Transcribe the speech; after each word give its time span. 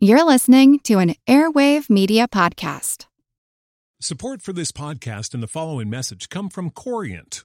You're 0.00 0.22
listening 0.22 0.78
to 0.84 1.00
an 1.00 1.16
Airwave 1.26 1.90
Media 1.90 2.28
Podcast. 2.28 3.06
Support 4.00 4.42
for 4.42 4.52
this 4.52 4.70
podcast 4.70 5.34
and 5.34 5.42
the 5.42 5.48
following 5.48 5.90
message 5.90 6.28
come 6.28 6.50
from 6.50 6.70
Corient. 6.70 7.44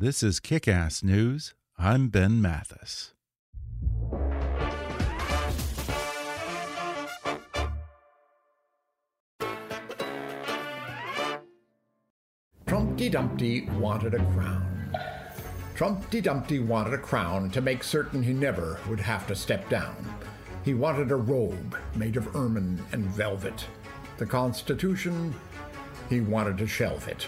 This 0.00 0.22
is 0.22 0.38
Kick 0.38 0.68
Ass 0.68 1.02
News. 1.02 1.54
I'm 1.76 2.06
Ben 2.06 2.40
Mathis. 2.40 3.14
Trumpty 12.64 13.08
Dumpty 13.08 13.68
wanted 13.70 14.14
a 14.14 14.18
crown. 14.18 14.96
Trumpty 15.74 16.20
Dumpty 16.20 16.60
wanted 16.60 16.94
a 16.94 16.98
crown 16.98 17.50
to 17.50 17.60
make 17.60 17.82
certain 17.82 18.22
he 18.22 18.32
never 18.32 18.78
would 18.88 19.00
have 19.00 19.26
to 19.26 19.34
step 19.34 19.68
down. 19.68 19.96
He 20.64 20.74
wanted 20.74 21.10
a 21.10 21.16
robe 21.16 21.76
made 21.96 22.16
of 22.16 22.36
ermine 22.36 22.80
and 22.92 23.04
velvet. 23.06 23.66
The 24.18 24.26
Constitution, 24.26 25.34
he 26.08 26.20
wanted 26.20 26.56
to 26.58 26.68
shelve 26.68 27.08
it. 27.08 27.26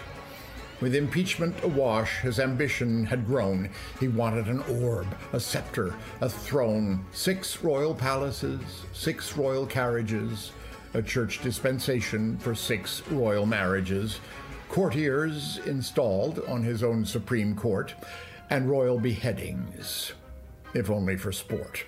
With 0.81 0.95
impeachment 0.95 1.63
awash, 1.63 2.21
his 2.21 2.39
ambition 2.39 3.05
had 3.05 3.27
grown. 3.27 3.69
He 3.99 4.07
wanted 4.07 4.47
an 4.47 4.61
orb, 4.81 5.05
a 5.31 5.39
scepter, 5.39 5.93
a 6.21 6.27
throne, 6.27 7.05
six 7.11 7.63
royal 7.63 7.93
palaces, 7.93 8.59
six 8.91 9.37
royal 9.37 9.67
carriages, 9.67 10.51
a 10.95 11.03
church 11.03 11.43
dispensation 11.43 12.39
for 12.39 12.55
six 12.55 13.03
royal 13.11 13.45
marriages, 13.45 14.19
courtiers 14.69 15.59
installed 15.67 16.39
on 16.47 16.63
his 16.63 16.81
own 16.81 17.05
Supreme 17.05 17.55
Court, 17.55 17.93
and 18.49 18.67
royal 18.67 18.97
beheadings, 18.97 20.13
if 20.73 20.89
only 20.89 21.15
for 21.15 21.31
sport. 21.31 21.85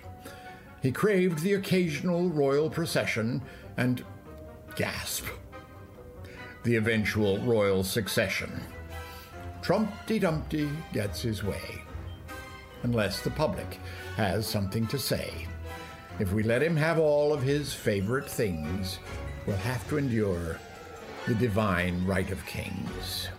He 0.84 0.92
craved 0.92 1.40
the 1.40 1.54
occasional 1.54 2.30
royal 2.30 2.70
procession 2.70 3.42
and, 3.76 4.06
gasp, 4.76 5.26
the 6.64 6.76
eventual 6.76 7.40
royal 7.40 7.84
succession. 7.84 8.62
Trumpty 9.64 10.20
Dumpty 10.20 10.70
gets 10.92 11.22
his 11.22 11.42
way. 11.42 11.82
Unless 12.84 13.22
the 13.22 13.30
public 13.30 13.80
has 14.18 14.46
something 14.46 14.86
to 14.88 15.00
say. 15.00 15.48
If 16.20 16.34
we 16.34 16.44
let 16.44 16.62
him 16.62 16.76
have 16.76 17.00
all 17.00 17.32
of 17.32 17.42
his 17.42 17.74
favorite 17.74 18.30
things, 18.30 19.00
we'll 19.48 19.56
have 19.56 19.88
to 19.88 19.98
endure 19.98 20.60
the 21.26 21.36
divine 21.36 22.06
right 22.06 22.30
of 22.30 22.46
kings. 22.46 23.30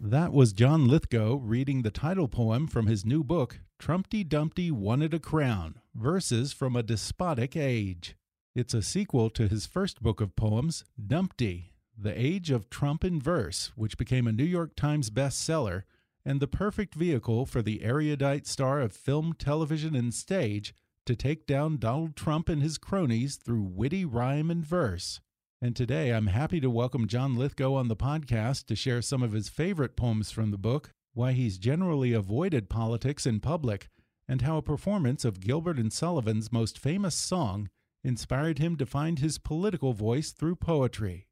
That 0.00 0.32
was 0.32 0.52
John 0.52 0.88
Lithgow 0.88 1.36
reading 1.36 1.82
the 1.82 1.92
title 1.92 2.26
poem 2.26 2.66
from 2.66 2.88
his 2.88 3.04
new 3.04 3.22
book, 3.22 3.60
Trumpty 3.78 4.24
Dumpty 4.24 4.72
Wanted 4.72 5.14
a 5.14 5.20
Crown 5.20 5.76
Verses 5.94 6.52
from 6.52 6.74
a 6.74 6.82
Despotic 6.82 7.56
Age. 7.56 8.16
It's 8.56 8.74
a 8.74 8.82
sequel 8.82 9.30
to 9.30 9.46
his 9.46 9.64
first 9.64 10.02
book 10.02 10.20
of 10.20 10.34
poems, 10.34 10.84
Dumpty 11.06 11.75
The 11.98 12.20
Age 12.20 12.50
of 12.50 12.68
Trump 12.68 13.04
in 13.04 13.18
Verse, 13.22 13.72
which 13.74 13.96
became 13.96 14.26
a 14.26 14.32
New 14.32 14.44
York 14.44 14.76
Times 14.76 15.08
bestseller 15.08 15.84
and 16.26 16.40
the 16.40 16.46
perfect 16.46 16.94
vehicle 16.94 17.46
for 17.46 17.62
the 17.62 17.82
erudite 17.82 18.46
star 18.46 18.82
of 18.82 18.92
film, 18.92 19.32
television, 19.38 19.96
and 19.96 20.12
stage 20.12 20.74
to 21.06 21.16
take 21.16 21.46
down 21.46 21.78
Donald 21.78 22.14
Trump 22.14 22.50
and 22.50 22.62
his 22.62 22.76
cronies 22.76 23.36
through 23.36 23.62
witty 23.62 24.04
rhyme 24.04 24.50
and 24.50 24.62
verse. 24.62 25.22
And 25.62 25.74
today 25.74 26.10
I'm 26.10 26.26
happy 26.26 26.60
to 26.60 26.68
welcome 26.68 27.08
John 27.08 27.34
Lithgow 27.34 27.72
on 27.72 27.88
the 27.88 27.96
podcast 27.96 28.66
to 28.66 28.76
share 28.76 29.00
some 29.00 29.22
of 29.22 29.32
his 29.32 29.48
favorite 29.48 29.96
poems 29.96 30.30
from 30.30 30.50
the 30.50 30.58
book, 30.58 30.92
why 31.14 31.32
he's 31.32 31.56
generally 31.56 32.12
avoided 32.12 32.68
politics 32.68 33.24
in 33.24 33.40
public, 33.40 33.88
and 34.28 34.42
how 34.42 34.58
a 34.58 34.62
performance 34.62 35.24
of 35.24 35.40
Gilbert 35.40 35.78
and 35.78 35.90
Sullivan's 35.90 36.52
most 36.52 36.78
famous 36.78 37.14
song 37.14 37.70
inspired 38.04 38.58
him 38.58 38.76
to 38.76 38.84
find 38.84 39.18
his 39.18 39.38
political 39.38 39.94
voice 39.94 40.32
through 40.32 40.56
poetry. 40.56 41.25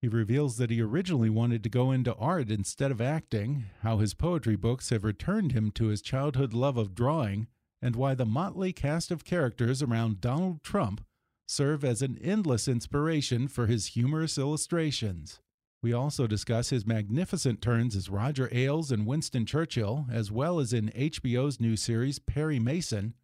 He 0.00 0.08
reveals 0.08 0.58
that 0.58 0.70
he 0.70 0.80
originally 0.80 1.30
wanted 1.30 1.64
to 1.64 1.68
go 1.68 1.90
into 1.90 2.14
art 2.14 2.50
instead 2.50 2.92
of 2.92 3.00
acting, 3.00 3.64
how 3.82 3.98
his 3.98 4.14
poetry 4.14 4.54
books 4.54 4.90
have 4.90 5.02
returned 5.02 5.52
him 5.52 5.72
to 5.72 5.86
his 5.86 6.02
childhood 6.02 6.52
love 6.52 6.76
of 6.76 6.94
drawing, 6.94 7.48
and 7.82 7.96
why 7.96 8.14
the 8.14 8.24
motley 8.24 8.72
cast 8.72 9.10
of 9.10 9.24
characters 9.24 9.82
around 9.82 10.20
Donald 10.20 10.62
Trump 10.62 11.04
serve 11.48 11.84
as 11.84 12.00
an 12.00 12.18
endless 12.22 12.68
inspiration 12.68 13.48
for 13.48 13.66
his 13.66 13.88
humorous 13.88 14.38
illustrations. 14.38 15.40
We 15.82 15.92
also 15.92 16.26
discuss 16.26 16.70
his 16.70 16.86
magnificent 16.86 17.62
turns 17.62 17.96
as 17.96 18.10
Roger 18.10 18.48
Ailes 18.52 18.92
and 18.92 19.06
Winston 19.06 19.46
Churchill, 19.46 20.06
as 20.10 20.30
well 20.30 20.60
as 20.60 20.72
in 20.72 20.90
HBO's 20.90 21.60
new 21.60 21.76
series 21.76 22.18
Perry 22.18 22.58
Mason, 22.58 23.14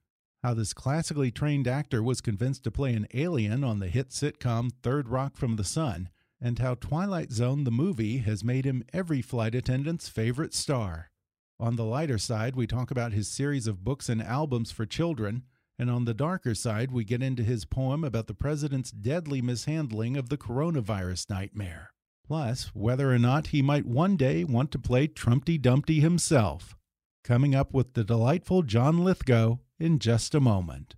how 0.43 0.55
this 0.55 0.73
classically 0.73 1.31
trained 1.31 1.67
actor 1.67 2.03
was 2.03 2.21
convinced 2.21 2.65
to 2.65 2.71
play 2.71 2.95
an 2.95 3.07
alien 3.15 3.65
on 3.65 3.81
the 3.81 3.89
hit 3.89 4.11
sitcom 4.11 4.71
Third 4.83 5.09
Rock 5.09 5.37
from 5.37 5.57
the 5.57 5.65
Sun, 5.65 6.11
and 6.45 6.61
how 6.61 6.75
Twilight 6.75 7.33
Zone 7.33 7.65
the 7.65 7.73
movie 7.73 8.19
has 8.19 8.45
made 8.45 8.65
him 8.65 8.85
every 8.93 9.21
flight 9.21 9.57
attendant's 9.57 10.09
favorite 10.09 10.55
star. 10.55 11.11
On 11.59 11.75
the 11.75 11.85
lighter 11.85 12.19
side, 12.19 12.55
we 12.55 12.69
talk 12.69 12.93
about 12.93 13.13
his 13.13 13.27
series 13.27 13.67
of 13.67 13.83
books 13.83 14.09
and 14.09 14.23
albums 14.23 14.71
for 14.71 14.87
children 14.87 15.43
and 15.79 15.91
on 15.91 16.05
the 16.05 16.15
darker 16.15 16.55
side, 16.55 16.93
we 16.93 17.05
get 17.05 17.23
into 17.23 17.43
his 17.43 17.65
poem 17.65 18.05
about 18.05 18.27
the 18.27 18.35
president's 18.35 18.91
deadly 18.91 19.43
mishandling 19.43 20.17
of 20.17 20.29
the 20.29 20.39
coronavirus 20.39 21.29
nightmare. 21.31 21.91
Plus, 22.27 22.71
whether 22.75 23.13
or 23.13 23.19
not 23.19 23.49
he 23.49 23.61
might 23.61 23.85
one 23.85 24.17
day 24.17 24.45
want 24.45 24.71
to 24.73 24.79
play 24.79 25.07
Trumpty 25.07 25.59
Dumpty 25.59 26.01
himself. 26.01 26.77
Coming 27.25 27.55
up 27.55 27.75
with 27.75 27.95
the 27.95 28.05
delightful 28.05 28.63
John 28.63 29.03
Lithgow 29.03 29.59
in 29.79 29.99
just 29.99 30.35
a 30.35 30.41
moment. 30.41 30.95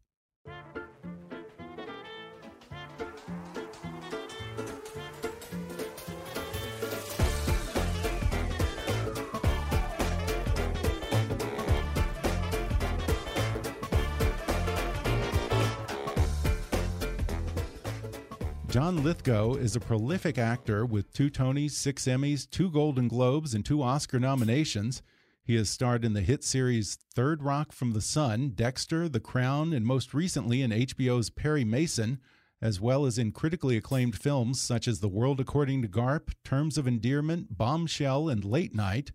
John 18.76 19.02
Lithgow 19.02 19.55
is 19.55 19.75
a 19.75 19.81
prolific 19.81 20.37
actor 20.37 20.84
with 20.84 21.11
two 21.14 21.31
Tonys, 21.31 21.70
six 21.70 22.05
Emmys, 22.05 22.46
two 22.46 22.70
Golden 22.70 23.08
Globes, 23.08 23.55
and 23.55 23.64
two 23.64 23.82
Oscar 23.82 24.20
nominations. 24.20 25.00
He 25.43 25.55
has 25.55 25.70
starred 25.70 26.05
in 26.05 26.12
the 26.12 26.20
hit 26.20 26.44
series 26.44 26.99
Third 27.14 27.43
Rock 27.43 27.73
from 27.73 27.94
the 27.94 28.02
Sun, 28.02 28.50
Dexter, 28.50 29.08
The 29.08 29.19
Crown, 29.19 29.73
and 29.73 29.87
most 29.87 30.12
recently 30.12 30.61
in 30.61 30.73
HBO's 30.73 31.31
Perry 31.31 31.64
Mason, 31.64 32.20
as 32.61 32.78
well 32.78 33.06
as 33.06 33.17
in 33.17 33.32
critically 33.32 33.78
acclaimed 33.78 34.19
films 34.19 34.61
such 34.61 34.87
as 34.87 35.00
The 35.00 35.08
World 35.08 35.40
According 35.40 35.81
to 35.81 35.88
Garp, 35.88 36.34
Terms 36.44 36.76
of 36.76 36.87
Endearment, 36.87 37.56
Bombshell, 37.56 38.28
and 38.28 38.44
Late 38.44 38.75
Night. 38.75 39.11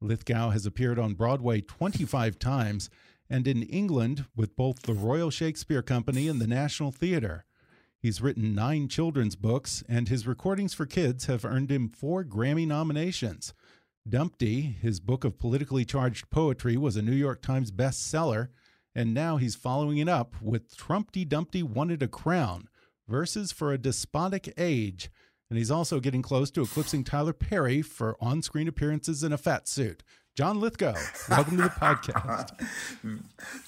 Lithgow 0.00 0.50
has 0.50 0.66
appeared 0.66 0.98
on 0.98 1.14
Broadway 1.14 1.60
25 1.60 2.36
times 2.40 2.90
and 3.30 3.46
in 3.46 3.62
England 3.62 4.24
with 4.34 4.56
both 4.56 4.82
the 4.82 4.92
Royal 4.92 5.30
Shakespeare 5.30 5.82
Company 5.82 6.26
and 6.26 6.40
the 6.40 6.48
National 6.48 6.90
Theatre. 6.90 7.44
He's 8.04 8.20
written 8.20 8.54
nine 8.54 8.88
children's 8.88 9.34
books, 9.34 9.82
and 9.88 10.10
his 10.10 10.26
recordings 10.26 10.74
for 10.74 10.84
kids 10.84 11.24
have 11.24 11.42
earned 11.42 11.72
him 11.72 11.88
four 11.88 12.22
Grammy 12.22 12.66
nominations. 12.66 13.54
Dumpty, 14.06 14.60
his 14.60 15.00
book 15.00 15.24
of 15.24 15.38
politically 15.38 15.86
charged 15.86 16.28
poetry, 16.28 16.76
was 16.76 16.96
a 16.96 17.02
New 17.02 17.14
York 17.14 17.40
Times 17.40 17.70
bestseller, 17.70 18.48
and 18.94 19.14
now 19.14 19.38
he's 19.38 19.54
following 19.54 19.96
it 19.96 20.08
up 20.10 20.34
with 20.42 20.76
Trumpty 20.76 21.24
Dumpty 21.24 21.62
Wanted 21.62 22.02
a 22.02 22.06
Crown 22.06 22.68
Verses 23.08 23.52
for 23.52 23.72
a 23.72 23.78
Despotic 23.78 24.52
Age. 24.58 25.10
And 25.48 25.56
he's 25.58 25.70
also 25.70 25.98
getting 25.98 26.20
close 26.20 26.50
to 26.50 26.60
eclipsing 26.60 27.04
Tyler 27.04 27.32
Perry 27.32 27.80
for 27.80 28.18
on 28.20 28.42
screen 28.42 28.68
appearances 28.68 29.24
in 29.24 29.32
a 29.32 29.38
fat 29.38 29.66
suit. 29.66 30.02
John 30.36 30.60
Lithgow, 30.60 30.96
welcome 31.30 31.56
to 31.56 31.62
the 31.62 31.68
podcast. 31.70 32.50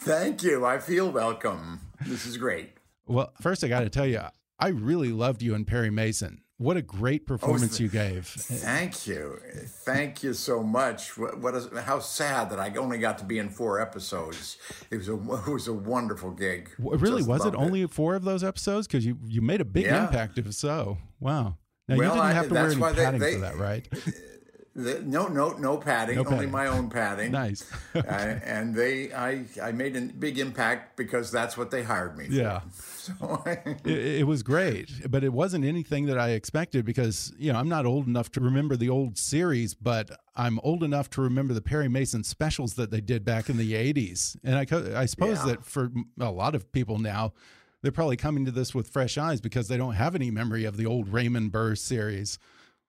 Thank 0.00 0.42
you. 0.42 0.66
I 0.66 0.78
feel 0.78 1.10
welcome. 1.10 1.80
This 2.04 2.26
is 2.26 2.36
great. 2.36 2.75
Well, 3.06 3.32
first, 3.41 3.62
I 3.62 3.69
got 3.69 3.81
to 3.81 3.91
tell 3.91 4.06
you, 4.06 4.20
I 4.58 4.69
really 4.69 5.12
loved 5.12 5.43
you 5.43 5.55
and 5.55 5.67
Perry 5.67 5.91
Mason. 5.91 6.43
What 6.58 6.79
a 6.79 6.82
great 6.82 7.23
oh, 7.25 7.37
performance 7.37 7.79
oh, 7.79 7.85
you 7.85 7.88
gave. 7.91 8.26
Thank 8.26 9.06
you. 9.06 9.38
Thank 9.85 10.23
you 10.23 10.32
so 10.32 10.62
much. 10.62 11.19
What, 11.19 11.38
what 11.38 11.55
is, 11.55 11.69
how 11.85 11.99
sad 12.00 12.49
that 12.50 12.58
I 12.58 12.75
only 12.76 12.99
got 12.99 13.19
to 13.19 13.25
be 13.25 13.38
in 13.38 13.50
four 13.50 13.79
episodes. 13.79 14.56
It 14.91 14.97
was 14.97 15.08
a, 15.08 15.14
it 15.47 15.53
was 15.53 15.69
a 15.69 15.75
wonderful 15.75 16.31
gig. 16.31 16.70
Really? 16.79 17.19
Just 17.19 17.29
was 17.29 17.44
it 17.44 17.55
only 17.55 17.87
four 17.87 18.14
of 18.14 18.25
those 18.25 18.43
episodes? 18.43 18.87
Because 18.87 19.05
you, 19.05 19.19
you 19.26 19.43
made 19.43 19.61
a 19.61 19.67
big 19.67 19.85
yeah. 19.85 20.06
impact, 20.06 20.38
if 20.38 20.53
so. 20.55 20.97
Wow. 21.20 21.58
Now, 21.88 21.97
well, 21.97 22.17
you 22.17 22.23
didn't 22.23 22.35
have 22.35 22.49
to 22.49 22.58
I, 22.58 22.62
wear 22.62 22.70
any 22.73 22.81
padding 22.81 23.20
they, 23.20 23.26
they, 23.26 23.35
for 23.35 23.41
that, 23.41 23.58
right? 23.58 23.88
The, 24.76 25.00
no, 25.00 25.26
no, 25.26 25.52
no 25.52 25.78
padding. 25.78 26.17
No 26.17 26.25
only 26.26 26.46
my 26.46 26.67
own 26.67 26.90
padding. 26.90 27.32
nice. 27.32 27.64
uh, 27.94 28.00
and 28.00 28.75
they, 28.75 29.11
I, 29.11 29.46
I 29.62 29.73
made 29.73 29.96
a 29.96 30.02
big 30.02 30.38
impact 30.38 30.99
because 30.99 31.31
that's 31.31 31.56
what 31.56 31.70
they 31.70 31.82
hired 31.82 32.19
me. 32.19 32.26
For. 32.26 32.32
Yeah. 32.32 32.61
So 33.06 33.40
it, 33.46 33.87
it, 33.87 34.26
was 34.26 34.43
great, 34.43 34.90
but 35.08 35.23
it 35.23 35.32
wasn't 35.32 35.64
anything 35.64 36.06
that 36.06 36.19
I 36.19 36.31
expected 36.31 36.84
because 36.84 37.32
you 37.38 37.52
know 37.52 37.58
I'm 37.61 37.69
not 37.69 37.87
old 37.87 38.08
enough 38.08 38.32
to 38.32 38.40
remember 38.40 38.75
the 38.75 38.88
old 38.88 39.17
series, 39.17 39.75
but 39.75 40.11
I'm 40.34 40.58
old 40.64 40.82
enough 40.82 41.08
to 41.11 41.20
remember 41.20 41.55
the 41.55 41.61
Perry 41.61 41.87
Mason 41.88 42.25
specials 42.25 42.75
that 42.75 42.90
they 42.90 43.00
did 43.00 43.25
back 43.25 43.49
in 43.49 43.58
the 43.58 43.75
'80s. 43.75 44.37
And 44.43 44.56
I, 44.56 45.00
I 45.00 45.06
suppose 45.06 45.38
yeah. 45.38 45.52
that 45.52 45.64
for 45.64 45.93
a 46.19 46.32
lot 46.32 46.56
of 46.56 46.72
people 46.72 46.99
now, 46.99 47.32
they're 47.81 47.93
probably 47.93 48.17
coming 48.17 48.44
to 48.44 48.50
this 48.50 48.75
with 48.75 48.88
fresh 48.88 49.17
eyes 49.17 49.40
because 49.40 49.69
they 49.69 49.76
don't 49.76 49.94
have 49.94 50.17
any 50.17 50.32
memory 50.32 50.64
of 50.64 50.76
the 50.76 50.87
old 50.87 51.08
Raymond 51.08 51.52
Burr 51.52 51.76
series. 51.76 52.40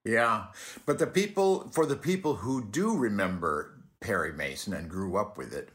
Yeah. 0.03 0.45
But 0.85 0.99
the 0.99 1.07
people, 1.07 1.69
for 1.71 1.85
the 1.85 1.95
people 1.95 2.35
who 2.35 2.63
do 2.63 2.95
remember 2.95 3.73
Perry 3.99 4.31
Mason 4.31 4.73
and 4.73 4.89
grew 4.89 5.17
up 5.17 5.37
with 5.37 5.53
it, 5.53 5.69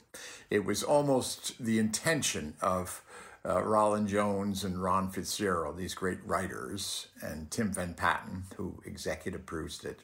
it 0.51 0.65
was 0.65 0.83
almost 0.83 1.63
the 1.63 1.79
intention 1.79 2.55
of 2.61 3.03
uh, 3.45 3.63
Rollin 3.63 4.07
Jones 4.07 4.65
and 4.65 4.83
Ron 4.83 5.11
Fitzgerald, 5.11 5.77
these 5.77 5.95
great 5.95 6.19
writers, 6.25 7.09
and 7.21 7.51
Tim 7.51 7.73
Van 7.73 7.95
Patten, 7.95 8.45
who 8.57 8.81
executive 8.85 9.47
produced 9.47 9.85
it, 9.85 10.01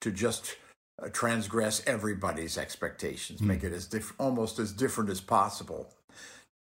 to 0.00 0.10
just 0.10 0.56
uh, 1.02 1.08
transgress 1.08 1.82
everybody's 1.86 2.58
expectations, 2.58 3.40
mm. 3.40 3.46
make 3.46 3.64
it 3.64 3.72
as 3.72 3.86
diff- 3.86 4.12
almost 4.18 4.58
as 4.58 4.72
different 4.72 5.10
as 5.10 5.20
possible. 5.20 5.92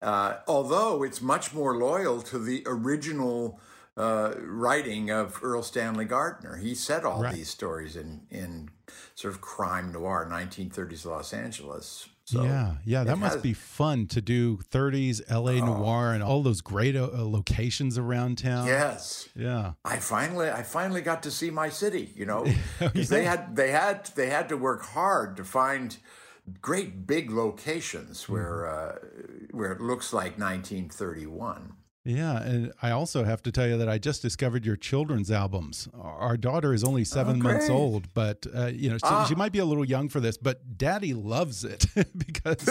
Uh, 0.02 0.36
although 0.48 1.04
it's 1.04 1.22
much 1.22 1.54
more 1.54 1.76
loyal 1.76 2.22
to 2.22 2.38
the 2.38 2.64
original 2.66 3.60
uh, 3.98 4.34
writing 4.42 5.10
of 5.10 5.42
Erle 5.42 5.64
Stanley 5.64 6.06
Gardner. 6.06 6.58
He 6.58 6.76
said 6.76 7.04
all 7.04 7.24
right. 7.24 7.34
these 7.34 7.50
stories 7.50 7.96
in 7.96 8.22
in 8.30 8.70
sort 9.16 9.34
of 9.34 9.42
crime 9.42 9.92
noir, 9.92 10.28
1930s 10.32 11.06
Los 11.06 11.34
Angeles. 11.34 12.08
So 12.26 12.44
yeah, 12.44 12.76
yeah, 12.84 13.06
that 13.06 13.18
must 13.18 13.36
has, 13.36 13.42
be 13.42 13.54
fun 13.54 14.06
to 14.08 14.20
do 14.20 14.58
30s 14.58 15.22
LA 15.32 15.64
oh, 15.64 15.66
noir 15.66 16.12
and 16.12 16.22
all 16.22 16.44
those 16.44 16.60
great 16.60 16.94
uh, 16.94 17.08
locations 17.14 17.98
around 17.98 18.38
town. 18.38 18.68
Yes, 18.68 19.30
yeah. 19.34 19.74
I 19.86 20.00
finally, 20.00 20.50
I 20.50 20.62
finally 20.64 21.00
got 21.00 21.24
to 21.24 21.32
see 21.32 21.50
my 21.50 21.70
city. 21.70 22.12
You 22.18 22.26
know, 22.26 22.46
yeah. 22.82 22.90
they 22.90 23.24
had, 23.24 23.56
they 23.56 23.72
had, 23.72 24.08
they 24.16 24.30
had 24.30 24.50
to 24.50 24.58
work 24.58 24.84
hard 24.84 25.38
to 25.38 25.46
find 25.46 25.96
great 26.62 27.08
big 27.08 27.32
locations 27.32 28.28
where, 28.28 28.66
mm-hmm. 28.68 29.54
uh, 29.54 29.58
where 29.58 29.72
it 29.72 29.80
looks 29.80 30.12
like 30.12 30.38
1931. 30.38 31.78
Yeah, 32.08 32.42
and 32.42 32.72
I 32.82 32.92
also 32.92 33.26
have 33.26 33.44
to 33.44 33.52
tell 33.52 33.68
you 33.68 33.78
that 33.80 33.90
I 33.90 33.98
just 33.98 34.22
discovered 34.22 34.66
your 34.66 34.78
children's 34.78 35.30
albums. 35.30 35.90
Our 35.94 36.38
daughter 36.38 36.74
is 36.74 36.86
only 36.86 37.04
seven 37.04 37.42
oh, 37.42 37.44
months 37.44 37.70
old, 37.70 38.14
but 38.14 38.48
uh, 38.56 38.68
you 38.68 38.90
know 38.90 38.98
she, 38.98 39.04
ah. 39.04 39.26
she, 39.28 39.36
might 39.36 39.52
be 39.52 39.60
a 39.60 39.66
little 39.66 39.84
young 39.84 40.08
for 40.08 40.22
this. 40.22 40.38
But 40.38 40.78
Daddy 40.78 41.14
loves 41.14 41.66
it 41.66 41.86
because 42.18 42.64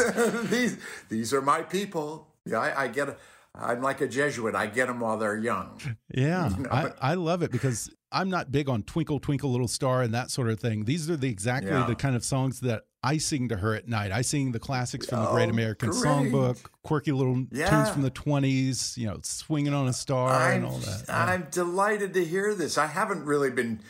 these 0.51 0.79
these 1.11 1.35
are 1.35 1.43
my 1.43 1.61
people. 1.61 2.29
Yeah, 2.47 2.61
I, 2.61 2.85
I 2.85 2.89
get. 2.89 3.19
I'm 3.55 3.83
like 3.83 4.01
a 4.01 4.09
Jesuit. 4.09 4.55
I 4.55 4.67
get 4.69 4.87
them 4.87 5.01
while 5.01 5.19
they're 5.19 5.37
young. 5.37 5.81
Yeah, 6.15 6.49
you 6.57 6.63
know? 6.63 6.71
I, 6.71 6.93
I 7.01 7.15
love 7.15 7.43
it 7.43 7.53
because 7.53 7.91
I'm 8.11 8.31
not 8.31 8.51
big 8.51 8.71
on 8.71 8.85
Twinkle 8.85 9.21
Twinkle 9.21 9.51
Little 9.51 9.69
Star 9.69 10.01
and 10.01 10.15
that 10.15 10.31
sort 10.31 10.49
of 10.49 10.59
thing. 10.61 10.85
These 10.85 11.11
are 11.11 11.17
the 11.17 11.29
exactly 11.29 11.73
yeah. 11.73 11.87
the 11.87 11.95
kind 11.95 12.17
of 12.17 12.25
songs 12.25 12.61
that 12.61 12.85
I 13.07 13.19
sing 13.19 13.49
to 13.51 13.57
her 13.57 13.73
at 13.75 13.87
night. 13.87 14.11
I 14.11 14.23
sing 14.23 14.51
the 14.51 14.59
classics 14.59 15.07
from 15.07 15.23
the 15.23 15.31
Great 15.31 15.47
oh, 15.47 15.51
American 15.51 15.91
great. 15.91 16.03
Songbook, 16.03 16.59
quirky 16.83 17.13
little 17.13 17.47
yeah. 17.53 17.71
tunes 17.71 17.91
from 17.91 18.03
the 18.03 18.11
20s, 18.11 18.97
you 18.97 19.07
know, 19.07 19.21
swinging 19.23 19.73
on 19.73 19.87
a 19.87 19.93
star 19.93 20.33
I'm, 20.33 20.57
and 20.57 20.67
all 20.67 20.79
that. 20.79 21.05
Yeah. 21.07 21.25
I'm 21.25 21.47
delighted 21.53 22.15
to 22.15 22.25
hear 22.25 22.53
this. 22.53 22.77
I 22.77 22.89
haven't 22.89 23.25
really 23.25 23.51
been 23.51 23.81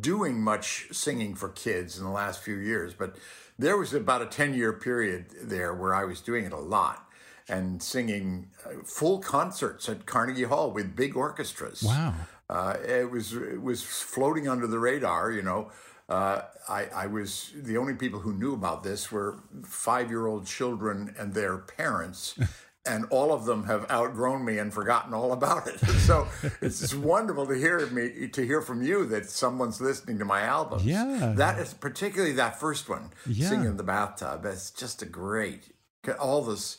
doing 0.00 0.42
much 0.42 0.88
singing 0.92 1.34
for 1.34 1.48
kids 1.48 1.96
in 1.96 2.04
the 2.04 2.10
last 2.10 2.42
few 2.42 2.56
years, 2.56 2.92
but 2.92 3.16
there 3.58 3.78
was 3.78 3.94
about 3.94 4.20
a 4.20 4.26
10 4.26 4.52
year 4.52 4.74
period 4.74 5.26
there 5.42 5.74
where 5.74 5.94
I 5.94 6.04
was 6.04 6.20
doing 6.20 6.44
it 6.44 6.52
a 6.52 6.58
lot 6.58 7.08
and 7.48 7.82
singing 7.82 8.50
uh, 8.66 8.82
full 8.84 9.20
concerts 9.20 9.88
at 9.88 10.04
Carnegie 10.04 10.42
Hall 10.42 10.70
with 10.70 10.94
big 10.94 11.16
orchestras. 11.16 11.82
Wow. 11.82 12.12
Uh, 12.50 12.76
it 12.86 13.10
was 13.10 13.32
it 13.32 13.62
was 13.62 13.82
floating 13.82 14.48
under 14.48 14.66
the 14.66 14.78
radar, 14.78 15.30
you 15.30 15.42
know. 15.42 15.70
Uh, 16.08 16.42
I, 16.68 16.86
I, 16.94 17.06
was 17.08 17.52
the 17.56 17.76
only 17.78 17.94
people 17.94 18.20
who 18.20 18.32
knew 18.32 18.54
about 18.54 18.84
this 18.84 19.10
were 19.10 19.40
five 19.64 20.08
year 20.08 20.26
old 20.26 20.46
children 20.46 21.12
and 21.18 21.34
their 21.34 21.58
parents. 21.58 22.38
and 22.86 23.04
all 23.10 23.32
of 23.32 23.44
them 23.44 23.64
have 23.64 23.90
outgrown 23.90 24.44
me 24.44 24.58
and 24.58 24.72
forgotten 24.72 25.12
all 25.12 25.32
about 25.32 25.66
it. 25.66 25.80
So 26.06 26.28
it's 26.60 26.78
just 26.78 26.94
wonderful 26.94 27.48
to 27.48 27.54
hear 27.54 27.84
me 27.88 28.28
to 28.28 28.46
hear 28.46 28.62
from 28.62 28.80
you 28.80 29.06
that 29.06 29.28
someone's 29.28 29.80
listening 29.80 30.20
to 30.20 30.24
my 30.24 30.42
album. 30.42 30.80
Yeah, 30.84 31.32
that 31.34 31.58
is 31.58 31.74
particularly 31.74 32.34
that 32.34 32.60
first 32.60 32.88
one, 32.88 33.10
yeah. 33.28 33.48
singing 33.48 33.66
in 33.66 33.76
the 33.76 33.82
bathtub. 33.82 34.44
It's 34.44 34.70
just 34.70 35.02
a 35.02 35.06
great 35.06 35.74
all 36.14 36.42
this 36.42 36.78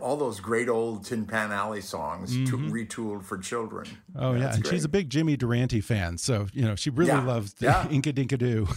all 0.00 0.16
those 0.16 0.40
great 0.40 0.68
old 0.68 1.04
Tin 1.04 1.26
Pan 1.26 1.52
Alley 1.52 1.80
songs 1.80 2.36
mm-hmm. 2.36 2.70
retooled 2.70 3.24
for 3.24 3.38
children. 3.38 3.86
Oh 4.16 4.32
yeah, 4.32 4.40
yeah. 4.40 4.54
and 4.54 4.62
great. 4.62 4.72
she's 4.72 4.84
a 4.84 4.88
big 4.88 5.10
Jimmy 5.10 5.36
Durante 5.36 5.80
fan, 5.80 6.18
so 6.18 6.46
you 6.52 6.62
know 6.62 6.74
she 6.74 6.90
really 6.90 7.12
yeah. 7.12 7.24
loves 7.24 7.54
the 7.54 7.66
yeah. 7.66 7.86
Inka 7.86 8.14
Dinka 8.14 8.36
Doo. 8.36 8.68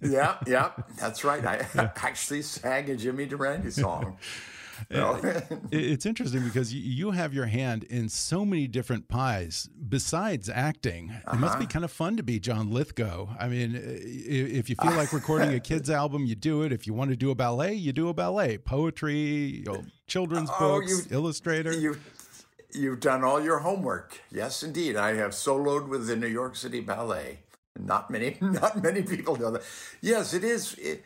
yeah, 0.00 0.36
yeah, 0.46 0.70
that's 0.98 1.24
right. 1.24 1.44
I 1.44 1.66
yeah. 1.74 1.90
actually 1.96 2.42
sang 2.42 2.90
a 2.90 2.96
Jimmy 2.96 3.26
Durante 3.26 3.70
song. 3.70 4.18
it's 5.70 6.06
interesting 6.06 6.42
because 6.42 6.74
you 6.74 7.10
have 7.10 7.34
your 7.34 7.46
hand 7.46 7.84
in 7.84 8.08
so 8.08 8.44
many 8.44 8.66
different 8.66 9.08
pies 9.08 9.68
besides 9.88 10.48
acting. 10.48 11.10
Uh 11.10 11.14
-huh. 11.14 11.34
It 11.34 11.40
must 11.40 11.58
be 11.58 11.64
uh-huh. 11.64 11.72
kind 11.72 11.84
of 11.84 11.92
fun 11.92 12.16
to 12.16 12.22
be 12.22 12.38
John 12.38 12.70
Lithgow. 12.70 13.28
I 13.40 13.48
mean, 13.48 13.70
if 13.74 14.68
you 14.68 14.76
feel 14.82 14.96
like 15.00 15.12
recording 15.12 15.54
a 15.54 15.60
kids 15.60 15.90
album, 16.00 16.26
you 16.26 16.36
do 16.36 16.64
it. 16.64 16.72
If 16.72 16.86
you 16.86 16.96
want 16.96 17.10
to 17.10 17.16
do 17.16 17.30
a 17.30 17.34
ballet, 17.34 17.74
you 17.74 17.92
do 17.92 18.08
a 18.08 18.14
ballet. 18.14 18.58
Poetry, 18.58 19.22
you 19.58 19.64
know, 19.64 19.84
children's 20.06 20.50
oh, 20.50 20.58
books, 20.58 20.90
you, 20.90 21.18
illustrator. 21.18 21.72
You, 21.72 21.96
you've 22.72 23.00
done 23.00 23.24
all 23.24 23.40
your 23.44 23.60
homework. 23.60 24.20
Yes, 24.30 24.62
indeed. 24.62 24.96
I 24.96 25.16
have 25.16 25.32
soloed 25.32 25.88
with 25.88 26.06
the 26.06 26.16
New 26.16 26.32
York 26.40 26.56
City 26.56 26.80
Ballet. 26.80 27.40
Not 27.78 28.10
many, 28.10 28.36
not 28.40 28.82
many 28.82 29.02
people 29.02 29.36
know 29.36 29.50
that. 29.50 29.62
Yes, 30.00 30.34
it 30.34 30.44
is. 30.44 30.74
It, 30.74 31.04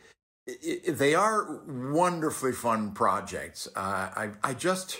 they 0.87 1.13
are 1.13 1.61
wonderfully 1.67 2.53
fun 2.53 2.91
projects. 2.93 3.67
Uh, 3.75 4.09
I, 4.15 4.29
I 4.43 4.53
just, 4.53 4.99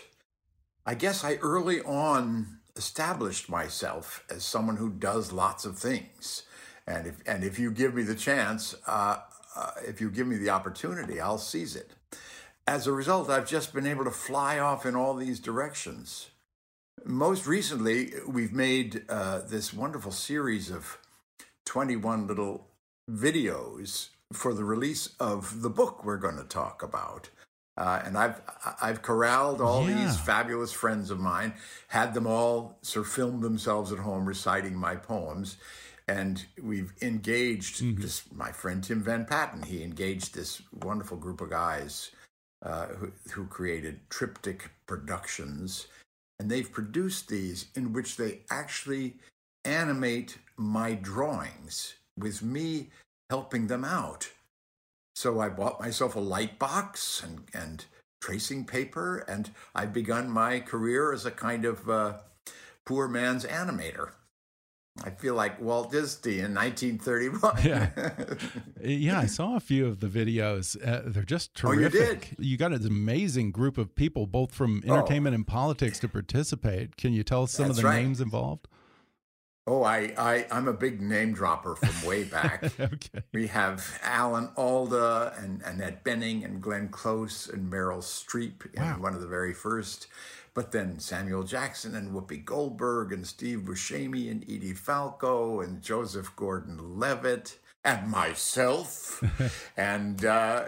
I 0.86 0.94
guess 0.94 1.24
I 1.24 1.36
early 1.36 1.82
on 1.82 2.60
established 2.76 3.50
myself 3.50 4.24
as 4.30 4.44
someone 4.44 4.78
who 4.78 4.90
does 4.90 5.32
lots 5.32 5.66
of 5.66 5.78
things. 5.78 6.44
And 6.86 7.08
if, 7.08 7.16
and 7.26 7.44
if 7.44 7.60
you 7.60 7.72
give 7.72 7.96
me 7.96 8.04
the 8.04 8.16
chance, 8.16 8.76
uh, 8.88 9.18
uh, 9.56 9.72
if 9.86 10.00
you 10.00 10.10
give 10.10 10.28
me 10.28 10.38
the 10.38 10.50
opportunity, 10.50 11.20
I'll 11.20 11.38
seize 11.38 11.76
it. 11.76 11.92
As 12.68 12.86
a 12.86 12.92
result, 12.92 13.30
I've 13.30 13.48
just 13.48 13.74
been 13.74 13.88
able 13.88 14.04
to 14.04 14.12
fly 14.12 14.60
off 14.60 14.86
in 14.86 14.96
all 14.96 15.16
these 15.16 15.40
directions. 15.40 16.30
Most 17.06 17.48
recently, 17.48 18.12
we've 18.28 18.54
made 18.54 19.04
uh, 19.08 19.40
this 19.40 19.74
wonderful 19.74 20.12
series 20.12 20.70
of 20.70 20.98
21 21.66 22.28
little 22.28 22.68
videos 23.10 24.10
for 24.34 24.54
the 24.54 24.64
release 24.64 25.10
of 25.20 25.62
the 25.62 25.70
book 25.70 26.04
we're 26.04 26.18
going 26.18 26.38
to 26.38 26.44
talk 26.44 26.84
about. 26.84 27.30
Uh, 27.78 28.02
and 28.06 28.18
I've 28.18 28.42
I've 28.82 29.02
corralled 29.04 29.62
all 29.62 29.88
Yeah. 29.88 30.06
these 30.06 30.20
fabulous 30.20 30.72
friends 30.72 31.12
of 31.12 31.20
mine, 31.20 31.54
had 31.90 32.14
them 32.16 32.26
all 32.26 32.80
sort 32.82 33.06
of 33.06 33.12
film 33.12 33.42
themselves 33.42 33.92
at 33.92 34.00
home 34.00 34.26
reciting 34.26 34.76
my 34.76 34.96
poems, 34.96 35.58
and 36.08 36.44
we've 36.62 36.92
engaged 37.04 38.02
this. 38.02 38.24
My 38.34 38.52
friend 38.52 38.84
Tim 38.84 39.04
Van 39.04 39.26
Patten, 39.26 39.62
he 39.62 39.84
engaged 39.84 40.34
this 40.34 40.60
wonderful 40.74 41.18
group 41.18 41.40
of 41.40 41.52
guys 41.52 42.10
uh, 42.66 42.88
who, 42.88 43.12
who 43.32 43.46
created 43.46 44.00
Triptych 44.10 44.72
Productions, 44.88 45.86
and 46.40 46.50
they've 46.50 46.72
produced 46.72 47.28
these 47.30 47.68
in 47.76 47.94
which 47.94 48.18
they 48.18 48.40
actually 48.50 49.18
animate 49.66 50.40
my 50.58 50.96
drawings 50.96 51.94
with 52.18 52.42
me 52.42 52.90
helping 53.30 53.68
them 53.68 53.84
out. 53.84 54.30
So 55.16 55.40
I 55.40 55.50
bought 55.50 55.80
myself 55.80 56.16
a 56.16 56.20
light 56.20 56.60
box 56.60 57.24
and, 57.24 57.44
and 57.54 57.86
tracing 58.22 58.66
paper, 58.66 59.20
and 59.28 59.50
I've 59.74 59.94
begun 59.94 60.30
my 60.30 60.60
career 60.60 61.12
as 61.14 61.26
a 61.26 61.32
kind 61.32 61.66
of 61.66 61.90
uh, 61.90 62.14
poor 62.86 63.08
man's 63.08 63.44
animator. 63.46 64.12
I 65.04 65.12
feel 65.12 65.36
like 65.36 65.62
Walt 65.62 65.92
Disney 65.92 66.40
in 66.40 66.56
1931. 66.56 67.58
Yeah. 67.64 67.90
Yeah, 68.84 69.20
I 69.20 69.26
saw 69.26 69.56
a 69.56 69.60
few 69.60 69.86
of 69.86 70.00
the 70.00 70.08
videos. 70.08 70.78
Uh, 70.88 71.02
they're 71.06 71.24
just 71.24 71.54
terrific. 71.56 72.30
Oh, 72.32 72.36
you? 72.42 72.52
You 72.52 72.58
got 72.58 72.72
an 72.72 72.86
amazing 72.86 73.52
group 73.52 73.78
of 73.78 73.96
people, 73.96 74.28
both 74.28 74.54
from 74.54 74.82
Oh. 74.88 74.94
entertainment 74.94 75.36
and 75.36 75.46
politics, 75.46 76.00
to 76.00 76.08
participate. 76.08 76.96
Can 76.96 77.12
you 77.14 77.24
tell 77.24 77.44
us 77.44 77.52
some 77.52 77.70
of 77.70 77.76
the 77.76 77.84
right. 77.84 78.02
names 78.02 78.22
involved? 78.22 78.68
Oh, 79.70 79.84
I, 79.84 80.14
I, 80.18 80.46
I'm 80.50 80.70
a 80.70 80.74
big 80.74 81.02
name 81.02 81.34
dropper 81.34 81.76
from 81.76 82.08
way 82.08 82.24
back. 82.24 82.64
okay. 82.80 83.22
We 83.34 83.48
have 83.48 84.00
Alan 84.02 84.50
Alda 84.56 85.34
and 85.38 85.62
Annette 85.64 86.06
Bening 86.06 86.46
and 86.46 86.62
Glenn 86.62 86.88
Close 86.88 87.50
and 87.50 87.70
Meryl 87.72 87.98
Streep 88.00 88.74
in 88.74 88.82
Wow. 88.82 88.98
one 89.02 89.14
of 89.14 89.20
the 89.20 89.28
very 89.28 89.54
first. 89.54 90.08
But 90.54 90.72
then 90.72 91.00
Samuel 91.00 91.44
Jackson 91.44 91.96
and 91.96 92.14
Whoopi 92.16 92.44
Goldberg 92.46 93.12
and 93.12 93.28
Steve 93.28 93.60
Buscemi 93.60 94.32
and 94.32 94.42
Edie 94.44 94.74
Falco 94.74 95.60
and 95.60 95.82
Joseph 95.82 96.34
Gordon-Levitt 96.36 97.60
and 97.84 98.10
myself, 98.10 99.22
and 99.78 100.26
uh, 100.26 100.66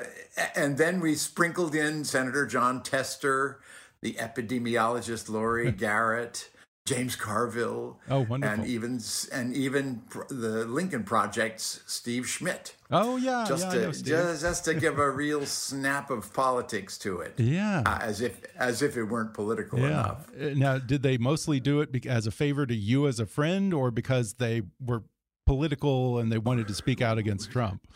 and 0.55 0.77
then 0.77 0.99
we 1.01 1.15
sprinkled 1.15 1.73
in 1.75 2.05
Senator 2.05 2.45
Jon 2.45 2.81
Tester, 2.83 3.59
the 4.01 4.13
epidemiologist 4.13 5.27
Laurie 5.27 5.71
Garrett, 5.85 6.49
James 6.89 7.15
Carville, 7.15 7.99
Oh, 8.09 8.21
wonderful. 8.21 8.61
and 8.61 8.67
even 8.67 8.99
and 9.31 9.55
even 9.55 10.01
the 10.29 10.65
Lincoln 10.65 11.03
Project's 11.03 11.81
Steve 11.85 12.27
Schmidt. 12.27 12.75
Oh, 12.89 13.17
yeah. 13.17 13.45
Just 13.47 13.65
yeah, 13.67 13.73
to 13.73 13.81
know, 13.81 13.91
just, 13.91 14.41
just 14.41 14.65
to 14.65 14.73
give 14.73 14.97
a 14.97 15.11
real 15.11 15.45
snap 15.45 16.09
of 16.09 16.33
politics 16.33 16.97
to 16.99 17.19
it, 17.21 17.35
yeah. 17.37 17.83
uh, 17.85 17.99
as 18.01 18.21
if 18.21 18.41
as 18.55 18.81
if 18.81 18.97
it 18.97 19.03
weren't 19.03 19.35
political 19.35 19.77
yeah. 19.77 19.85
enough. 19.87 20.29
Uh, 20.29 20.45
Now, 20.55 20.79
did 20.79 21.03
they 21.03 21.19
mostly 21.19 21.59
do 21.59 21.81
it 21.81 22.07
as 22.07 22.25
a 22.25 22.31
favor 22.31 22.65
to 22.65 22.75
you 22.75 23.07
as 23.07 23.19
a 23.19 23.27
friend 23.27 23.71
or 23.71 23.91
because 23.91 24.33
they 24.33 24.63
were 24.83 25.03
political 25.45 26.17
and 26.17 26.31
they 26.31 26.39
wanted 26.39 26.67
to 26.69 26.73
speak 26.73 27.01
out 27.01 27.19
against 27.19 27.51
Trump? 27.51 27.87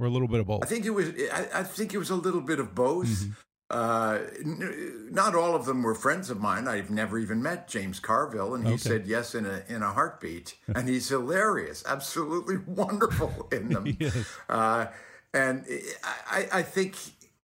Or 0.00 0.06
a 0.06 0.10
little 0.10 0.28
bit 0.28 0.40
of 0.40 0.46
both? 0.46 0.64
I 0.64 0.66
think 0.66 0.86
it 0.86 0.90
was. 0.90 1.08
I, 1.32 1.60
I 1.60 1.62
think 1.62 1.94
it 1.94 1.98
was 1.98 2.10
a 2.10 2.16
little 2.16 2.40
bit 2.40 2.58
of 2.58 2.74
both. 2.74 3.06
Mm-hmm. 3.08 3.32
Uh, 3.70 4.20
n- 4.40 5.08
not 5.10 5.34
all 5.34 5.54
of 5.54 5.66
them 5.66 5.82
were 5.82 5.94
friends 5.94 6.30
of 6.30 6.40
mine. 6.40 6.66
I've 6.66 6.90
never 6.90 7.18
even 7.18 7.42
met 7.42 7.68
James 7.68 8.00
Carville, 8.00 8.54
and 8.54 8.64
he 8.66 8.74
Okay. 8.74 8.78
said 8.82 9.06
yes 9.06 9.34
in 9.34 9.44
a 9.44 9.62
in 9.68 9.82
a 9.82 9.92
heartbeat. 9.92 10.56
and 10.74 10.88
he's 10.88 11.08
hilarious, 11.08 11.84
absolutely 11.86 12.56
wonderful 12.66 13.48
in 13.52 13.68
them. 13.68 13.84
Yes. 14.00 14.16
uh, 14.48 14.86
and 15.34 15.66
I, 16.02 16.40
I- 16.52 16.58
I 16.58 16.62
think 16.62 16.96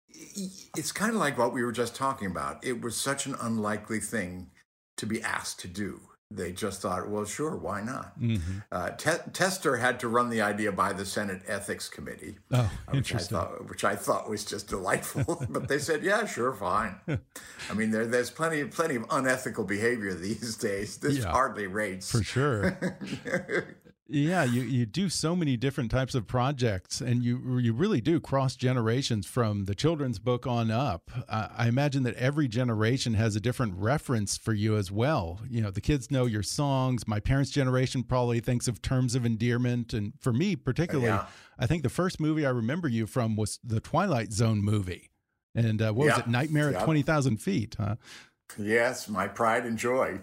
it's 0.08 0.92
kind 0.92 1.12
of 1.12 1.20
like 1.20 1.36
what 1.36 1.52
we 1.52 1.62
were 1.62 1.72
just 1.72 1.94
talking 1.94 2.30
about. 2.30 2.64
It 2.64 2.80
was 2.80 2.96
such 2.96 3.26
an 3.26 3.34
unlikely 3.40 4.00
thing 4.00 4.50
to 4.96 5.04
be 5.06 5.22
asked 5.22 5.60
to 5.60 5.68
do. 5.68 6.00
They 6.28 6.50
just 6.50 6.82
thought, 6.82 7.08
well, 7.08 7.24
sure, 7.24 7.56
why 7.56 7.82
not? 7.82 8.18
Mm-hmm. 8.20 8.58
Uh, 8.72 8.90
Te- 8.90 9.30
Tester 9.32 9.76
had 9.76 10.00
to 10.00 10.08
run 10.08 10.28
the 10.28 10.40
idea 10.42 10.72
by 10.72 10.92
the 10.92 11.06
Senate 11.06 11.42
Ethics 11.46 11.88
Committee 11.88 12.36
Oh, 12.52 12.68
which 12.90 13.14
I 13.14 13.18
thought, 13.18 13.68
which 13.68 13.84
I 13.84 13.94
thought 13.94 14.28
was 14.28 14.44
just 14.44 14.66
delightful. 14.66 15.44
but 15.48 15.68
they 15.68 15.78
said, 15.78 16.02
"Yeah, 16.02 16.26
sure, 16.26 16.52
fine." 16.52 16.96
I 17.70 17.74
mean, 17.74 17.92
there, 17.92 18.06
there's 18.06 18.30
plenty, 18.30 18.64
plenty 18.64 18.96
of 18.96 19.04
unethical 19.08 19.62
behavior 19.64 20.14
these 20.14 20.56
days. 20.56 20.96
This 20.98 21.18
Yeah. 21.18 21.30
hardly 21.30 21.68
rates. 21.68 22.10
For 22.10 22.24
sure. 22.24 22.76
Yeah, 24.08 24.44
you, 24.44 24.62
you 24.62 24.86
do 24.86 25.08
so 25.08 25.34
many 25.34 25.56
different 25.56 25.90
types 25.90 26.14
of 26.14 26.28
projects, 26.28 27.00
and 27.00 27.24
you 27.24 27.58
you 27.58 27.72
really 27.72 28.00
do 28.00 28.20
cross 28.20 28.54
generations 28.54 29.26
from 29.26 29.64
the 29.64 29.74
children's 29.74 30.20
book 30.20 30.46
on 30.46 30.70
up. 30.70 31.10
Uh, 31.28 31.48
I 31.56 31.66
imagine 31.66 32.04
that 32.04 32.14
every 32.14 32.46
generation 32.46 33.14
has 33.14 33.34
a 33.34 33.40
different 33.40 33.74
reference 33.74 34.36
for 34.36 34.52
you 34.52 34.76
as 34.76 34.92
well. 34.92 35.40
You 35.48 35.60
know, 35.60 35.72
the 35.72 35.80
kids 35.80 36.08
know 36.08 36.26
your 36.26 36.44
songs. 36.44 37.08
My 37.08 37.18
parents' 37.18 37.50
generation 37.50 38.04
probably 38.04 38.38
thinks 38.38 38.68
of 38.68 38.80
terms 38.80 39.16
of 39.16 39.26
endearment, 39.26 39.92
and 39.92 40.12
for 40.20 40.32
me 40.32 40.54
particularly, 40.54 41.08
Yeah. 41.08 41.26
I 41.58 41.66
think 41.66 41.82
the 41.82 41.88
first 41.88 42.20
movie 42.20 42.46
I 42.46 42.50
remember 42.50 42.86
you 42.86 43.06
from 43.08 43.34
was 43.34 43.58
the 43.64 43.80
Twilight 43.80 44.32
Zone 44.32 44.62
movie, 44.62 45.10
and 45.52 45.82
uh, 45.82 45.92
what 45.92 46.06
was 46.06 46.18
it, 46.18 46.28
Nightmare 46.28 46.72
at 46.72 46.84
Twenty 46.84 47.02
Thousand 47.02 47.38
Feet? 47.38 47.74
Huh? 47.76 47.96
yes, 48.56 49.08
my 49.08 49.26
pride 49.26 49.64
and 49.64 49.76
joy. 49.76 50.20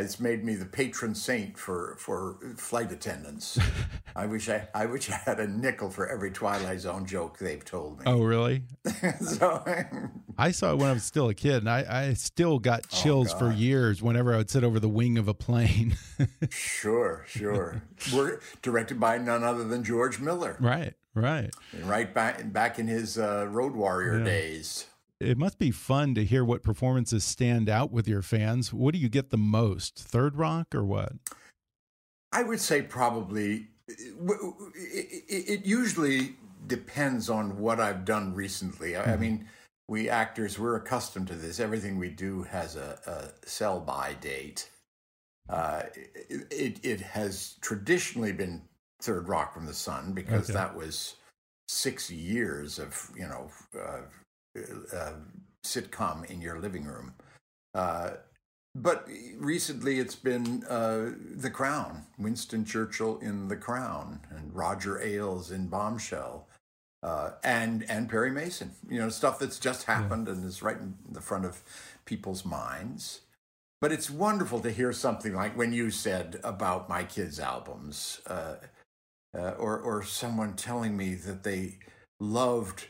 It's 0.00 0.20
made 0.20 0.44
me 0.44 0.54
the 0.54 0.64
patron 0.66 1.14
saint 1.14 1.58
for 1.58 1.96
for 1.98 2.36
flight 2.56 2.90
attendants. 2.92 3.58
I 4.16 4.26
wish 4.26 4.48
I 4.48 4.68
I 4.74 4.86
wish 4.86 5.10
I 5.10 5.16
had 5.16 5.40
a 5.40 5.46
nickel 5.46 5.90
for 5.90 6.08
every 6.08 6.30
Twilight 6.30 6.80
Zone 6.80 7.06
joke 7.06 7.38
they've 7.38 7.64
told 7.64 7.98
me. 7.98 8.04
Oh, 8.06 8.22
really? 8.22 8.62
so, 9.20 9.64
I 10.38 10.50
saw 10.50 10.72
it 10.72 10.78
when 10.78 10.88
I 10.90 10.92
was 10.92 11.04
still 11.04 11.28
a 11.28 11.34
kid, 11.34 11.56
and 11.56 11.70
I, 11.70 11.84
I 12.08 12.14
still 12.14 12.58
got 12.58 12.88
chills 12.88 13.32
for 13.32 13.52
years 13.52 14.02
whenever 14.02 14.34
I 14.34 14.38
would 14.38 14.50
sit 14.50 14.64
over 14.64 14.80
the 14.80 14.88
wing 14.88 15.18
of 15.18 15.28
a 15.28 15.34
plane. 15.34 15.96
sure, 16.50 17.24
sure. 17.26 17.82
We're 18.12 18.40
directed 18.62 18.98
by 19.00 19.18
none 19.18 19.44
other 19.44 19.64
than 19.64 19.84
George 19.84 20.20
Miller, 20.20 20.56
right, 20.60 20.94
right. 21.14 21.50
right 21.82 22.12
back 22.12 22.52
back 22.52 22.78
in 22.78 22.86
his 22.86 23.18
uh, 23.18 23.46
Road 23.50 23.74
Warrior 23.74 24.18
Yeah. 24.18 24.24
days. 24.24 24.86
It 25.20 25.36
must 25.36 25.58
be 25.58 25.70
fun 25.72 26.14
to 26.14 26.24
hear 26.24 26.44
what 26.44 26.62
performances 26.62 27.24
stand 27.24 27.68
out 27.68 27.90
with 27.90 28.06
your 28.06 28.22
fans. 28.22 28.72
What 28.72 28.94
do 28.94 29.00
you 29.00 29.08
get 29.08 29.30
the 29.30 29.36
most? 29.36 29.98
Third 29.98 30.36
Rock 30.36 30.74
or 30.74 30.84
what? 30.84 31.12
I 32.32 32.42
would 32.42 32.60
say 32.60 32.82
probably 32.82 33.66
it, 33.88 35.64
usually 35.64 36.36
depends 36.66 37.28
on 37.30 37.58
what 37.58 37.80
I've 37.80 38.04
done 38.04 38.34
recently. 38.34 38.96
I, 38.96 39.14
I 39.14 39.16
mean, 39.16 39.48
we 39.88 40.08
actors 40.08 40.58
we're 40.58 40.76
accustomed 40.76 41.28
to 41.28 41.34
this. 41.34 41.58
Everything 41.58 41.98
we 41.98 42.10
do 42.10 42.42
has 42.44 42.76
a, 42.76 42.98
a 43.06 43.48
sell 43.48 43.80
by 43.80 44.14
date. 44.20 44.70
Uh, 45.48 45.82
it, 46.28 46.46
it 46.52 46.84
it 46.84 47.00
has 47.00 47.54
traditionally 47.62 48.32
been 48.32 48.62
Third 49.02 49.28
Rock 49.28 49.54
from 49.54 49.66
the 49.66 49.74
Sun 49.74 50.12
because 50.12 50.50
Okay. 50.50 50.52
that 50.52 50.76
was 50.76 51.14
six 51.68 52.10
years 52.10 52.78
of 52.78 53.10
you 53.16 53.26
know 53.26 53.50
uh, 53.80 54.02
uh, 54.92 55.12
sitcom 55.64 56.28
in 56.30 56.40
your 56.40 56.58
living 56.58 56.84
room. 56.84 57.14
Uh, 57.74 58.10
but 58.74 59.08
recently 59.36 59.98
it's 59.98 60.14
been 60.14 60.62
uh, 60.68 61.10
The 61.36 61.50
Crown, 61.50 62.04
Winston 62.18 62.64
Churchill 62.64 63.18
in 63.18 63.48
The 63.48 63.56
Crown, 63.56 64.20
and 64.30 64.54
Roger 64.54 65.00
Ailes 65.00 65.50
in 65.50 65.68
Bombshell, 65.68 66.46
uh, 67.02 67.32
and 67.42 67.84
and 67.88 68.08
Perry 68.08 68.30
Mason. 68.30 68.72
You 68.88 69.00
know, 69.00 69.08
stuff 69.08 69.38
that's 69.38 69.58
just 69.58 69.86
happened 69.86 70.28
and 70.28 70.44
is 70.44 70.62
right 70.62 70.76
in 70.76 70.94
the 71.10 71.20
front 71.20 71.44
of 71.44 71.62
people's 72.04 72.44
minds. 72.44 73.22
But 73.80 73.92
it's 73.92 74.10
wonderful 74.10 74.60
to 74.60 74.72
hear 74.72 74.92
something 74.92 75.34
like 75.34 75.56
when 75.56 75.72
you 75.72 75.90
said 75.90 76.40
about 76.42 76.88
my 76.88 77.04
kids' 77.04 77.40
albums, 77.40 78.20
uh, 78.26 78.56
uh, 79.36 79.50
or 79.58 79.78
or 79.78 80.04
someone 80.04 80.54
telling 80.54 80.96
me 80.96 81.14
that 81.14 81.42
they 81.42 81.78
loved 82.20 82.86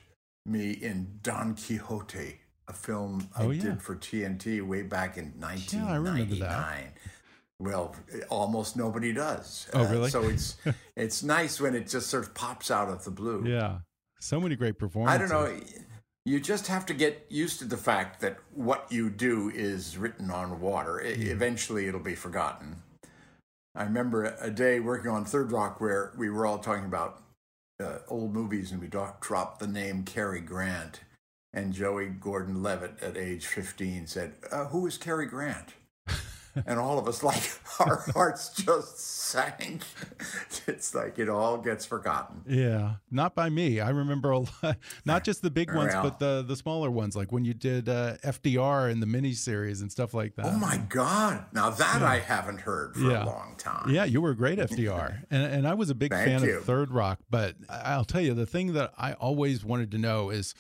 me 0.49 0.71
in 0.73 1.19
Don 1.23 1.55
Quixote, 1.55 2.41
a 2.69 2.73
film 2.73 3.29
I 3.37 3.45
Oh, 3.45 3.51
yeah. 3.51 3.63
did 3.63 3.83
for 3.83 3.97
TNT 3.97 4.61
way 4.67 4.83
back 4.83 5.17
in 5.17 5.33
1999. 5.39 5.85
Yeah, 5.85 5.93
I 5.93 5.97
remember 5.97 6.35
that. 6.37 6.57
1999. 6.57 6.93
Well, 7.61 7.97
almost 8.29 8.77
nobody 8.77 9.13
does. 9.13 9.69
Oh, 9.75 9.85
Uh, 9.85 9.91
really? 9.91 10.11
so 10.11 10.23
it's 10.23 10.57
it's 10.97 11.23
nice 11.23 11.61
when 11.61 11.75
it 11.75 11.89
just 11.89 12.09
sort 12.09 12.25
of 12.25 12.35
pops 12.35 12.71
out 12.71 12.89
of 12.89 13.05
the 13.05 13.11
blue. 13.11 13.45
Yeah, 13.47 13.79
so 14.21 14.41
many 14.41 14.55
great 14.57 14.79
performances. 14.79 15.31
I 15.31 15.35
don't 15.35 15.51
know. 15.55 15.61
You 16.25 16.39
just 16.41 16.67
have 16.67 16.85
to 16.87 16.95
get 16.95 17.25
used 17.31 17.59
to 17.61 17.65
the 17.65 17.77
fact 17.79 18.21
that 18.21 18.37
what 18.55 18.87
you 18.93 19.09
do 19.11 19.51
is 19.55 19.97
written 19.97 20.31
on 20.31 20.61
water. 20.61 21.01
I- 21.01 21.07
Eventually, 21.07 21.89
it'll 21.89 22.01
be 22.01 22.15
forgotten. 22.15 22.83
I 23.75 23.85
remember 23.85 24.37
a 24.41 24.51
day 24.51 24.79
working 24.81 25.11
on 25.11 25.25
Third 25.25 25.51
Rock 25.53 25.81
where 25.81 26.13
we 26.19 26.29
were 26.29 26.45
all 26.47 26.59
talking 26.59 26.85
about 26.85 27.23
uh, 27.81 27.99
old 28.09 28.33
movies 28.33 28.73
and 28.73 28.81
we 28.81 28.89
do- 28.89 29.07
dropped 29.21 29.61
the 29.61 29.67
name 29.67 30.03
Cary 30.03 30.41
Grant. 30.41 31.01
And 31.53 31.73
Joey 31.73 32.09
Gordon 32.09 32.63
Levitt, 32.63 33.03
at 33.03 33.17
age 33.17 33.47
15, 33.47 34.07
said, 34.07 34.35
uh, 34.53 34.67
Who 34.67 34.87
is 34.87 34.99
Cary 34.99 35.27
Grant? 35.27 35.75
and 36.67 36.79
all 36.79 36.99
of 36.99 37.07
us, 37.09 37.23
like 37.23 37.43
our 37.81 38.05
hearts 38.15 38.51
just 38.51 38.99
sank. 38.99 39.83
It's 40.67 40.95
like 40.95 41.19
it 41.19 41.29
all 41.29 41.57
gets 41.59 41.87
forgotten. 41.87 42.43
Yeah, 42.47 42.95
not 43.11 43.35
by 43.35 43.49
me. 43.49 43.81
I 43.81 43.91
remember 43.91 44.31
a 44.31 44.39
lot, 44.41 44.77
not 45.05 45.25
just 45.25 45.41
the 45.43 45.51
big 45.51 45.75
ones, 45.75 45.95
Well. 45.95 46.03
but 46.03 46.19
the 46.19 46.45
the 46.47 46.57
smaller 46.57 46.91
ones, 46.91 47.17
like 47.17 47.33
when 47.33 47.45
you 47.45 47.55
did 47.55 47.89
uh, 47.89 48.17
FDR 48.19 48.91
in 48.91 49.01
the 49.01 49.07
miniseries 49.07 49.81
and 49.81 49.91
stuff 49.91 50.13
like 50.15 50.35
that. 50.37 50.47
Oh 50.47 50.59
my 50.59 50.77
God! 50.89 51.45
Now 51.53 51.71
that 51.71 52.03
I 52.03 52.19
haven't 52.19 52.61
heard 52.61 52.95
for 52.95 53.01
Yeah. 53.11 53.25
a 53.25 53.27
long 53.27 53.55
time. 53.57 53.91
Yeah, 53.91 54.05
you 54.05 54.21
were 54.21 54.31
a 54.31 54.37
great 54.37 54.59
FDR, 54.59 55.25
and 55.31 55.43
and 55.53 55.67
I 55.67 55.75
was 55.75 55.89
a 55.91 55.95
big 55.95 56.13
Thank 56.13 56.27
fan 56.29 56.43
you. 56.43 56.59
of 56.59 56.65
Third 56.65 56.91
Rock. 56.91 57.19
But 57.31 57.57
I'll 57.71 58.05
tell 58.05 58.21
you, 58.21 58.35
the 58.35 58.47
thing 58.47 58.75
that 58.75 58.93
I 58.99 59.13
always 59.15 59.65
wanted 59.65 59.91
to 59.93 59.99
know 59.99 60.31
is. 60.31 60.55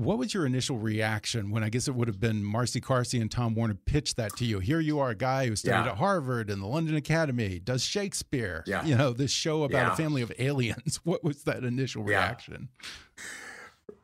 What 0.00 0.16
was 0.18 0.32
your 0.32 0.46
initial 0.46 0.78
reaction 0.78 1.50
when 1.50 1.62
I 1.62 1.68
guess 1.68 1.86
it 1.86 1.94
would 1.94 2.08
have 2.08 2.18
been 2.18 2.42
Marcy 2.42 2.80
Carsey 2.80 3.20
and 3.20 3.30
Tom 3.30 3.54
Warner 3.54 3.74
pitched 3.74 4.16
that 4.16 4.34
to 4.38 4.44
you? 4.46 4.58
Here 4.58 4.80
you 4.80 4.98
are, 4.98 5.10
a 5.10 5.14
guy 5.14 5.46
who 5.46 5.56
studied 5.56 5.84
Yeah. 5.84 5.92
at 5.92 5.98
Harvard 5.98 6.48
and 6.48 6.62
the 6.62 6.66
London 6.66 6.94
Academy, 6.96 7.58
does 7.58 7.82
Shakespeare. 7.84 8.64
Yeah. 8.66 8.82
You 8.84 8.96
know, 8.96 9.12
this 9.12 9.30
show 9.30 9.62
about 9.64 9.78
Yeah. 9.78 9.92
a 9.92 9.96
family 9.96 10.22
of 10.22 10.32
aliens. 10.38 11.00
What 11.04 11.22
was 11.22 11.42
that 11.44 11.64
initial 11.64 12.02
reaction? 12.02 12.68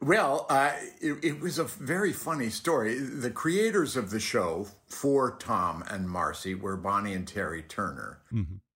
Well, 0.02 0.44
uh, 0.50 0.72
it, 1.00 1.24
it 1.24 1.40
was 1.40 1.58
a 1.58 1.64
very 1.64 2.12
funny 2.12 2.50
story. 2.50 2.98
The 2.98 3.30
creators 3.30 3.96
of 3.96 4.10
the 4.10 4.20
show 4.20 4.68
for 4.88 5.36
Tom 5.38 5.82
and 5.88 6.08
Marcy 6.10 6.54
were 6.54 6.76
Bonnie 6.76 7.14
and 7.14 7.26
Terry 7.26 7.62
Turner, 7.62 8.18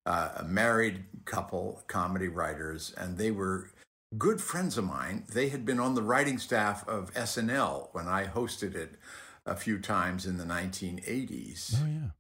uh, 0.07 0.29
a 0.37 0.45
married 0.45 1.05
couple, 1.27 1.83
comedy 1.87 2.29
writers, 2.29 2.95
and 2.97 3.19
they 3.19 3.31
were 3.31 3.71
good 4.19 4.41
friends 4.41 4.77
of 4.77 4.85
mine. 4.85 5.25
They 5.33 5.49
had 5.49 5.65
been 5.65 5.81
on 5.81 5.95
the 5.95 6.03
writing 6.03 6.39
staff 6.39 6.87
of 6.89 7.13
SNL 7.15 7.89
when 7.93 8.09
I 8.09 8.27
hosted 8.27 8.75
it 8.75 8.97
a 9.47 9.57
few 9.57 9.79
times 9.79 10.27
in 10.27 10.39
the 10.39 10.45
1980s. 10.45 11.77
Oh 11.83 11.87
yeah. 11.87 12.11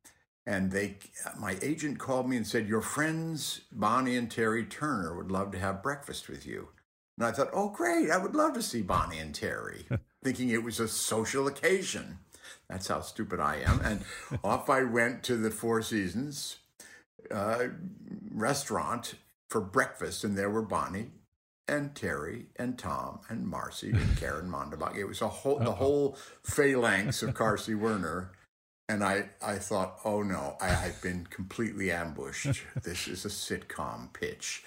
And 0.46 0.72
they, 0.72 0.96
my 1.38 1.56
agent 1.62 1.98
called 1.98 2.28
me 2.28 2.36
and 2.36 2.46
said, 2.46 2.66
"Your 2.66 2.80
friends 2.80 3.60
Bonnie 3.70 4.16
and 4.16 4.30
Terry 4.30 4.64
Turner 4.64 5.14
would 5.14 5.30
love 5.30 5.52
to 5.52 5.58
have 5.58 5.82
breakfast 5.82 6.28
with 6.28 6.46
you." 6.46 6.68
And 7.18 7.26
I 7.26 7.32
thought, 7.32 7.50
"Oh, 7.52 7.68
great! 7.68 8.10
I 8.10 8.16
would 8.16 8.34
love 8.34 8.54
to 8.54 8.62
see 8.62 8.82
Bonnie 8.82 9.18
and 9.18 9.34
Terry," 9.34 9.86
thinking 10.24 10.48
it 10.48 10.64
was 10.64 10.80
a 10.80 10.88
social 10.88 11.46
occasion. 11.46 12.18
That's 12.68 12.88
how 12.88 13.00
stupid 13.00 13.38
I 13.38 13.56
am. 13.56 13.80
And 13.80 14.04
off 14.42 14.70
I 14.70 14.82
went 14.82 15.22
to 15.24 15.36
the 15.36 15.50
Four 15.50 15.82
Seasons 15.82 16.56
uh, 17.30 17.66
restaurant 18.32 19.14
for 19.48 19.60
breakfast, 19.60 20.24
and 20.24 20.38
there 20.38 20.50
were 20.50 20.62
Bonnie 20.62 21.10
and 21.70 21.94
Terry 21.94 22.46
and 22.56 22.78
Tom 22.78 23.20
and 23.28 23.46
Marcy 23.46 23.90
and 23.94 24.16
Caryn 24.16 24.48
Mandabach. 24.48 24.96
It 24.96 25.04
was 25.04 25.22
a 25.22 25.28
whole 25.28 25.58
the 25.58 25.72
whole 25.72 26.16
phalanx 26.42 27.22
of 27.22 27.34
Carsey 27.34 27.78
Werner. 27.78 28.32
And 28.88 29.04
I, 29.04 29.30
I 29.40 29.54
thought, 29.54 30.00
oh 30.04 30.22
no, 30.22 30.56
I, 30.60 30.86
I've 30.86 31.00
been 31.00 31.24
completely 31.30 31.92
ambushed. 31.92 32.64
This 32.82 33.06
is 33.06 33.24
a 33.24 33.28
sitcom 33.28 34.12
pitch. 34.12 34.64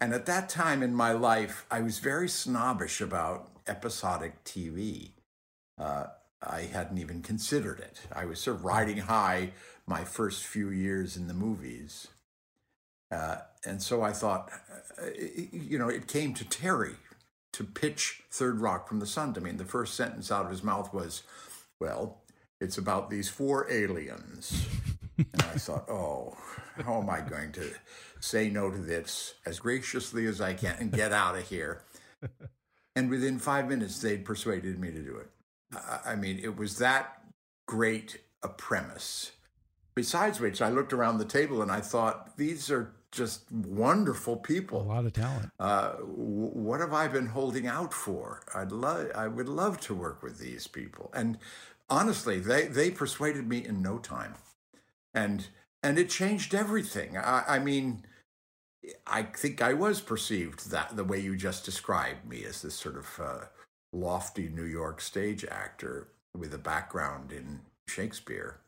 And 0.00 0.14
at 0.14 0.26
that 0.26 0.48
time 0.48 0.80
in 0.80 0.94
my 0.94 1.10
life, 1.10 1.66
I 1.72 1.80
was 1.80 1.98
very 1.98 2.28
snobbish 2.28 3.00
about 3.00 3.50
episodic 3.66 4.44
TV. 4.44 5.10
Uh, 5.76 6.06
I 6.40 6.62
hadn't 6.62 6.98
even 6.98 7.20
considered 7.22 7.80
it. 7.80 8.02
I 8.14 8.26
was 8.26 8.38
sort 8.38 8.58
of 8.58 8.64
riding 8.64 8.98
high 8.98 9.52
my 9.86 10.04
first 10.04 10.44
few 10.44 10.70
years 10.70 11.16
in 11.16 11.26
the 11.26 11.34
movies. 11.34 12.08
Uh, 13.14 13.38
and 13.64 13.80
so 13.80 14.02
I 14.02 14.12
thought, 14.12 14.50
uh, 15.00 15.06
you 15.52 15.78
know, 15.78 15.88
it 15.88 16.08
came 16.08 16.34
to 16.34 16.44
Terry 16.44 16.96
to 17.52 17.64
pitch 17.64 18.22
Third 18.30 18.60
Rock 18.60 18.88
from 18.88 18.98
the 19.00 19.06
Sun 19.06 19.34
to 19.34 19.40
me. 19.40 19.50
And 19.50 19.60
the 19.60 19.64
first 19.64 19.94
sentence 19.94 20.30
out 20.32 20.44
of 20.44 20.50
his 20.50 20.62
mouth 20.64 20.92
was, 20.92 21.22
well, 21.80 22.18
it's 22.60 22.78
about 22.78 23.10
these 23.10 23.28
four 23.28 23.70
aliens. 23.70 24.66
and 25.16 25.42
I 25.42 25.56
thought, 25.58 25.86
oh, 25.88 26.36
how 26.84 27.00
am 27.00 27.08
I 27.08 27.20
going 27.20 27.52
to 27.52 27.70
say 28.20 28.50
no 28.50 28.70
to 28.70 28.78
this 28.78 29.34
as 29.46 29.60
graciously 29.60 30.26
as 30.26 30.40
I 30.40 30.54
can 30.54 30.76
and 30.80 30.92
get 30.92 31.12
out 31.12 31.36
of 31.36 31.48
here? 31.48 31.82
And 32.96 33.10
within 33.10 33.40
five 33.40 33.68
minutes, 33.68 34.00
they'd 34.00 34.24
persuaded 34.24 34.78
me 34.78 34.92
to 34.92 35.02
do 35.02 35.16
it. 35.16 35.28
I- 35.74 36.12
I 36.12 36.14
mean, 36.14 36.38
it 36.40 36.56
was 36.56 36.78
that 36.78 37.24
great 37.66 38.20
a 38.40 38.48
premise. 38.48 39.32
Besides 39.96 40.38
which, 40.38 40.62
I 40.62 40.68
looked 40.68 40.92
around 40.92 41.18
the 41.18 41.24
table 41.24 41.60
and 41.60 41.72
I 41.72 41.80
thought, 41.80 42.36
these 42.36 42.70
are 42.70 42.92
just 43.14 43.50
wonderful 43.52 44.36
people. 44.36 44.82
A 44.82 44.82
lot 44.82 45.06
of 45.06 45.12
talent. 45.12 45.50
Uh, 45.58 45.92
w- 45.92 46.50
what 46.52 46.80
have 46.80 46.92
I 46.92 47.08
been 47.08 47.26
holding 47.26 47.66
out 47.66 47.92
for? 47.92 48.42
I'd 48.54 48.72
love, 48.72 49.10
I 49.14 49.28
would 49.28 49.48
love 49.48 49.80
to 49.82 49.94
work 49.94 50.22
with 50.22 50.38
these 50.38 50.66
people. 50.66 51.10
And 51.14 51.38
honestly, 51.88 52.40
they 52.40 52.66
they 52.66 52.90
persuaded 52.90 53.48
me 53.48 53.64
in 53.64 53.82
no 53.82 53.98
time, 53.98 54.34
and 55.14 55.48
and 55.82 55.98
it 55.98 56.10
changed 56.10 56.54
everything. 56.54 57.16
I, 57.16 57.44
I 57.46 57.58
mean, 57.58 58.04
I 59.06 59.22
think 59.22 59.62
I 59.62 59.74
was 59.74 60.00
perceived 60.00 60.70
that 60.70 60.96
the 60.96 61.04
way 61.04 61.20
you 61.20 61.36
just 61.36 61.64
described 61.64 62.26
me 62.28 62.44
as 62.44 62.62
this 62.62 62.74
sort 62.74 62.96
of 62.96 63.20
uh, 63.22 63.44
lofty 63.92 64.48
New 64.48 64.64
York 64.64 65.00
stage 65.00 65.44
actor 65.44 66.08
with 66.36 66.52
a 66.54 66.58
background 66.58 67.32
in 67.32 67.60
Shakespeare. 67.88 68.60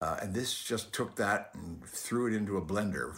Uh, 0.00 0.16
and 0.22 0.34
this 0.34 0.62
just 0.62 0.92
took 0.94 1.14
that 1.16 1.50
and 1.54 1.84
threw 1.84 2.26
it 2.26 2.34
into 2.34 2.56
a 2.56 2.62
blender. 2.62 3.12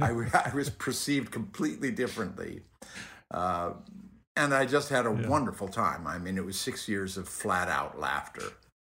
I 0.00 0.52
was 0.54 0.70
perceived 0.70 1.30
completely 1.30 1.90
differently. 1.92 2.62
Uh, 3.30 3.74
and 4.36 4.52
I 4.54 4.66
just 4.66 4.88
had 4.88 5.06
a 5.06 5.10
Yeah. 5.20 5.28
wonderful 5.28 5.68
time. 5.68 6.06
I 6.06 6.18
mean, 6.18 6.36
it 6.36 6.44
was 6.44 6.58
six 6.58 6.88
years 6.88 7.16
of 7.16 7.28
flat 7.28 7.68
out 7.68 7.98
laughter. 7.98 8.42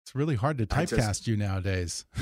It's 0.06 0.16
really 0.16 0.36
hard 0.36 0.58
to 0.60 0.66
typecast 0.66 0.96
just- 0.98 1.28
you 1.28 1.36
nowadays. 1.38 2.06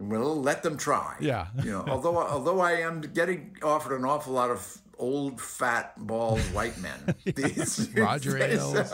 Well, 0.00 0.40
let 0.40 0.62
them 0.62 0.76
try. 0.76 1.16
Yeah. 1.18 1.48
You 1.64 1.72
know, 1.72 1.84
although 1.88 2.16
although 2.18 2.60
I 2.60 2.74
am 2.74 3.00
getting 3.00 3.56
offered 3.64 3.96
an 3.98 4.04
awful 4.04 4.32
lot 4.32 4.48
of 4.48 4.80
old, 4.98 5.40
fat, 5.40 5.92
bald 5.96 6.40
white 6.52 6.78
men. 6.78 7.14
These 7.24 7.90
Roger 7.96 8.36
Ailes, 8.42 8.90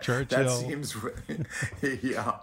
Churchill. 0.00 0.44
That 0.44 0.50
seems, 0.50 0.96
yeah. 2.02 2.38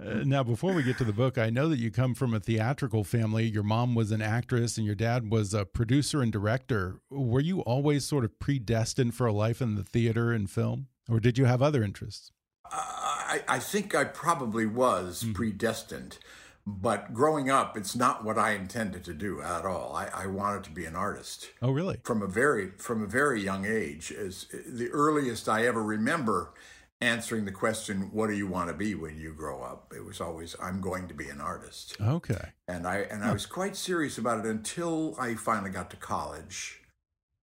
Uh, 0.00 0.22
now, 0.24 0.42
before 0.42 0.72
we 0.72 0.82
get 0.82 0.98
to 0.98 1.04
the 1.04 1.12
book, 1.12 1.38
I 1.38 1.50
know 1.50 1.68
that 1.68 1.78
you 1.78 1.90
come 1.90 2.14
from 2.14 2.34
a 2.34 2.40
theatrical 2.40 3.04
family. 3.04 3.44
Your 3.46 3.62
mom 3.62 3.94
was 3.94 4.10
an 4.12 4.22
actress 4.22 4.76
and 4.76 4.86
your 4.86 4.94
dad 4.94 5.30
was 5.30 5.54
a 5.54 5.64
producer 5.64 6.22
and 6.22 6.32
director. 6.32 7.00
Were 7.10 7.40
you 7.40 7.60
always 7.60 8.04
sort 8.04 8.24
of 8.24 8.38
predestined 8.38 9.14
for 9.14 9.26
a 9.26 9.32
life 9.32 9.60
in 9.60 9.74
the 9.74 9.84
theater 9.84 10.32
and 10.32 10.48
film? 10.50 10.86
Or 11.08 11.20
did 11.20 11.38
you 11.38 11.44
have 11.44 11.62
other 11.62 11.82
interests? 11.82 12.32
I, 12.70 13.42
I 13.48 13.58
think 13.58 13.94
I 13.94 14.04
probably 14.04 14.66
was 14.66 15.22
Hmm. 15.22 15.32
predestined, 15.32 16.18
but 16.66 17.14
growing 17.14 17.48
up, 17.48 17.76
it's 17.76 17.94
not 17.94 18.24
what 18.24 18.36
I 18.38 18.52
intended 18.52 19.04
to 19.04 19.14
do 19.14 19.40
at 19.40 19.64
all. 19.64 19.94
I, 19.94 20.08
I 20.12 20.26
wanted 20.26 20.64
to 20.64 20.70
be 20.70 20.84
an 20.84 20.96
artist 20.96 21.50
Oh, 21.62 21.70
really? 21.70 22.00
from 22.02 22.22
a 22.22 22.26
very 22.26 22.72
from 22.78 23.02
a 23.02 23.06
very 23.06 23.40
young 23.40 23.64
age. 23.64 24.10
As 24.12 24.46
the 24.66 24.88
earliest 24.90 25.48
I 25.48 25.64
ever 25.66 25.82
remember 25.82 26.52
answering 27.00 27.44
the 27.44 27.52
question, 27.52 28.10
"What 28.12 28.28
do 28.28 28.34
you 28.36 28.46
want 28.48 28.68
to 28.68 28.74
be 28.74 28.94
when 28.96 29.16
you 29.16 29.32
grow 29.32 29.62
up?" 29.62 29.92
It 29.96 30.04
was 30.04 30.20
always, 30.20 30.56
"I'm 30.60 30.80
going 30.80 31.06
to 31.08 31.14
be 31.14 31.28
an 31.28 31.40
artist." 31.40 31.96
Okay. 32.00 32.52
and 32.66 32.86
I 32.86 32.96
and 33.10 33.22
I 33.22 33.32
was 33.32 33.46
quite 33.46 33.76
serious 33.76 34.18
about 34.18 34.44
it 34.44 34.46
until 34.50 35.14
I 35.20 35.34
finally 35.36 35.70
got 35.70 35.90
to 35.90 35.96
college. 35.96 36.80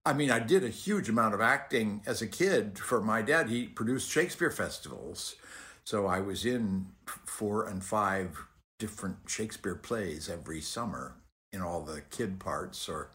I 0.04 0.14
mean, 0.14 0.32
I 0.32 0.40
did 0.40 0.64
a 0.64 0.68
huge 0.68 1.08
amount 1.08 1.32
of 1.35 1.40
acting 1.40 2.02
as 2.06 2.20
a 2.22 2.26
kid 2.26 2.76
for 2.76 3.00
my 3.00 3.22
dad. 3.22 3.48
He 3.50 3.66
produced 3.68 4.11
Shakespeare 4.11 4.50
festivals, 4.50 5.37
so 5.85 6.06
I 6.08 6.18
was 6.20 6.44
in 6.44 6.87
four 7.06 7.68
and 7.68 7.85
five 7.85 8.46
different 8.83 9.18
Shakespeare 9.29 9.77
plays 9.77 10.29
every 10.29 10.61
summer 10.61 11.14
in 11.53 11.62
all 11.62 11.83
the 11.83 12.01
kid 12.11 12.40
parts. 12.40 12.88
Or 12.88 13.11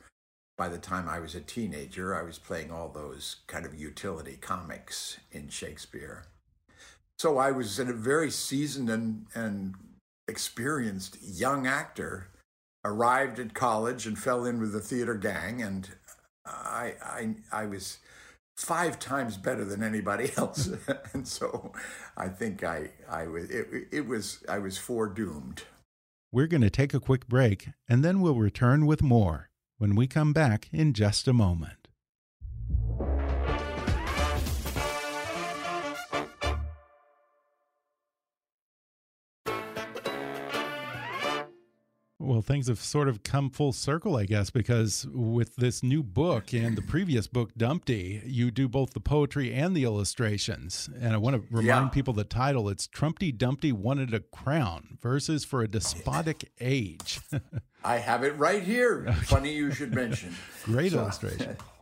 by 0.58 0.70
the 0.70 0.78
time 0.78 1.10
I 1.10 1.20
was 1.20 1.36
a 1.36 1.42
teenager, 1.42 2.16
I 2.16 2.24
was 2.24 2.40
playing 2.40 2.72
all 2.72 2.88
those 2.88 3.36
kind 3.48 3.66
of 3.66 3.76
utility 3.76 4.38
comics 4.40 5.18
in 5.30 5.50
Shakespeare. 5.50 6.24
So 7.20 7.38
I 7.38 7.52
was 7.52 7.80
a 7.80 7.84
very 7.84 8.32
seasoned 8.32 8.90
and, 8.90 9.26
and 9.36 9.76
experienced 10.30 11.18
young 11.22 11.68
actor, 11.68 12.30
arrived 12.86 13.38
at 13.38 13.54
college 13.54 14.08
and 14.08 14.18
fell 14.18 14.46
in 14.46 14.62
with 14.62 14.72
the 14.72 14.80
theater 14.80 15.16
gang, 15.16 15.62
and 15.62 15.90
I 16.46 16.94
I 17.04 17.36
I 17.52 17.66
was 17.66 17.98
five 18.58 19.00
times 19.00 19.38
better 19.38 19.64
than 19.64 19.84
anybody 19.84 20.32
else, 20.38 20.70
and 21.14 21.28
so 21.28 21.72
I 22.18 22.28
think 22.28 22.64
I 22.64 22.90
I 23.10 23.28
was 23.28 23.50
it, 23.50 23.88
it 23.92 24.08
was 24.08 24.44
I 24.50 24.60
was 24.60 24.78
foredoomed. 24.78 25.60
We're 26.32 26.48
going 26.48 26.62
to 26.62 26.70
take 26.70 26.94
a 26.94 27.00
quick 27.00 27.28
break 27.28 27.70
and 27.88 28.04
then 28.04 28.20
we'll 28.20 28.36
return 28.36 28.86
with 28.86 29.02
more 29.02 29.50
when 29.78 29.96
we 29.96 30.08
come 30.08 30.34
back 30.34 30.68
in 30.74 30.92
just 30.92 31.26
a 31.26 31.34
moment. 31.34 31.87
Well, 42.38 42.44
things 42.44 42.68
have 42.68 42.78
sort 42.78 43.08
of 43.08 43.24
come 43.24 43.50
full 43.50 43.74
circle, 43.74 44.16
I 44.16 44.26
guess, 44.26 44.52
because 44.52 45.08
with 45.12 45.56
this 45.56 45.82
new 45.82 46.04
book 46.04 46.54
and 46.54 46.78
the 46.78 46.84
previous 46.84 47.26
book, 47.26 47.50
Dumpty, 47.58 48.22
you 48.28 48.52
do 48.52 48.68
both 48.68 48.94
the 48.94 49.00
poetry 49.00 49.52
and 49.52 49.76
the 49.76 49.86
illustrations. 49.86 50.88
And 51.02 51.16
I 51.16 51.18
want 51.18 51.36
to 51.36 51.42
remind 51.50 51.66
yeah. 51.66 51.88
people 51.88 52.14
the 52.14 52.24
title 52.24 52.70
it's 52.70 52.86
Trumpty 52.86 53.32
Dumpty 53.32 53.72
Wanted 53.72 54.14
a 54.14 54.20
Crown 54.20 55.00
Verses 55.02 55.46
for 55.46 55.64
a 55.64 55.68
Despotic 55.68 56.52
Age. 56.62 57.20
I 57.84 57.98
have 57.98 58.24
it 58.24 58.38
right 58.38 58.62
here. 58.62 59.06
Okay. 59.08 59.20
Funny 59.22 59.54
you 59.54 59.72
should 59.72 59.96
mention. 59.96 60.36
Great 60.64 60.92
so, 60.92 61.00
illustration. 61.00 61.58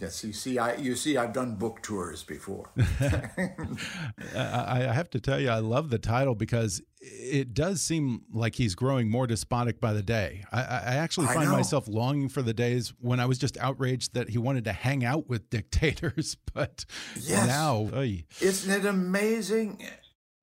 Yes, 0.00 0.22
you 0.24 0.32
see, 0.32 0.58
I 0.58 0.76
you 0.76 0.94
see, 0.94 1.16
I've 1.16 1.32
done 1.32 1.56
book 1.56 1.82
tours 1.82 2.22
before. 2.22 2.70
I, 3.00 4.86
I 4.88 4.92
have 4.92 5.10
to 5.10 5.20
tell 5.20 5.40
you, 5.40 5.50
I 5.50 5.58
love 5.58 5.90
the 5.90 5.98
title 5.98 6.34
because 6.34 6.82
it 7.00 7.54
does 7.54 7.82
seem 7.82 8.22
like 8.32 8.54
he's 8.54 8.74
growing 8.74 9.10
more 9.10 9.26
despotic 9.26 9.80
by 9.80 9.92
the 9.92 10.02
day. 10.02 10.44
I, 10.52 10.60
I 10.60 10.94
actually 10.96 11.26
find 11.26 11.48
I 11.48 11.52
myself 11.52 11.88
longing 11.88 12.28
for 12.28 12.42
the 12.42 12.54
days 12.54 12.92
when 13.00 13.20
I 13.20 13.26
was 13.26 13.38
just 13.38 13.56
outraged 13.58 14.14
that 14.14 14.30
he 14.30 14.38
wanted 14.38 14.64
to 14.64 14.72
hang 14.72 15.04
out 15.04 15.28
with 15.28 15.50
dictators, 15.50 16.36
but 16.54 16.84
yes. 17.16 17.46
now, 17.46 17.88
oy. 17.94 18.24
isn't 18.40 18.72
it 18.72 18.86
amazing? 18.86 19.82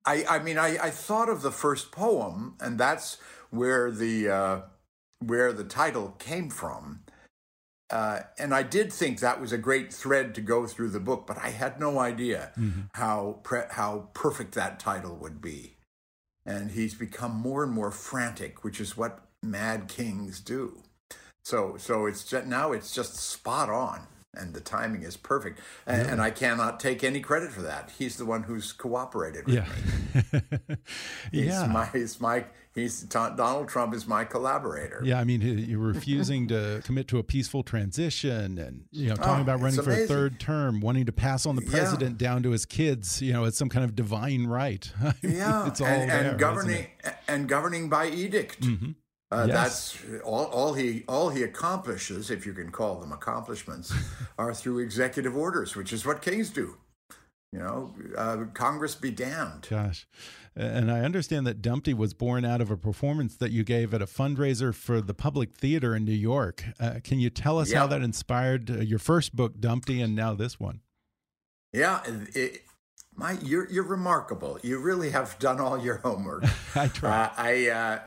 I 0.04 0.24
I 0.28 0.38
mean, 0.38 0.58
I 0.58 0.78
I 0.78 0.90
thought 0.90 1.28
of 1.28 1.42
the 1.42 1.50
first 1.50 1.92
poem, 1.92 2.56
and 2.60 2.78
that's 2.78 3.16
where 3.50 3.90
the 3.90 4.28
uh, 4.28 4.60
where 5.20 5.52
the 5.52 5.64
title 5.64 6.14
came 6.18 6.50
from 6.50 7.00
uh, 7.90 8.20
and 8.38 8.52
I 8.54 8.62
did 8.62 8.92
think 8.92 9.20
that 9.20 9.40
was 9.40 9.52
a 9.52 9.58
great 9.58 9.92
thread 9.92 10.34
to 10.34 10.40
go 10.40 10.66
through 10.66 10.90
the 10.90 11.00
book, 11.00 11.26
but 11.26 11.38
I 11.38 11.50
had 11.50 11.78
no 11.78 11.98
idea 11.98 12.52
mm-hmm. 12.58 12.82
how 12.94 13.40
pre- 13.42 13.70
how 13.70 14.08
perfect 14.12 14.54
that 14.54 14.80
title 14.80 15.16
would 15.16 15.40
be. 15.40 15.76
And 16.44 16.72
he's 16.72 16.94
become 16.94 17.32
more 17.32 17.62
and 17.62 17.72
more 17.72 17.90
frantic, 17.90 18.64
which 18.64 18.80
is 18.80 18.96
what 18.96 19.20
mad 19.42 19.88
kings 19.88 20.40
do. 20.40 20.82
So 21.44 21.76
so 21.78 22.06
it's 22.06 22.24
just, 22.24 22.46
now 22.46 22.72
it's 22.72 22.92
just 22.92 23.16
spot 23.16 23.68
on 23.70 24.06
and 24.36 24.54
the 24.54 24.60
timing 24.60 25.02
is 25.02 25.16
perfect. 25.16 25.60
And, 25.86 26.08
and, 26.08 26.20
I 26.20 26.30
cannot 26.30 26.80
take 26.80 27.04
any 27.04 27.20
credit 27.20 27.50
for 27.52 27.62
that. 27.62 27.92
He's 27.98 28.16
the 28.16 28.24
one 28.24 28.42
who's 28.44 28.72
cooperated 28.72 29.46
with 29.46 29.54
yeah. 29.54 29.66
me. 30.70 30.76
he's 31.32 31.46
yeah. 31.46 31.66
my 31.66 31.86
he's 31.86 32.20
my 32.20 32.44
he's 32.76 33.00
Donald 33.02 33.68
Trump 33.68 33.94
is 33.94 34.06
my 34.06 34.24
collaborator. 34.24 35.00
Yeah, 35.04 35.18
I 35.18 35.24
mean, 35.24 35.40
you're 35.40 35.80
refusing 35.80 36.46
to 36.48 36.80
commit 36.84 37.08
to 37.08 37.18
a 37.18 37.24
peaceful 37.24 37.64
transition, 37.64 38.58
and 38.58 38.84
you 38.92 39.08
know, 39.08 39.16
talking 39.16 39.38
oh, 39.38 39.42
about 39.42 39.60
running 39.60 39.82
for 39.82 39.90
a 39.90 40.06
third 40.06 40.38
term, 40.38 40.80
wanting 40.80 41.06
to 41.06 41.12
pass 41.12 41.46
on 41.46 41.56
the 41.56 41.62
president 41.62 42.20
yeah. 42.20 42.28
down 42.28 42.42
to 42.44 42.50
his 42.50 42.64
kids. 42.64 43.20
You 43.20 43.32
know, 43.32 43.44
it's 43.44 43.58
some 43.58 43.68
kind 43.68 43.84
of 43.84 43.96
divine 43.96 44.46
right. 44.46 44.88
yeah, 45.22 45.66
it's 45.66 45.80
all 45.80 45.86
and, 45.86 46.10
there, 46.10 46.30
and 46.30 46.38
governing 46.38 46.86
and 47.26 47.48
governing 47.48 47.88
by 47.88 48.06
edict. 48.06 48.60
Mm 48.64 48.78
-hmm. 48.78 48.94
Uh, 49.30 49.46
yes. 49.48 49.96
That's 50.08 50.22
all, 50.22 50.44
all 50.46 50.74
he 50.74 51.04
all 51.08 51.30
he 51.30 51.42
accomplishes, 51.42 52.30
if 52.30 52.46
you 52.46 52.52
can 52.52 52.70
call 52.70 52.96
them 52.96 53.10
accomplishments, 53.10 53.92
are 54.38 54.54
through 54.54 54.78
executive 54.78 55.36
orders, 55.36 55.74
which 55.74 55.92
is 55.92 56.06
what 56.06 56.22
kings 56.22 56.50
do. 56.50 56.76
You 57.52 57.58
know, 57.60 57.94
uh, 58.16 58.44
Congress 58.54 58.94
be 58.94 59.10
damned. 59.10 59.66
Gosh, 59.68 60.06
and 60.54 60.90
I 60.90 61.00
understand 61.00 61.46
that 61.46 61.60
Dumpty 61.60 61.92
was 61.92 62.14
born 62.14 62.44
out 62.44 62.60
of 62.60 62.70
a 62.70 62.76
performance 62.76 63.36
that 63.36 63.50
you 63.50 63.64
gave 63.64 63.92
at 63.92 64.00
a 64.02 64.06
fundraiser 64.06 64.74
for 64.74 65.00
the 65.00 65.14
Public 65.14 65.54
Theater 65.54 65.96
in 65.96 66.04
New 66.04 66.12
York. 66.12 66.64
Uh, 66.78 67.00
can 67.02 67.18
you 67.18 67.30
tell 67.30 67.58
us 67.58 67.72
how 67.72 67.86
that 67.88 68.02
inspired 68.02 68.70
uh, 68.70 68.74
your 68.78 68.98
first 68.98 69.34
book, 69.34 69.58
Dumpty, 69.58 70.00
and 70.00 70.14
now 70.14 70.34
this 70.34 70.60
one? 70.60 70.80
Yeah, 71.72 72.00
it, 72.34 72.62
my 73.14 73.32
you're 73.42 73.68
you're 73.70 73.84
remarkable. 73.84 74.58
You 74.62 74.78
really 74.78 75.10
have 75.10 75.38
done 75.38 75.60
all 75.60 75.78
your 75.78 75.96
homework. 75.96 76.44
I 76.76 76.88
try. 76.88 77.24
Uh, 77.24 77.30
I 77.36 77.68
uh, 77.68 77.98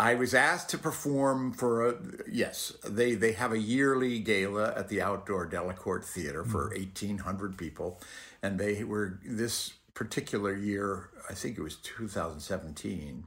I 0.00 0.14
was 0.14 0.32
asked 0.32 0.68
to 0.70 0.78
perform 0.78 1.52
for 1.52 1.88
a 1.88 1.94
yes. 2.30 2.72
They 2.84 3.14
they 3.14 3.32
have 3.32 3.52
a 3.52 3.58
yearly 3.58 4.20
gala 4.20 4.72
at 4.76 4.88
the 4.88 5.02
outdoor 5.02 5.48
Delacorte 5.48 6.04
Theater 6.04 6.44
for 6.44 6.70
mm. 6.70 6.78
eighteen 6.80 7.18
hundred 7.18 7.58
people, 7.58 8.00
and 8.42 8.58
they 8.58 8.84
were 8.84 9.18
this 9.24 9.72
particular 9.94 10.54
year. 10.54 11.10
I 11.28 11.34
think 11.34 11.58
it 11.58 11.62
was 11.62 11.76
two 11.76 12.06
thousand 12.06 12.40
seventeen. 12.40 13.24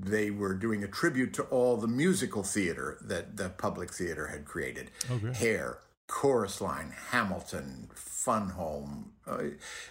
They 0.00 0.30
were 0.30 0.54
doing 0.54 0.84
a 0.84 0.88
tribute 0.88 1.34
to 1.34 1.42
all 1.44 1.76
the 1.76 1.88
musical 1.88 2.42
theater 2.42 2.98
that 3.02 3.36
the 3.36 3.50
public 3.50 3.92
theater 3.92 4.28
had 4.28 4.44
created. 4.44 4.90
Okay. 5.10 5.32
Hair, 5.32 5.78
Chorus 6.06 6.60
Line, 6.60 6.94
Hamilton, 7.10 7.90
Fun 7.94 8.50
Home, 8.50 9.12
uh, 9.26 9.42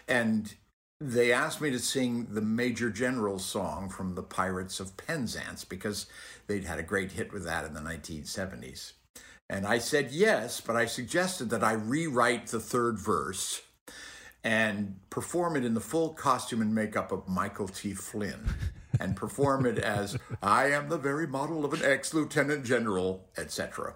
and 0.08 0.56
they 1.00 1.32
asked 1.32 1.62
me 1.62 1.70
to 1.70 1.80
sing 1.80 2.28
the 2.32 2.42
Major 2.42 2.90
General's 2.90 3.46
song 3.46 3.90
from 3.90 4.16
the 4.16 4.24
Pirates 4.24 4.80
of 4.80 4.98
Penzance 4.98 5.64
because 5.64 6.08
they'd 6.48 6.66
had 6.66 6.80
a 6.80 6.84
great 6.84 7.12
hit 7.12 7.32
with 7.32 7.44
that 7.46 7.66
in 7.66 7.74
the 7.74 7.82
1970s. 7.82 8.94
And 9.50 9.66
I 9.66 9.78
said 9.78 10.12
yes, 10.12 10.60
but 10.60 10.76
I 10.76 10.86
suggested 10.86 11.50
that 11.52 11.64
I 11.64 11.74
rewrite 11.74 12.48
the 12.48 12.60
third 12.60 13.00
verse 13.00 13.62
and 14.44 15.00
perform 15.10 15.56
it 15.56 15.64
in 15.64 15.74
the 15.74 15.82
full 15.82 16.10
costume 16.10 16.62
and 16.62 16.74
makeup 16.74 17.12
of 17.12 17.28
Michael 17.28 17.68
T. 17.68 17.94
Flynn 17.94 18.50
and 19.00 19.16
perform 19.16 19.66
it 19.66 19.78
as 19.78 20.18
I 20.42 20.72
am 20.72 20.90
the 20.90 20.98
very 20.98 21.28
model 21.28 21.64
of 21.64 21.74
an 21.74 21.82
ex 21.84 22.14
lieutenant 22.14 22.66
general, 22.66 23.30
etc. 23.38 23.96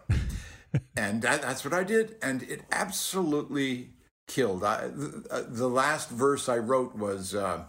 And 0.95 1.21
that, 1.23 1.41
that's 1.41 1.65
what 1.65 1.73
I 1.73 1.83
did. 1.83 2.15
And 2.21 2.43
it 2.43 2.61
absolutely 2.71 3.89
killed. 4.27 4.63
I, 4.63 4.88
the, 4.88 5.25
uh, 5.29 5.43
the, 5.47 5.67
last 5.67 6.10
verse 6.10 6.47
I 6.47 6.57
wrote 6.57 6.95
was 6.95 7.36
uh, 7.36 7.65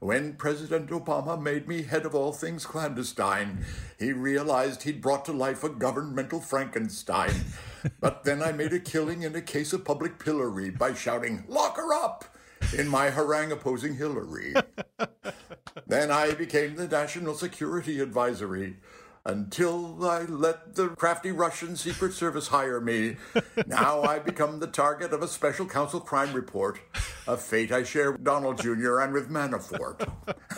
When 0.00 0.34
President 0.34 0.90
Obama 0.90 1.40
made 1.40 1.68
me 1.68 1.82
head 1.82 2.04
of 2.04 2.14
all 2.14 2.32
things 2.32 2.66
clandestine, 2.66 3.64
he 3.98 4.12
realized 4.12 4.82
he'd 4.82 5.00
brought 5.00 5.24
to 5.26 5.32
life 5.32 5.62
a 5.64 5.68
governmental 5.68 6.40
Frankenstein. 6.40 7.34
but 8.00 8.24
then 8.24 8.42
I 8.42 8.52
made 8.52 8.72
a 8.72 8.80
killing 8.80 9.22
in 9.22 9.34
a 9.36 9.42
case 9.42 9.72
of 9.72 9.84
public 9.84 10.18
pillory 10.18 10.70
by 10.70 10.94
shouting, 10.94 11.44
Lock 11.48 11.76
her 11.76 11.92
up! 11.94 12.24
in 12.76 12.88
my 12.88 13.10
harangue 13.10 13.52
opposing 13.52 13.96
Hillary. 13.96 14.54
then 15.86 16.10
I 16.10 16.32
became 16.32 16.76
the 16.76 16.88
National 16.88 17.34
Security 17.34 18.00
Advisory 18.00 18.76
until 19.24 20.04
I 20.04 20.22
let 20.22 20.74
the 20.74 20.88
crafty 20.88 21.30
Russian 21.30 21.76
Secret 21.76 22.12
Service 22.12 22.48
hire 22.48 22.80
me. 22.80 23.16
now 23.66 24.02
I 24.02 24.18
become 24.18 24.58
the 24.58 24.66
target 24.66 25.12
of 25.12 25.22
a 25.22 25.28
special 25.28 25.66
counsel 25.66 26.00
crime 26.00 26.32
report, 26.32 26.80
a 27.26 27.36
fate 27.36 27.70
I 27.70 27.84
share 27.84 28.12
with 28.12 28.24
Donald 28.24 28.60
Jr. 28.60 29.00
and 29.00 29.12
with 29.12 29.30
Manafort. 29.30 29.98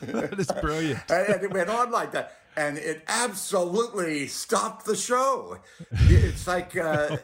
that 0.00 0.38
is 0.38 0.50
brilliant. 0.60 1.00
and 1.10 1.42
it 1.42 1.52
went 1.52 1.68
on 1.68 1.90
like 1.90 2.12
that. 2.12 2.34
And 2.56 2.76
it 2.76 3.04
absolutely 3.06 4.26
stopped 4.26 4.84
the 4.84 4.96
show. 4.96 5.58
It's 5.92 6.46
like 6.46 6.76
uh, 6.82 7.18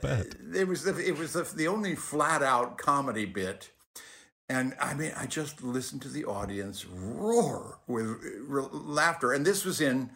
it 0.54 0.68
was 0.68 0.84
the, 0.84 0.96
it 0.96 1.18
was 1.18 1.32
the, 1.32 1.42
the 1.42 1.66
only 1.66 1.96
flat 1.96 2.42
out 2.42 2.78
comedy 2.78 3.24
bit 3.24 3.70
and 4.48 4.74
I 4.80 4.94
mean, 4.94 5.12
I 5.16 5.26
just 5.26 5.62
listened 5.62 6.02
to 6.02 6.09
the 6.09 6.24
audience 6.26 6.85
roar 6.87 7.78
with 7.87 8.18
laughter. 8.72 9.33
And 9.33 9.46
this 9.46 9.64
was 9.64 9.80
in 9.80 10.11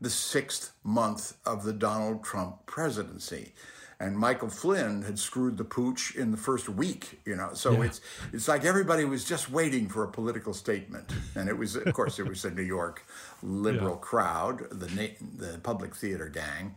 the 0.00 0.10
sixth 0.10 0.72
month 0.82 1.36
of 1.44 1.64
the 1.64 1.72
Donald 1.72 2.24
Trump 2.24 2.64
presidency. 2.66 3.52
And 4.00 4.18
Michael 4.18 4.48
Flynn 4.48 5.02
had 5.02 5.18
screwed 5.18 5.56
the 5.56 5.64
pooch 5.64 6.16
in 6.16 6.30
the 6.30 6.36
first 6.36 6.68
week, 6.68 7.20
you 7.24 7.36
know. 7.36 7.50
So 7.54 7.72
yeah. 7.72 7.84
it's 7.84 8.00
it's 8.32 8.48
like 8.48 8.64
everybody 8.64 9.04
was 9.04 9.24
just 9.24 9.50
waiting 9.50 9.88
for 9.88 10.02
a 10.02 10.08
political 10.08 10.52
statement, 10.52 11.12
and 11.36 11.48
it 11.48 11.56
was, 11.56 11.76
of 11.76 11.94
course, 11.94 12.18
it 12.18 12.28
was 12.28 12.44
a 12.44 12.50
New 12.50 12.62
York 12.62 13.06
liberal 13.40 13.94
yeah. 13.94 14.00
crowd, 14.00 14.68
the 14.72 15.12
the 15.38 15.60
public 15.62 15.94
theater 15.94 16.28
gang. 16.28 16.74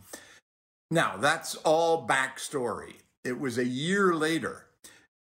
Now 0.92 1.18
that's 1.18 1.56
all 1.56 2.08
backstory. 2.08 2.98
It 3.26 3.40
was 3.40 3.58
a 3.58 3.66
year 3.66 4.14
later 4.14 4.67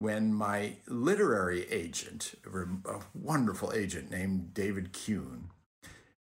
when 0.05 0.35
my 0.35 0.77
literary 0.87 1.67
agent, 1.71 2.35
a 2.45 3.01
wonderful 3.14 3.73
agent 3.73 4.11
named 4.11 4.53
David 4.53 4.93
Kuhn, 4.93 5.49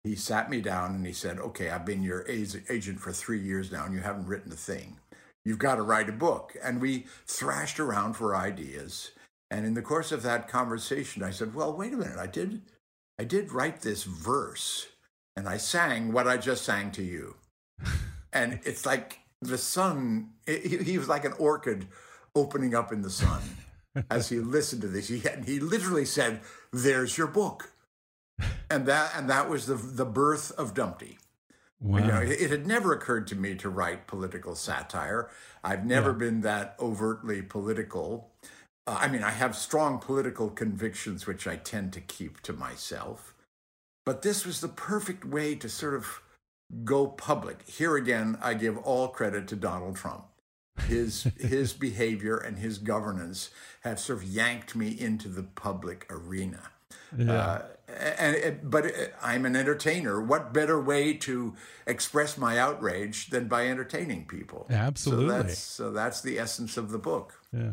he 0.02 0.16
sat 0.16 0.50
me 0.50 0.60
down 0.60 0.96
and 0.96 1.06
he 1.06 1.12
said, 1.12 1.38
Okay, 1.38 1.70
I've 1.70 1.86
been 1.86 2.02
your 2.02 2.26
agent 2.28 2.98
for 2.98 3.12
three 3.12 3.38
years 3.38 3.70
now 3.70 3.84
and 3.84 3.94
you 3.94 4.00
haven't 4.00 4.26
written 4.26 4.50
a 4.50 4.56
thing. 4.56 4.98
You've 5.44 5.60
got 5.60 5.76
to 5.76 5.82
write 5.82 6.08
a 6.08 6.12
book. 6.12 6.56
And 6.60 6.80
we 6.80 7.06
thrashed 7.28 7.78
around 7.78 8.14
for 8.14 8.34
ideas. 8.34 9.12
And 9.48 9.64
in 9.64 9.74
the 9.74 9.82
course 9.82 10.10
of 10.10 10.24
that 10.24 10.48
conversation, 10.48 11.22
I 11.22 11.30
said, 11.30 11.54
Well, 11.54 11.72
wait 11.72 11.92
a 11.92 11.96
minute. 11.96 12.18
I 12.18 12.26
did, 12.26 12.62
I 13.16 13.22
did 13.22 13.52
write 13.52 13.82
this 13.82 14.02
verse 14.02 14.88
and 15.36 15.48
I 15.48 15.56
sang 15.56 16.12
what 16.12 16.26
I 16.26 16.36
just 16.36 16.64
sang 16.64 16.90
to 16.92 17.02
you. 17.04 17.36
and 18.32 18.58
it's 18.64 18.84
like 18.84 19.20
the 19.40 19.56
sun, 19.56 20.30
he, 20.46 20.78
he 20.78 20.98
was 20.98 21.08
like 21.08 21.24
an 21.24 21.34
orchid 21.38 21.86
opening 22.34 22.74
up 22.74 22.92
in 22.92 23.02
the 23.02 23.10
sun 23.10 23.40
as 24.10 24.28
he 24.28 24.38
listened 24.38 24.82
to 24.82 24.88
this. 24.88 25.08
He 25.08 25.20
had, 25.20 25.44
he 25.46 25.60
literally 25.60 26.04
said, 26.04 26.40
"There's 26.72 27.16
your 27.16 27.26
book," 27.26 27.72
and 28.70 28.86
that 28.86 29.12
and 29.14 29.28
that 29.30 29.48
was 29.48 29.66
the 29.66 29.74
the 29.74 30.04
birth 30.04 30.52
of 30.52 30.74
Dumpty. 30.74 31.18
Wow. 31.80 31.98
You 31.98 32.04
know, 32.06 32.20
it, 32.20 32.40
it, 32.40 32.50
had 32.50 32.66
never 32.66 32.92
occurred 32.92 33.28
to 33.28 33.36
me 33.36 33.54
to 33.56 33.68
write 33.68 34.08
political 34.08 34.56
satire. 34.56 35.30
I've 35.62 35.86
never 35.86 36.10
yeah. 36.10 36.18
been 36.18 36.40
that 36.40 36.74
overtly 36.80 37.40
political. 37.40 38.32
Uh, 38.86 38.98
I 39.00 39.08
mean, 39.08 39.22
I 39.22 39.30
have 39.30 39.54
strong 39.54 40.00
political 40.00 40.50
convictions, 40.50 41.26
which 41.26 41.46
I 41.46 41.54
tend 41.54 41.92
to 41.92 42.00
keep 42.00 42.40
to 42.42 42.52
myself. 42.52 43.32
But 44.04 44.22
this 44.22 44.44
was 44.44 44.60
the 44.60 44.68
perfect 44.68 45.24
way 45.24 45.54
to 45.54 45.68
sort 45.68 45.94
of 45.94 46.20
go 46.84 47.06
public. 47.06 47.68
Here 47.68 47.96
again, 47.96 48.38
I 48.42 48.54
give 48.54 48.78
all 48.78 49.08
credit 49.08 49.46
to 49.48 49.56
Donald 49.56 49.96
Trump. 49.96 50.24
His 50.86 51.22
his 51.38 51.72
behavior 51.72 52.36
and 52.36 52.58
his 52.58 52.78
governance 52.78 53.50
have 53.80 53.98
sort 53.98 54.22
of 54.22 54.24
yanked 54.24 54.74
me 54.74 54.88
into 54.88 55.28
the 55.28 55.42
public 55.42 56.06
arena. 56.10 56.70
Yeah. 57.16 57.32
Uh, 57.32 57.62
and 58.18 58.70
but 58.70 58.92
I'm 59.22 59.46
an 59.46 59.56
entertainer. 59.56 60.20
What 60.20 60.52
better 60.52 60.80
way 60.80 61.14
to 61.14 61.54
express 61.86 62.36
my 62.36 62.58
outrage 62.58 63.30
than 63.30 63.48
by 63.48 63.66
entertaining 63.68 64.26
people? 64.26 64.66
Absolutely. 64.68 65.28
So 65.28 65.42
that's, 65.42 65.58
so 65.58 65.90
that's 65.90 66.20
the 66.20 66.38
essence 66.38 66.76
of 66.76 66.90
the 66.90 66.98
book. 66.98 67.34
Yeah. 67.52 67.72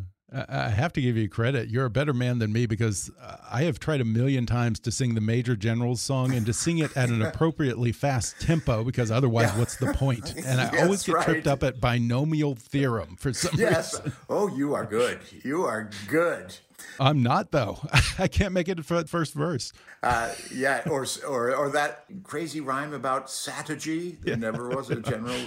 I 0.49 0.69
have 0.69 0.91
to 0.93 1.01
give 1.01 1.15
you 1.15 1.29
credit. 1.29 1.69
You're 1.69 1.85
a 1.85 1.89
better 1.89 2.13
man 2.13 2.39
than 2.39 2.51
me 2.51 2.65
because 2.65 3.09
I 3.49 3.63
have 3.63 3.79
tried 3.79 4.01
a 4.01 4.05
million 4.05 4.45
times 4.45 4.79
to 4.81 4.91
sing 4.91 5.15
the 5.15 5.21
Major 5.21 5.55
General's 5.55 6.01
song 6.01 6.33
and 6.33 6.45
to 6.45 6.53
sing 6.53 6.79
it 6.79 6.95
at 6.97 7.09
an 7.09 7.21
appropriately 7.21 7.91
fast 7.91 8.39
tempo 8.41 8.83
because 8.83 9.11
otherwise, 9.11 9.51
yeah. 9.53 9.59
what's 9.59 9.77
the 9.77 9.93
point? 9.93 10.33
And 10.45 10.61
I 10.61 10.71
yes, 10.71 10.83
always 10.83 11.03
get 11.03 11.15
right. 11.15 11.25
tripped 11.25 11.47
up 11.47 11.63
at 11.63 11.81
binomial 11.81 12.55
theorem 12.55 13.15
for 13.15 13.33
some 13.33 13.57
yes. 13.57 13.95
reason. 13.95 14.13
Oh, 14.29 14.47
you 14.55 14.75
are 14.75 14.85
good. 14.85 15.19
You 15.43 15.63
are 15.63 15.89
good. 16.07 16.55
I'm 16.99 17.23
not 17.23 17.51
though. 17.51 17.79
I 18.19 18.27
can't 18.27 18.53
make 18.53 18.67
it 18.67 18.85
for 18.85 19.01
the 19.01 19.07
first 19.07 19.33
verse. 19.33 19.73
Uh, 20.03 20.33
yeah, 20.53 20.81
or, 20.89 21.05
or 21.27 21.55
or 21.55 21.69
that 21.69 22.05
crazy 22.23 22.61
rhyme 22.61 22.93
about 22.93 23.27
Sataji. 23.27 24.21
There 24.21 24.33
yeah. 24.33 24.39
never 24.39 24.69
was 24.69 24.89
a 24.89 24.97
general 24.97 25.39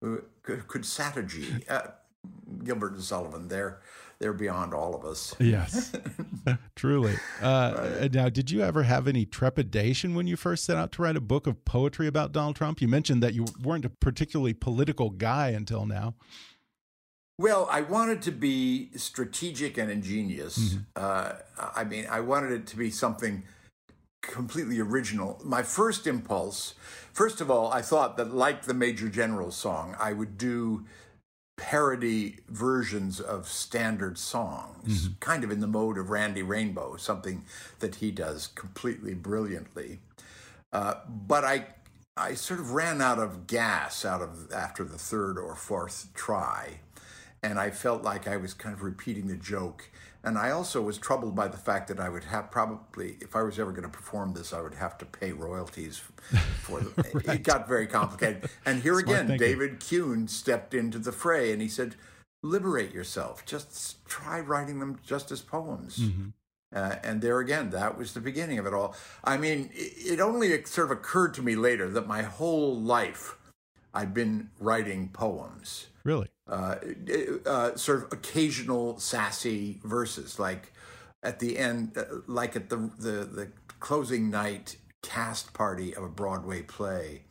who 0.00 0.22
could, 0.42 0.66
could 0.68 0.82
Sataji. 0.82 1.68
Uh, 1.68 1.88
Gilbert 2.64 2.92
and 2.92 3.02
Sullivan. 3.02 3.48
They're 3.48 3.80
they're 4.18 4.32
beyond 4.32 4.72
all 4.74 4.94
of 4.94 5.04
us. 5.04 5.34
Yes, 5.38 5.92
truly. 6.76 7.14
Uh, 7.42 7.74
right. 8.00 8.12
Now, 8.12 8.28
did 8.28 8.50
you 8.50 8.62
ever 8.62 8.82
have 8.82 9.06
any 9.06 9.26
trepidation 9.26 10.14
when 10.14 10.26
you 10.26 10.36
first 10.36 10.64
set 10.64 10.76
out 10.76 10.92
to 10.92 11.02
write 11.02 11.16
a 11.16 11.20
book 11.20 11.46
of 11.46 11.64
poetry 11.64 12.06
about 12.06 12.32
Donald 12.32 12.56
Trump? 12.56 12.80
You 12.80 12.88
mentioned 12.88 13.22
that 13.22 13.34
you 13.34 13.46
weren't 13.62 13.84
a 13.84 13.90
particularly 13.90 14.54
political 14.54 15.10
guy 15.10 15.48
until 15.48 15.86
now. 15.86 16.14
Well, 17.38 17.68
I 17.70 17.82
wanted 17.82 18.22
to 18.22 18.32
be 18.32 18.90
strategic 18.96 19.76
and 19.76 19.90
ingenious. 19.90 20.56
Mm 20.56 20.68
-hmm. 20.68 21.02
uh, 21.02 21.32
I 21.82 21.84
mean, 21.84 22.04
I 22.04 22.20
wanted 22.20 22.52
it 22.52 22.70
to 22.70 22.76
be 22.76 22.90
something 22.90 23.44
completely 24.22 24.80
original. 24.80 25.40
My 25.44 25.62
first 25.62 26.06
impulse, 26.06 26.74
first 27.12 27.40
of 27.40 27.50
all, 27.50 27.72
I 27.72 27.82
thought 27.82 28.16
that, 28.16 28.34
like 28.34 28.62
the 28.62 28.74
Major 28.74 29.08
General 29.08 29.50
song, 29.50 29.96
I 29.98 30.12
would 30.12 30.38
do 30.38 30.84
parody 31.56 32.38
versions 32.48 33.20
of 33.20 33.48
standard 33.48 34.18
songs, 34.18 35.06
mm 35.06 35.08
-hmm. 35.08 35.20
kind 35.20 35.44
of 35.44 35.50
in 35.50 35.60
the 35.60 35.66
mode 35.66 35.98
of 36.00 36.10
Randy 36.10 36.42
Rainbow, 36.42 36.96
something 36.96 37.44
that 37.78 37.96
he 37.96 38.10
does 38.10 38.48
completely 38.54 39.14
brilliantly. 39.14 40.00
Uh, 40.72 40.94
but 41.06 41.44
I, 41.44 41.66
I 42.16 42.34
sort 42.36 42.60
of 42.60 42.70
ran 42.72 43.00
out 43.00 43.18
of 43.18 43.46
gas 43.46 44.04
out 44.04 44.22
of 44.22 44.52
after 44.52 44.84
the 44.84 44.98
third 44.98 45.38
or 45.38 45.56
fourth 45.56 46.08
try 46.14 46.80
and 47.42 47.58
I 47.58 47.70
felt 47.70 48.02
like 48.02 48.26
I 48.26 48.36
was 48.36 48.54
kind 48.54 48.74
of 48.74 48.82
repeating 48.82 49.28
the 49.28 49.36
joke. 49.36 49.88
And 50.26 50.36
I 50.36 50.50
also 50.50 50.82
was 50.82 50.98
troubled 50.98 51.36
by 51.36 51.46
the 51.46 51.56
fact 51.56 51.86
that 51.86 52.00
I 52.00 52.08
would 52.08 52.24
have 52.24 52.50
probably, 52.50 53.16
if 53.20 53.36
I 53.36 53.42
was 53.42 53.60
ever 53.60 53.70
going 53.70 53.84
to 53.84 53.88
perform 53.88 54.34
this, 54.34 54.52
I 54.52 54.60
would 54.60 54.74
have 54.74 54.98
to 54.98 55.06
pay 55.06 55.30
royalties 55.30 55.98
for 56.62 56.80
them. 56.80 56.92
right. 57.14 57.36
It 57.36 57.42
got 57.44 57.68
very 57.68 57.86
complicated. 57.86 58.50
And 58.66 58.82
here 58.82 58.98
again, 58.98 59.28
thinking. 59.28 59.48
David 59.48 59.80
Kuhn 59.80 60.26
stepped 60.26 60.74
into 60.74 60.98
the 60.98 61.12
fray 61.12 61.52
and 61.52 61.62
he 61.62 61.68
said, 61.68 61.94
liberate 62.42 62.92
yourself. 62.92 63.46
Just 63.46 64.04
try 64.04 64.40
writing 64.40 64.80
them 64.80 64.98
just 65.06 65.30
as 65.30 65.40
poems. 65.40 66.00
Mm-hmm. 66.00 66.28
Uh, 66.74 66.96
and 67.04 67.22
there 67.22 67.38
again, 67.38 67.70
that 67.70 67.96
was 67.96 68.12
the 68.12 68.20
beginning 68.20 68.58
of 68.58 68.66
it 68.66 68.74
all. 68.74 68.96
I 69.22 69.36
mean, 69.36 69.70
it, 69.72 70.14
it 70.14 70.20
only 70.20 70.62
sort 70.64 70.90
of 70.90 70.98
occurred 70.98 71.34
to 71.34 71.42
me 71.42 71.54
later 71.54 71.88
that 71.90 72.08
my 72.08 72.22
whole 72.22 72.76
life 72.76 73.36
I've 73.94 74.12
been 74.12 74.50
writing 74.58 75.08
poems. 75.08 75.86
Really? 76.04 76.28
Uh, 76.48 76.76
uh, 77.44 77.76
sort 77.76 78.04
of 78.04 78.12
occasional 78.12 78.98
sassy 78.98 79.80
verses, 79.82 80.38
like 80.38 80.72
at 81.22 81.40
the 81.40 81.58
end, 81.58 81.96
uh, 81.96 82.04
like 82.28 82.54
at 82.54 82.68
the, 82.68 82.76
the 82.98 83.24
the 83.24 83.48
closing 83.80 84.30
night 84.30 84.76
cast 85.02 85.52
party 85.54 85.94
of 85.94 86.04
a 86.04 86.08
Broadway 86.08 86.62
play, 86.62 87.22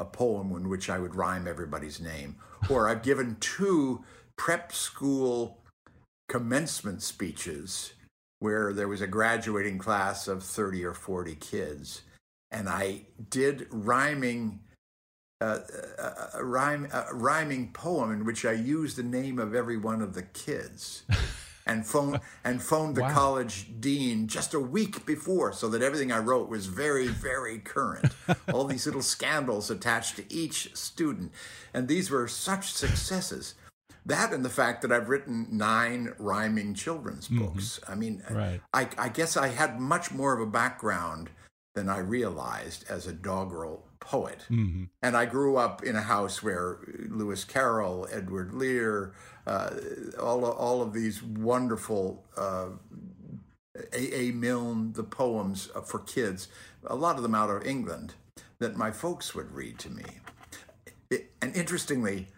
a 0.00 0.04
poem 0.04 0.50
in 0.52 0.68
which 0.68 0.90
I 0.90 0.98
would 0.98 1.14
rhyme 1.14 1.46
everybody's 1.46 2.00
name. 2.00 2.36
Or 2.68 2.88
I've 2.88 3.02
given 3.02 3.36
two 3.40 4.04
prep 4.36 4.72
school 4.72 5.58
commencement 6.28 7.02
speeches 7.02 7.92
where 8.38 8.72
there 8.72 8.88
was 8.88 9.00
a 9.00 9.06
graduating 9.06 9.78
class 9.78 10.28
of 10.28 10.42
30 10.42 10.84
or 10.84 10.94
40 10.94 11.34
kids. 11.36 12.02
And 12.50 12.68
I 12.68 13.02
did 13.30 13.66
rhyming 13.70 14.60
a, 15.40 15.60
a, 16.34 16.44
rhyme, 16.44 16.88
a 16.92 17.14
rhyming 17.14 17.72
poem 17.72 18.12
in 18.12 18.24
which 18.24 18.44
I 18.44 18.52
used 18.52 18.96
the 18.96 19.02
name 19.02 19.38
of 19.38 19.54
every 19.54 19.76
one 19.76 20.00
of 20.00 20.14
the 20.14 20.22
kids. 20.22 21.04
and 21.66 21.84
phoned 21.84 22.20
and 22.44 22.62
phoned 22.62 22.94
the 22.94 23.02
wow. 23.02 23.10
college 23.10 23.80
dean 23.80 24.28
just 24.28 24.54
a 24.54 24.60
week 24.60 25.04
before 25.04 25.52
so 25.52 25.68
that 25.68 25.82
everything 25.82 26.12
I 26.12 26.18
wrote 26.18 26.48
was 26.48 26.66
very 26.66 27.08
very 27.08 27.58
current. 27.58 28.12
All 28.52 28.64
these 28.64 28.86
little 28.86 29.02
scandals 29.16 29.68
attached 29.68 30.16
to 30.16 30.32
each 30.32 30.74
student, 30.76 31.32
and 31.74 31.88
these 31.88 32.08
were 32.08 32.28
such 32.28 32.72
successes. 32.72 33.54
That 34.06 34.32
and 34.32 34.44
the 34.44 34.50
fact 34.50 34.82
that 34.82 34.92
I've 34.92 35.08
written 35.08 35.48
nine 35.50 36.14
rhyming 36.18 36.74
children's 36.74 37.26
mm-hmm. 37.26 37.44
books. 37.44 37.80
Mm-hmm. 37.82 37.92
I 37.92 37.94
mean, 37.96 38.22
right. 38.30 38.60
I, 38.72 38.88
I 38.96 39.08
guess 39.08 39.36
I 39.36 39.48
had 39.48 39.80
much 39.80 40.12
more 40.12 40.32
of 40.32 40.40
a 40.40 40.50
background 40.50 41.30
than 41.74 41.88
I 41.88 41.98
realized 41.98 42.84
as 42.88 43.08
a 43.08 43.12
doggerel 43.12 43.85
poet. 44.00 44.46
Mm-hmm. 44.50 44.84
And 45.02 45.16
I 45.16 45.26
grew 45.26 45.56
up 45.56 45.82
in 45.82 45.96
a 45.96 46.02
house 46.02 46.42
where 46.42 46.78
Lewis 47.08 47.44
Carroll, 47.44 48.08
Edward 48.12 48.54
Lear, 48.54 49.12
uh, 49.46 49.70
all, 50.20 50.44
all 50.44 50.82
of 50.82 50.92
these 50.92 51.22
wonderful 51.22 52.24
uh, 52.36 52.68
A. 53.92 54.14
A. 54.14 54.30
Milne, 54.32 54.92
the 54.92 55.04
poems 55.04 55.70
for 55.84 56.00
kids, 56.00 56.48
a 56.84 56.96
lot 56.96 57.16
of 57.16 57.22
them 57.22 57.34
out 57.34 57.50
of 57.50 57.66
England, 57.66 58.14
that 58.58 58.76
my 58.76 58.90
folks 58.90 59.34
would 59.34 59.52
read 59.52 59.78
to 59.78 59.90
me. 59.90 60.04
It, 61.10 61.32
and 61.40 61.54
interestingly, 61.54 62.28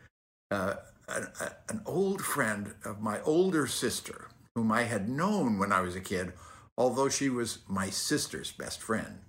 uh, 0.51 0.75
an, 1.09 1.29
an 1.69 1.83
old 1.87 2.23
friend 2.23 2.75
of 2.85 3.01
my 3.01 3.21
older 3.23 3.67
sister, 3.67 4.29
whom 4.55 4.73
I 4.73 4.83
had 4.83 5.09
known 5.09 5.59
when 5.59 5.73
I 5.73 5.81
was 5.81 5.97
a 5.97 6.01
kid, 6.01 6.33
although 6.77 7.09
she 7.09 7.29
was 7.29 7.59
my 7.69 7.91
sister's 7.91 8.53
best 8.53 8.83
friend, 8.83 9.21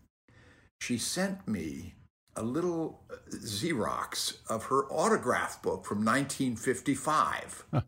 she 0.81 0.97
sent 0.97 1.47
me 1.47 1.95
a 2.39 2.43
little 2.43 3.01
uh, 3.11 3.15
Xerox 3.31 4.37
of 4.49 4.63
her 4.65 4.85
autograph 4.85 5.61
book 5.61 5.85
from 5.85 5.99
1955, 5.99 7.65
huh. 7.71 7.81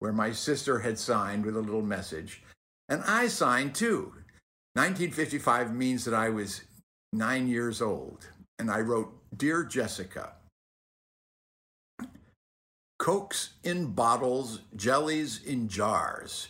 where 0.00 0.12
my 0.12 0.32
sister 0.32 0.80
had 0.80 0.98
signed 0.98 1.46
with 1.46 1.56
a 1.56 1.60
little 1.60 1.82
message. 1.82 2.42
And 2.88 3.02
I 3.06 3.28
signed 3.28 3.74
too. 3.74 4.12
1955 4.74 5.74
means 5.74 6.04
that 6.04 6.14
I 6.14 6.28
was 6.28 6.62
nine 7.12 7.46
years 7.46 7.80
old. 7.80 8.28
And 8.58 8.70
I 8.70 8.80
wrote, 8.80 9.12
Dear 9.36 9.64
Jessica, 9.64 10.32
Cokes 12.98 13.54
in 13.64 13.92
bottles, 13.92 14.60
jellies 14.76 15.42
in 15.44 15.68
jars. 15.68 16.48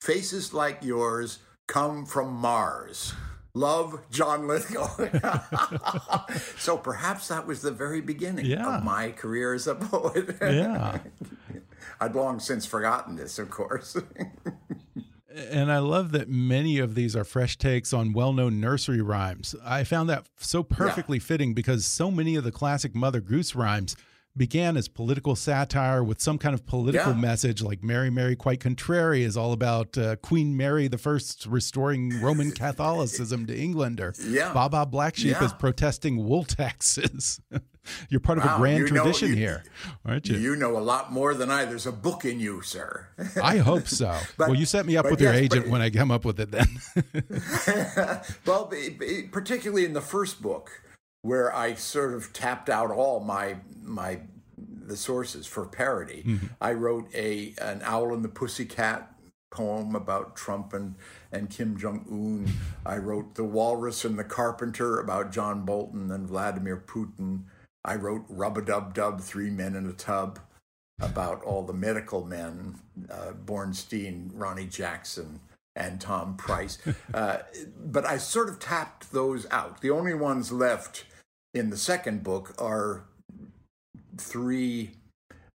Faces 0.00 0.52
like 0.52 0.82
yours 0.82 1.38
come 1.68 2.04
from 2.06 2.32
Mars. 2.32 3.14
Love 3.56 4.02
John 4.10 4.46
Lithgow. 4.46 4.86
so 6.58 6.76
perhaps 6.76 7.28
that 7.28 7.46
was 7.46 7.62
the 7.62 7.70
very 7.70 8.02
beginning 8.02 8.44
yeah. 8.44 8.76
of 8.76 8.84
my 8.84 9.12
career 9.12 9.54
as 9.54 9.66
a 9.66 9.74
poet. 9.74 10.36
yeah. 10.42 10.98
I'd 12.00 12.14
long 12.14 12.38
since 12.38 12.66
forgotten 12.66 13.16
this, 13.16 13.38
of 13.38 13.48
course. 13.48 13.96
and 15.34 15.72
I 15.72 15.78
love 15.78 16.12
that 16.12 16.28
many 16.28 16.78
of 16.78 16.94
these 16.94 17.16
are 17.16 17.24
fresh 17.24 17.56
takes 17.56 17.94
on 17.94 18.12
well 18.12 18.34
known 18.34 18.60
nursery 18.60 19.00
rhymes. 19.00 19.54
I 19.64 19.84
found 19.84 20.10
that 20.10 20.26
so 20.36 20.62
perfectly 20.62 21.16
yeah. 21.16 21.24
fitting 21.24 21.54
because 21.54 21.86
so 21.86 22.10
many 22.10 22.36
of 22.36 22.44
the 22.44 22.52
classic 22.52 22.94
Mother 22.94 23.22
Goose 23.22 23.54
rhymes 23.54 23.96
began 24.36 24.76
as 24.76 24.88
political 24.88 25.34
satire 25.34 26.04
with 26.04 26.20
some 26.20 26.38
kind 26.38 26.54
of 26.54 26.66
political 26.66 27.12
yeah. 27.12 27.18
message, 27.18 27.62
like 27.62 27.82
"Mary, 27.82 28.10
Mary, 28.10 28.36
quite 28.36 28.60
contrary" 28.60 29.22
is 29.22 29.36
all 29.36 29.52
about 29.52 29.96
uh, 29.96 30.16
Queen 30.16 30.56
Mary 30.56 30.88
the 30.88 30.98
First 30.98 31.46
restoring 31.46 32.20
Roman 32.20 32.50
Catholicism 32.52 33.46
to 33.46 33.56
England, 33.56 34.00
or 34.00 34.14
yeah. 34.26 34.52
Baa 34.52 34.68
Baa 34.68 34.84
Black 34.84 35.16
Sheep 35.16 35.32
yeah. 35.32 35.44
is 35.44 35.52
protesting 35.52 36.24
wool 36.24 36.44
taxes. 36.44 37.40
You're 38.08 38.20
part 38.20 38.38
of 38.38 38.44
wow, 38.44 38.56
a 38.56 38.58
grand 38.58 38.88
tradition 38.88 39.28
you, 39.30 39.36
here, 39.36 39.62
aren't 40.04 40.28
you? 40.28 40.36
You 40.36 40.56
know 40.56 40.76
a 40.76 40.80
lot 40.80 41.12
more 41.12 41.34
than 41.34 41.50
I. 41.50 41.64
There's 41.64 41.86
a 41.86 41.92
book 41.92 42.24
in 42.24 42.40
you, 42.40 42.60
sir. 42.62 43.08
I 43.40 43.58
hope 43.58 43.86
so. 43.86 44.06
But, 44.36 44.48
well, 44.48 44.58
you 44.58 44.66
set 44.66 44.86
me 44.86 44.96
up 44.96 45.08
with 45.10 45.20
yes, 45.20 45.32
your 45.32 45.34
agent 45.34 45.64
but, 45.66 45.70
when 45.70 45.80
I 45.80 45.90
come 45.90 46.10
up 46.10 46.24
with 46.24 46.40
it. 46.40 46.50
Then, 46.50 46.66
well, 48.44 48.70
particularly 49.30 49.84
in 49.84 49.92
the 49.92 50.00
first 50.00 50.42
book, 50.42 50.82
where 51.26 51.54
I 51.54 51.74
sort 51.74 52.14
of 52.14 52.32
tapped 52.32 52.70
out 52.70 52.90
all 52.90 53.20
my 53.20 53.56
my 53.82 54.20
the 54.56 54.96
sources 54.96 55.46
for 55.46 55.66
parody. 55.66 56.22
Mm-hmm. 56.24 56.46
I 56.60 56.72
wrote 56.72 57.12
a 57.14 57.54
an 57.60 57.82
Owl 57.84 58.14
and 58.14 58.24
the 58.24 58.28
Pussycat 58.28 59.12
poem 59.50 59.94
about 59.94 60.36
Trump 60.36 60.72
and, 60.72 60.94
and 61.32 61.50
Kim 61.50 61.76
Jong 61.76 62.04
Un. 62.10 62.52
I 62.84 62.98
wrote 62.98 63.34
The 63.34 63.44
Walrus 63.44 64.04
and 64.04 64.18
the 64.18 64.24
Carpenter 64.24 65.00
about 65.00 65.32
John 65.32 65.64
Bolton 65.64 66.10
and 66.10 66.28
Vladimir 66.28 66.82
Putin. 66.86 67.44
I 67.84 67.94
wrote 67.96 68.24
Rub 68.28 68.58
a 68.58 68.62
Dub 68.62 68.94
Dub, 68.94 69.20
Three 69.20 69.50
Men 69.50 69.74
in 69.74 69.86
a 69.86 69.92
Tub, 69.92 70.38
about 71.00 71.42
all 71.42 71.62
the 71.62 71.72
medical 71.72 72.24
men, 72.24 72.80
uh, 73.10 73.32
Bornstein, 73.44 74.30
Ronnie 74.34 74.66
Jackson, 74.66 75.40
and 75.74 76.00
Tom 76.00 76.36
Price. 76.36 76.78
Uh, 77.14 77.38
but 77.78 78.04
I 78.04 78.18
sort 78.18 78.48
of 78.50 78.58
tapped 78.58 79.10
those 79.10 79.46
out. 79.50 79.80
The 79.80 79.90
only 79.90 80.12
ones 80.12 80.52
left 80.52 81.04
in 81.56 81.70
the 81.70 81.76
second 81.76 82.22
book 82.22 82.54
are 82.58 83.04
three 84.18 84.90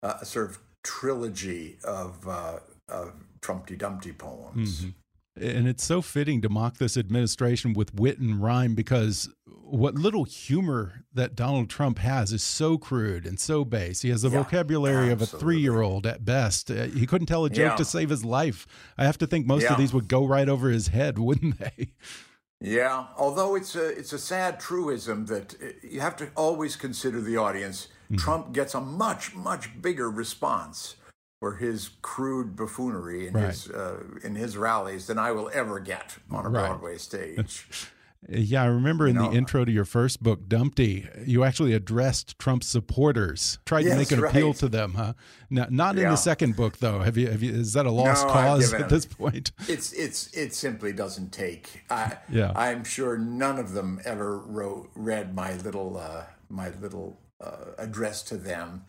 uh, 0.03 0.23
sort 0.23 0.51
of 0.51 0.59
trilogy 0.83 1.79
of, 1.85 2.27
uh, 2.27 2.59
of 2.89 3.13
Trumpty 3.41 3.77
Dumpty 3.77 4.13
poems. 4.13 4.83
Mm 4.83 4.87
-hmm. 4.87 4.95
And 5.41 5.69
it's 5.69 5.85
so 5.85 6.03
fitting 6.03 6.43
to 6.43 6.49
mock 6.49 6.77
this 6.77 6.97
administration 6.97 7.73
with 7.73 7.95
wit 7.95 8.19
and 8.19 8.43
rhyme 8.43 8.75
because 8.75 9.31
what 9.47 9.95
little 9.95 10.25
humor 10.25 11.05
that 11.15 11.37
Donald 11.37 11.71
Trump 11.71 11.99
has 11.99 12.33
is 12.33 12.43
so 12.43 12.77
crude 12.77 13.27
and 13.27 13.39
so 13.39 13.65
base. 13.65 14.03
He 14.03 14.11
has 14.11 14.23
the 14.23 14.31
yeah, 14.31 14.43
vocabulary 14.43 15.11
absolutely. 15.11 15.25
of 15.25 15.35
a 15.35 15.39
three 15.39 15.61
year 15.61 15.81
old 15.81 16.07
at 16.07 16.25
best. 16.25 16.71
Uh, 16.71 16.75
he 16.85 17.07
couldn't 17.07 17.29
tell 17.29 17.45
a 17.45 17.51
joke 17.51 17.71
yeah. 17.71 17.77
to 17.77 17.85
save 17.85 18.11
his 18.11 18.25
life. 18.25 18.67
I 18.99 19.05
have 19.05 19.19
to 19.19 19.27
think 19.27 19.47
most 19.47 19.63
yeah. 19.63 19.73
of 19.73 19.79
these 19.79 19.93
would 19.93 20.09
go 20.09 20.27
right 20.27 20.49
over 20.49 20.69
his 20.71 20.89
head, 20.89 21.19
wouldn't 21.19 21.59
they? 21.59 21.93
Yeah, 22.61 23.07
although 23.17 23.55
it's 23.55 23.75
a 23.75 23.89
it's 23.89 24.13
a 24.13 24.19
sad 24.19 24.61
truism 24.61 25.27
that 25.27 25.55
uh, 25.55 25.67
you 25.83 26.01
have 26.01 26.17
to 26.17 26.29
always 26.37 26.77
consider 26.77 27.21
the 27.21 27.39
audience. 27.39 27.89
Mm 27.89 28.17
-hmm. 28.17 28.23
Trump 28.23 28.55
gets 28.55 28.75
a 28.75 28.81
much 28.81 29.35
much 29.35 29.81
bigger 29.81 30.11
response 30.17 30.97
for 31.41 31.57
his 31.57 31.91
crude 32.03 32.55
buffoonery 32.55 33.27
in 33.27 33.35
right. 33.35 33.47
his 33.47 33.71
uh, 33.71 34.01
in 34.23 34.37
his 34.37 34.57
rallies 34.57 35.07
than 35.07 35.19
I 35.19 35.33
will 35.33 35.51
ever 35.53 35.81
get 35.81 36.19
on 36.29 36.47
a 36.47 36.49
right. 36.49 36.67
Broadway 36.67 36.99
stage. 36.99 37.67
yeah, 38.29 38.63
I 38.63 38.67
remember 38.67 39.09
in 39.09 39.17
the 39.17 39.31
intro 39.31 39.65
to 39.65 39.73
your 39.73 39.85
first 39.85 40.23
book, 40.23 40.47
Dumpty, 40.47 41.09
you 41.25 41.43
actually 41.43 41.73
addressed 41.73 42.39
Trump's 42.39 42.67
supporters, 42.67 43.59
tried 43.65 43.85
yes, 43.85 43.93
to 43.93 43.99
make 43.99 44.13
an 44.13 44.21
right. 44.21 44.31
appeal 44.31 44.53
to 44.55 44.69
them, 44.69 44.95
huh? 44.95 45.15
Now, 45.49 45.67
not 45.71 45.97
in 45.97 46.03
yeah. 46.03 46.11
the 46.11 46.17
second 46.17 46.55
book, 46.55 46.79
though. 46.79 47.01
Have 47.01 47.17
you? 47.17 47.29
Have 47.29 47.43
you? 47.43 47.53
Is 47.53 47.73
that 47.73 47.87
a 47.87 47.91
lost 47.91 48.27
no, 48.27 48.33
cause 48.33 48.75
at 48.75 48.89
this 48.89 49.07
point? 49.07 49.53
It's 49.69 49.93
it's 49.93 50.33
it 50.35 50.55
simply 50.55 50.93
doesn't 50.93 51.33
take. 51.33 51.85
I, 51.89 52.19
yeah, 52.29 52.53
I'm 52.55 52.85
sure 52.85 53.17
none 53.17 53.59
of 53.59 53.73
them 53.73 54.01
ever 54.05 54.39
wrote 54.39 54.91
read 54.95 55.35
my 55.35 55.55
little 55.55 55.97
uh, 55.97 56.25
my 56.49 56.71
little 56.81 57.19
uh, 57.41 57.73
address 57.79 58.23
to 58.25 58.37
them 58.37 58.85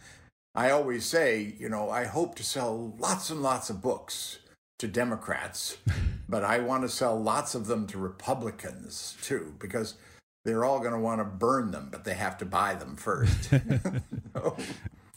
I 0.53 0.71
always 0.71 1.05
say, 1.05 1.55
you 1.57 1.69
know, 1.69 1.89
I 1.89 2.03
hope 2.05 2.35
to 2.35 2.43
sell 2.43 2.93
lots 2.97 3.29
and 3.29 3.41
lots 3.41 3.69
of 3.69 3.81
books 3.81 4.39
to 4.81 4.87
Democrats, 4.87 5.77
but 6.29 6.43
I 6.43 6.59
want 6.59 6.83
to 6.83 6.89
sell 6.89 7.19
lots 7.19 7.55
of 7.55 7.67
them 7.67 7.87
to 7.87 7.97
Republicans 7.97 9.15
too, 9.21 9.53
because 9.59 9.95
they're 10.43 10.65
all 10.65 10.79
going 10.79 10.93
to 10.93 10.99
want 10.99 11.21
to 11.21 11.25
burn 11.25 11.71
them, 11.71 11.89
but 11.91 12.03
they 12.03 12.15
have 12.15 12.37
to 12.39 12.45
buy 12.45 12.73
them 12.73 12.95
first. 12.95 13.49
so, 14.33 14.57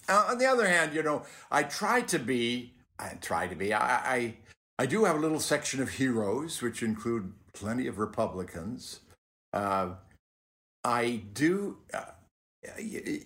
uh, 0.09 0.27
on 0.29 0.39
the 0.39 0.47
other 0.47 0.69
hand, 0.69 0.95
you 0.95 1.03
know, 1.03 1.23
I 1.51 1.63
try 1.63 2.03
to 2.03 2.19
be, 2.19 2.75
I 2.99 3.15
try 3.21 3.47
to 3.47 3.57
be, 3.57 3.73
I, 3.73 4.15
I, 4.15 4.35
I 4.79 4.87
do 4.87 5.05
have 5.05 5.17
a 5.17 5.21
little 5.21 5.41
section 5.41 5.81
of 5.81 5.89
heroes, 5.89 6.61
which 6.61 6.83
include 6.83 7.33
plenty 7.55 7.87
of 7.87 7.99
Republicans. 7.99 9.01
Uh, 9.53 9.95
I 10.85 11.23
do. 11.33 11.79
Uh, 11.93 12.03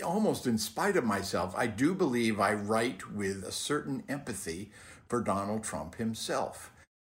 almost 0.04 0.48
in 0.48 0.58
spite 0.58 0.96
of 0.96 1.04
myself, 1.04 1.54
I 1.56 1.68
do 1.68 1.94
believe 1.94 2.40
I 2.40 2.54
write 2.54 3.12
with 3.12 3.44
a 3.44 3.52
certain 3.52 4.02
empathy 4.08 4.72
for 5.08 5.20
Donald 5.20 5.64
Trump 5.64 5.96
himself. 5.96 6.70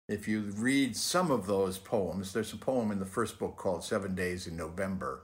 If 0.09 0.29
you 0.29 0.41
read 0.41 0.97
some 0.97 1.31
of 1.31 1.47
those 1.47 1.79
poems, 1.79 2.33
there's 2.33 2.53
a 2.53 2.57
poem 2.57 2.93
in 2.93 3.01
the 3.01 3.05
first 3.05 3.39
book 3.39 3.57
called 3.57 3.83
Seven 3.83 4.15
Days 4.15 4.47
in 4.47 4.57
November 4.57 5.23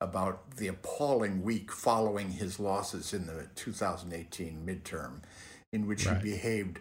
about 0.00 0.56
the 0.56 0.68
appalling 0.68 1.42
week 1.42 1.72
following 1.72 2.30
his 2.30 2.58
losses 2.58 3.12
in 3.12 3.26
the 3.26 3.48
2018 3.54 4.64
midterm, 4.66 5.22
in 5.72 5.86
which 5.86 6.06
right. 6.06 6.20
he 6.22 6.30
behaved 6.30 6.80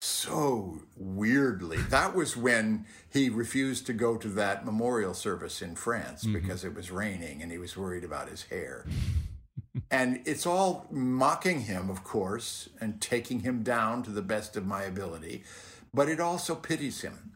so 0.00 0.80
weirdly. 0.96 1.78
That 1.78 2.14
was 2.14 2.36
when 2.36 2.86
he 3.10 3.28
refused 3.28 3.86
to 3.86 3.92
go 3.92 4.16
to 4.16 4.28
that 4.28 4.64
memorial 4.64 5.14
service 5.14 5.62
in 5.62 5.74
France 5.74 6.24
mm-hmm. 6.24 6.34
because 6.34 6.64
it 6.64 6.74
was 6.74 6.90
raining 6.90 7.42
and 7.42 7.50
he 7.50 7.58
was 7.58 7.76
worried 7.76 8.04
about 8.04 8.28
his 8.28 8.44
hair. 8.44 8.86
And 9.90 10.20
it's 10.24 10.46
all 10.46 10.86
mocking 10.90 11.62
him, 11.62 11.90
of 11.90 12.04
course, 12.04 12.68
and 12.80 13.00
taking 13.00 13.40
him 13.40 13.62
down 13.62 14.02
to 14.04 14.10
the 14.10 14.22
best 14.22 14.56
of 14.56 14.66
my 14.66 14.82
ability, 14.82 15.44
but 15.92 16.08
it 16.08 16.20
also 16.20 16.54
pities 16.54 17.02
him. 17.02 17.32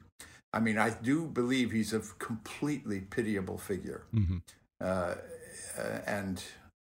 I 0.53 0.61
mean, 0.61 0.79
I 0.79 0.91
do 0.91 1.27
believe 1.27 1.71
he's 1.71 1.93
a 1.93 2.01
completely 2.19 3.01
pitiable 3.01 3.59
figure. 3.59 4.03
Mm-hmm. 4.15 4.39
Uh, 4.81 5.15
uh, 5.79 5.99
and, 6.07 6.43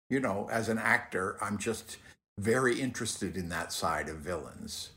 you 0.10 0.20
know, 0.20 0.50
as 0.52 0.68
an 0.68 0.78
actor, 0.78 1.38
I'm 1.42 1.58
just 1.58 1.98
very 2.38 2.82
interested 2.82 3.38
in 3.38 3.48
that 3.50 3.72
side 3.72 4.10
of 4.10 4.18
villains 4.18 4.90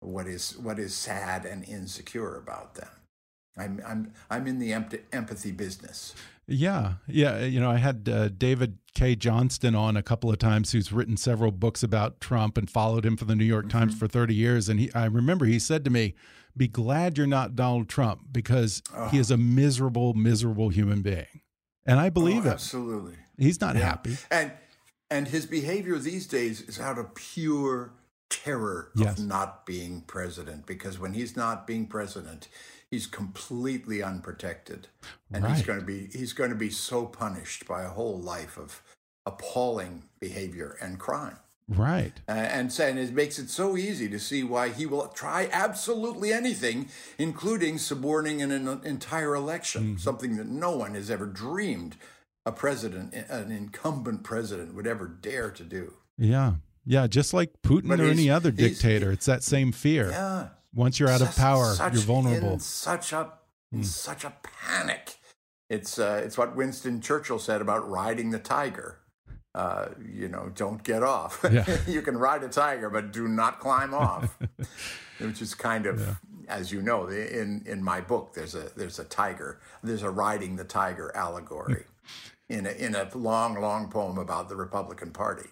what 0.00 0.26
is 0.26 0.56
what 0.58 0.78
is 0.78 0.94
sad 0.94 1.44
and 1.44 1.68
insecure 1.68 2.36
about 2.36 2.74
them. 2.74 2.88
I'm 3.56 3.82
I'm 3.86 4.12
I'm 4.30 4.46
in 4.46 4.58
the 4.58 4.72
empathy 5.12 5.52
business. 5.52 6.14
Yeah, 6.48 6.94
yeah. 7.06 7.44
You 7.44 7.60
know, 7.60 7.70
I 7.70 7.76
had 7.76 8.08
uh, 8.08 8.28
David 8.28 8.78
Cay 8.94 9.14
Johnston 9.14 9.74
on 9.74 9.96
a 9.98 10.02
couple 10.02 10.30
of 10.30 10.38
times, 10.38 10.72
who's 10.72 10.90
written 10.90 11.18
several 11.18 11.52
books 11.52 11.82
about 11.82 12.20
Trump 12.20 12.56
and 12.56 12.70
followed 12.70 13.04
him 13.04 13.18
for 13.18 13.26
the 13.26 13.36
New 13.36 13.44
York 13.44 13.66
mm 13.66 13.70
-hmm. 13.70 13.78
Times 13.78 13.98
for 13.98 14.08
thirty 14.08 14.34
years. 14.34 14.68
And 14.68 14.80
he, 14.80 14.90
I 14.94 15.04
remember 15.04 15.46
he 15.46 15.58
said 15.58 15.84
to 15.84 15.90
me, 15.90 16.14
"Be 16.56 16.66
glad 16.66 17.18
you're 17.18 17.26
not 17.26 17.54
Donald 17.54 17.88
Trump 17.88 18.20
because 18.32 18.82
oh. 18.96 19.08
he 19.08 19.18
is 19.18 19.30
a 19.30 19.36
miserable, 19.36 20.14
miserable 20.14 20.70
human 20.70 21.02
being." 21.02 21.42
And 21.84 22.00
I 22.00 22.10
believe 22.10 22.46
oh, 22.46 22.50
it. 22.50 22.52
Absolutely, 22.52 23.16
he's 23.36 23.60
not 23.60 23.76
yeah. 23.76 23.84
happy. 23.84 24.16
And 24.30 24.52
and 25.10 25.28
his 25.28 25.46
behavior 25.46 25.98
these 25.98 26.26
days 26.26 26.62
is 26.62 26.80
out 26.80 26.98
of 26.98 27.14
pure 27.14 27.92
terror 28.30 28.90
yes. 28.94 29.18
of 29.18 29.24
not 29.24 29.64
being 29.66 30.02
president 30.02 30.66
because 30.66 30.98
when 30.98 31.14
he's 31.14 31.36
not 31.36 31.66
being 31.66 31.86
president 31.86 32.48
he's 32.90 33.06
completely 33.06 34.02
unprotected 34.02 34.88
and 35.32 35.44
right. 35.44 35.56
he's 35.56 35.66
going 35.66 35.78
to 35.78 35.84
be 35.84 36.08
he's 36.12 36.32
going 36.32 36.50
to 36.50 36.56
be 36.56 36.70
so 36.70 37.06
punished 37.06 37.66
by 37.66 37.82
a 37.82 37.88
whole 37.88 38.18
life 38.18 38.56
of 38.56 38.82
appalling 39.26 40.04
behavior 40.20 40.76
and 40.80 40.98
crime 40.98 41.38
right 41.68 42.14
uh, 42.28 42.32
and 42.32 42.72
saying 42.72 42.96
it 42.96 43.12
makes 43.12 43.38
it 43.38 43.50
so 43.50 43.76
easy 43.76 44.08
to 44.08 44.18
see 44.18 44.42
why 44.42 44.70
he 44.70 44.86
will 44.86 45.06
try 45.08 45.48
absolutely 45.52 46.32
anything 46.32 46.88
including 47.18 47.76
suborning 47.76 48.40
an, 48.40 48.50
an 48.50 48.80
entire 48.84 49.34
election 49.34 49.82
mm-hmm. 49.82 49.96
something 49.96 50.36
that 50.36 50.46
no 50.46 50.74
one 50.74 50.94
has 50.94 51.10
ever 51.10 51.26
dreamed 51.26 51.96
a 52.46 52.52
president 52.52 53.12
an 53.12 53.52
incumbent 53.52 54.22
president 54.22 54.74
would 54.74 54.86
ever 54.86 55.06
dare 55.06 55.50
to 55.50 55.62
do 55.62 55.92
yeah 56.16 56.54
yeah, 56.88 57.06
just 57.06 57.34
like 57.34 57.50
Putin 57.60 57.88
but 57.88 58.00
or 58.00 58.06
any 58.06 58.30
other 58.30 58.50
dictator, 58.50 59.12
it's 59.12 59.26
that 59.26 59.42
same 59.42 59.72
fear. 59.72 60.08
Yeah. 60.08 60.48
Once 60.74 61.00
you're 61.00 61.08
out 61.08 61.22
of 61.22 61.34
power, 61.36 61.74
you're 61.92 62.02
vulnerable. 62.02 62.58
such 62.58 63.12
a 63.12 63.32
mm. 63.74 63.84
such 63.84 64.24
a 64.24 64.32
panic. 64.42 65.16
It's 65.70 65.98
uh, 65.98 66.22
it's 66.24 66.38
what 66.38 66.56
Winston 66.56 67.00
Churchill 67.00 67.38
said 67.38 67.60
about 67.60 67.88
riding 67.88 68.30
the 68.30 68.38
tiger. 68.38 69.00
Uh, 69.54 69.88
you 70.12 70.28
know, 70.28 70.52
don't 70.54 70.82
get 70.82 71.02
off. 71.02 71.44
Yeah. 71.50 71.78
you 71.86 72.02
can 72.02 72.16
ride 72.16 72.42
a 72.42 72.48
tiger, 72.48 72.90
but 72.90 73.12
do 73.12 73.26
not 73.26 73.60
climb 73.60 73.94
off. 73.94 74.38
Which 75.18 75.42
is 75.42 75.54
kind 75.54 75.86
of, 75.86 76.00
yeah. 76.00 76.14
as 76.48 76.70
you 76.70 76.80
know, 76.80 77.08
in 77.08 77.62
in 77.66 77.82
my 77.82 78.00
book, 78.00 78.34
there's 78.34 78.54
a 78.54 78.70
there's 78.76 78.98
a 78.98 79.04
tiger. 79.04 79.60
There's 79.82 80.02
a 80.02 80.10
riding 80.10 80.56
the 80.56 80.64
tiger 80.64 81.10
allegory 81.16 81.84
in 82.48 82.66
a, 82.66 82.70
in 82.70 82.94
a 82.94 83.08
long, 83.14 83.60
long 83.60 83.90
poem 83.90 84.18
about 84.18 84.48
the 84.48 84.56
Republican 84.56 85.10
Party. 85.10 85.48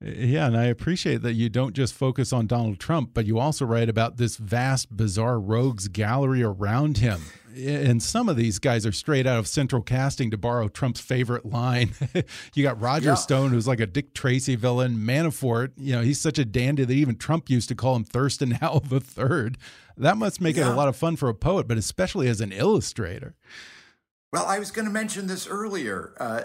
Yeah, 0.00 0.46
and 0.46 0.56
I 0.56 0.66
appreciate 0.66 1.22
that 1.22 1.32
you 1.32 1.48
don't 1.48 1.74
just 1.74 1.92
focus 1.92 2.32
on 2.32 2.46
Donald 2.46 2.78
Trump, 2.78 3.10
but 3.14 3.26
you 3.26 3.40
also 3.40 3.64
write 3.64 3.88
about 3.88 4.16
this 4.16 4.36
vast, 4.36 4.96
bizarre 4.96 5.40
rogues 5.40 5.88
gallery 5.88 6.42
around 6.42 6.98
him. 6.98 7.20
And 7.56 8.00
some 8.00 8.28
of 8.28 8.36
these 8.36 8.60
guys 8.60 8.86
are 8.86 8.92
straight 8.92 9.26
out 9.26 9.40
of 9.40 9.48
central 9.48 9.82
casting, 9.82 10.30
to 10.30 10.36
borrow 10.36 10.68
Trump's 10.68 11.00
favorite 11.00 11.44
line. 11.44 11.94
you 12.54 12.62
got 12.62 12.80
Roger 12.80 13.10
yeah. 13.10 13.14
Stone, 13.14 13.50
who's 13.50 13.66
like 13.66 13.80
a 13.80 13.86
Dick 13.86 14.14
Tracy 14.14 14.54
villain. 14.54 14.98
Manafort, 14.98 15.72
you 15.76 15.96
know, 15.96 16.02
he's 16.02 16.20
such 16.20 16.38
a 16.38 16.44
dandy 16.44 16.84
that 16.84 16.92
even 16.92 17.16
Trump 17.16 17.50
used 17.50 17.68
to 17.70 17.74
call 17.74 17.96
him 17.96 18.04
Thurston 18.04 18.50
Howell 18.60 18.80
the 18.80 19.00
Third. 19.00 19.58
That 19.96 20.16
must 20.16 20.40
make 20.40 20.56
yeah. 20.56 20.68
it 20.68 20.72
a 20.72 20.76
lot 20.76 20.86
of 20.86 20.94
fun 20.94 21.16
for 21.16 21.28
a 21.28 21.34
poet, 21.34 21.66
but 21.66 21.76
especially 21.76 22.28
as 22.28 22.40
an 22.40 22.52
illustrator. 22.52 23.34
Well, 24.32 24.44
I 24.46 24.58
was 24.58 24.70
going 24.70 24.86
to 24.86 24.92
mention 24.92 25.26
this 25.26 25.46
earlier 25.46 26.12
uh, 26.20 26.42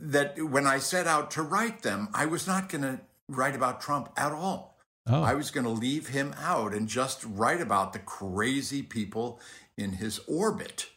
that 0.00 0.42
when 0.42 0.66
I 0.66 0.78
set 0.78 1.06
out 1.06 1.30
to 1.32 1.42
write 1.42 1.82
them, 1.82 2.08
I 2.14 2.26
was 2.26 2.46
not 2.46 2.68
going 2.68 2.82
to 2.82 3.00
write 3.28 3.54
about 3.54 3.80
Trump 3.80 4.10
at 4.16 4.32
all. 4.32 4.78
Oh. 5.06 5.22
I 5.22 5.34
was 5.34 5.50
going 5.50 5.64
to 5.64 5.70
leave 5.70 6.08
him 6.08 6.34
out 6.40 6.72
and 6.72 6.88
just 6.88 7.24
write 7.24 7.60
about 7.60 7.92
the 7.92 7.98
crazy 7.98 8.82
people 8.82 9.40
in 9.76 9.92
his 9.92 10.18
orbit. 10.26 10.88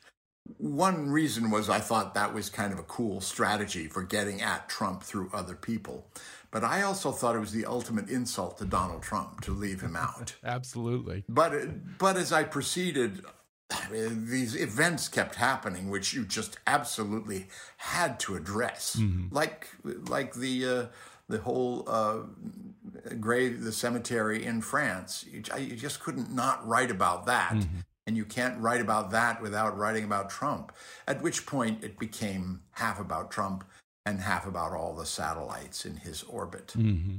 One 0.57 1.11
reason 1.11 1.51
was 1.51 1.69
I 1.69 1.79
thought 1.79 2.15
that 2.15 2.33
was 2.33 2.49
kind 2.49 2.73
of 2.73 2.79
a 2.79 2.83
cool 2.83 3.21
strategy 3.21 3.87
for 3.87 4.01
getting 4.01 4.41
at 4.41 4.67
Trump 4.67 5.03
through 5.03 5.29
other 5.31 5.55
people. 5.55 6.07
But 6.51 6.63
I 6.63 6.81
also 6.81 7.11
thought 7.11 7.35
it 7.35 7.39
was 7.39 7.51
the 7.51 7.65
ultimate 7.65 8.09
insult 8.09 8.57
to 8.57 8.65
Donald 8.65 9.03
Trump 9.03 9.41
to 9.41 9.51
leave 9.51 9.81
him 9.81 9.95
out. 9.95 10.35
Absolutely. 10.43 11.23
But 11.29 11.97
but 11.99 12.17
as 12.17 12.33
I 12.33 12.43
proceeded, 12.43 13.23
these 13.91 14.55
events 14.55 15.07
kept 15.07 15.35
happening, 15.35 15.89
which 15.89 16.13
you 16.13 16.25
just 16.25 16.57
absolutely 16.65 17.47
had 17.77 18.19
to 18.21 18.35
address, 18.35 18.97
mm-hmm. 18.99 19.33
like 19.33 19.69
like 19.83 20.33
the 20.33 20.65
uh, 20.65 20.85
the 21.27 21.39
whole 21.39 21.83
uh, 21.87 22.21
grave, 23.19 23.63
the 23.63 23.71
cemetery 23.71 24.43
in 24.43 24.61
France. 24.61 25.25
You, 25.31 25.43
you, 25.59 25.75
just 25.75 25.99
couldn't 25.99 26.33
not 26.33 26.67
write 26.67 26.91
about 26.91 27.27
that, 27.27 27.53
mm-hmm. 27.53 27.79
and 28.07 28.17
you 28.17 28.25
can't 28.25 28.59
write 28.59 28.81
about 28.81 29.11
that 29.11 29.41
without 29.41 29.77
writing 29.77 30.03
about 30.03 30.29
Trump. 30.29 30.71
At 31.07 31.21
which 31.21 31.45
point, 31.45 31.83
it 31.83 31.99
became 31.99 32.61
half 32.71 32.99
about 32.99 33.29
Trump 33.29 33.63
and 34.05 34.21
half 34.21 34.47
about 34.47 34.71
all 34.71 34.95
the 34.95 35.05
satellites 35.05 35.85
in 35.85 35.97
his 35.97 36.23
orbit. 36.23 36.73
Mm-hmm. 36.75 37.17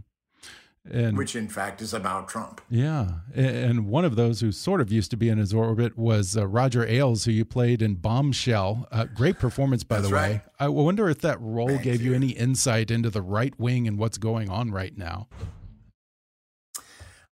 And, 0.90 1.16
Which, 1.16 1.36
in 1.36 1.48
fact, 1.48 1.82
is 1.82 1.92
about 1.92 2.28
Trump. 2.28 2.60
Yeah. 2.70 3.08
And 3.34 3.86
one 3.86 4.06
of 4.06 4.16
those 4.16 4.40
who 4.40 4.50
sort 4.50 4.80
of 4.80 4.90
used 4.90 5.10
to 5.10 5.16
be 5.16 5.28
in 5.28 5.36
his 5.36 5.52
orbit 5.52 5.98
was 5.98 6.36
uh, 6.36 6.46
Roger 6.46 6.86
Ailes, 6.86 7.24
who 7.26 7.32
you 7.32 7.44
played 7.44 7.82
in 7.82 7.96
Bombshell. 7.96 8.88
Uh, 8.90 9.04
great 9.04 9.38
performance, 9.38 9.84
by 9.84 9.96
That's 9.96 10.08
the 10.08 10.14
right. 10.14 10.30
way. 10.30 10.42
I 10.58 10.68
wonder 10.68 11.10
if 11.10 11.20
that 11.20 11.38
role 11.40 11.68
Thank 11.68 11.82
gave 11.82 12.00
you. 12.00 12.10
you 12.10 12.16
any 12.16 12.30
insight 12.30 12.90
into 12.90 13.10
the 13.10 13.20
right 13.20 13.58
wing 13.60 13.86
and 13.86 13.98
what's 13.98 14.16
going 14.16 14.48
on 14.48 14.70
right 14.70 14.96
now. 14.96 15.28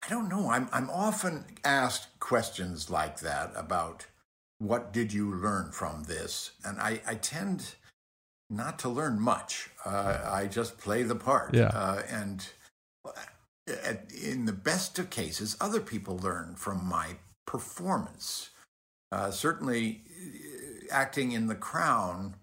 I 0.03 0.09
don't 0.09 0.29
know. 0.29 0.49
I'm, 0.49 0.69
I'm 0.71 0.89
often 0.89 1.45
asked 1.63 2.19
questions 2.19 2.89
like 2.91 3.21
that 3.21 3.51
about 3.55 4.05
what 4.59 4.93
did 4.93 5.11
you 5.11 5.33
learn 5.33 5.71
from 5.71 6.03
this? 6.03 6.51
And 6.63 6.79
I, 6.79 7.01
I 7.07 7.15
tend 7.15 7.75
not 8.51 8.77
to 8.79 8.89
learn 8.89 9.19
much. 9.19 9.71
Uh, 9.83 10.19
I 10.25 10.45
just 10.45 10.77
play 10.77 11.01
the 11.01 11.15
part. 11.15 11.55
Yeah. 11.55 11.69
Uh, 11.73 12.03
and 12.09 12.47
in 14.21 14.45
the 14.45 14.53
best 14.53 14.99
of 14.99 15.09
cases, 15.09 15.57
other 15.59 15.79
people 15.79 16.17
learn 16.17 16.55
from 16.55 16.85
my 16.85 17.15
performance. 17.45 18.49
Uh, 19.11 19.31
certainly, 19.31 20.01
uh, 20.09 20.93
acting 20.93 21.31
in 21.31 21.47
The 21.47 21.55
Crown, 21.55 22.35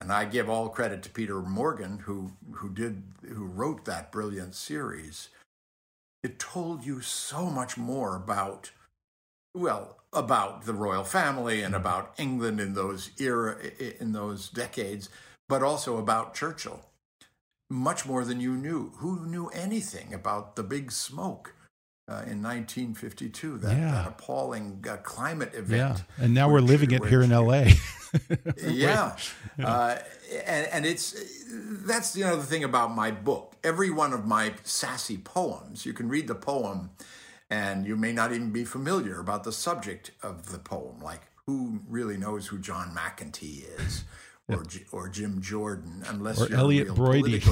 and 0.00 0.12
I 0.12 0.24
give 0.24 0.48
all 0.48 0.68
credit 0.68 1.02
to 1.04 1.10
Peter 1.10 1.40
Morgan, 1.40 2.00
who 2.00 2.32
who 2.52 2.68
did 2.68 3.02
who 3.26 3.44
wrote 3.44 3.84
that 3.84 4.12
brilliant 4.12 4.54
series. 4.54 5.28
It 6.22 6.38
told 6.38 6.84
you 6.84 7.00
so 7.00 7.46
much 7.46 7.76
more 7.76 8.16
about, 8.16 8.72
well, 9.54 9.98
about 10.12 10.64
the 10.64 10.74
royal 10.74 11.04
family 11.04 11.62
and 11.62 11.74
about 11.74 12.14
England 12.18 12.58
in 12.60 12.74
those 12.74 13.10
era 13.20 13.56
in 14.00 14.12
those 14.12 14.48
decades, 14.48 15.08
but 15.48 15.62
also 15.62 15.98
about 15.98 16.34
Churchill 16.34 16.87
much 17.70 18.06
more 18.06 18.24
than 18.24 18.40
you 18.40 18.56
knew. 18.56 18.92
Who 18.98 19.26
knew 19.26 19.48
anything 19.48 20.14
about 20.14 20.56
the 20.56 20.62
big 20.62 20.92
smoke? 20.92 21.54
Uh, 22.10 22.24
in 22.24 22.42
1952, 22.42 23.58
that, 23.58 23.76
yeah. 23.76 23.90
that 23.90 24.08
appalling 24.08 24.82
uh, 24.88 24.96
climate 24.96 25.52
event. 25.52 26.04
Yeah, 26.18 26.24
and 26.24 26.32
now 26.32 26.50
we're 26.50 26.60
living 26.60 26.90
it 26.92 27.04
here 27.04 27.20
in 27.20 27.28
LA. 27.28 27.66
yeah, 28.66 29.14
uh, 29.62 29.96
and, 30.46 30.66
and 30.68 30.86
it's 30.86 31.14
that's 31.84 32.14
the 32.14 32.24
other 32.24 32.40
thing 32.40 32.64
about 32.64 32.94
my 32.94 33.10
book. 33.10 33.56
Every 33.62 33.90
one 33.90 34.14
of 34.14 34.24
my 34.24 34.54
sassy 34.64 35.18
poems, 35.18 35.84
you 35.84 35.92
can 35.92 36.08
read 36.08 36.28
the 36.28 36.34
poem, 36.34 36.92
and 37.50 37.86
you 37.86 37.94
may 37.94 38.12
not 38.12 38.32
even 38.32 38.52
be 38.52 38.64
familiar 38.64 39.20
about 39.20 39.44
the 39.44 39.52
subject 39.52 40.10
of 40.22 40.50
the 40.50 40.58
poem, 40.58 41.00
like 41.00 41.20
who 41.46 41.80
really 41.88 42.16
knows 42.16 42.46
who 42.46 42.58
John 42.58 42.94
McEntee 42.94 43.64
is 43.80 44.04
or 44.48 44.64
or 44.92 45.08
Jim 45.08 45.40
Jordan, 45.40 46.02
unless 46.08 46.40
or 46.40 46.48
you're 46.48 46.58
Elliott 46.58 46.88
Broidy, 46.88 47.44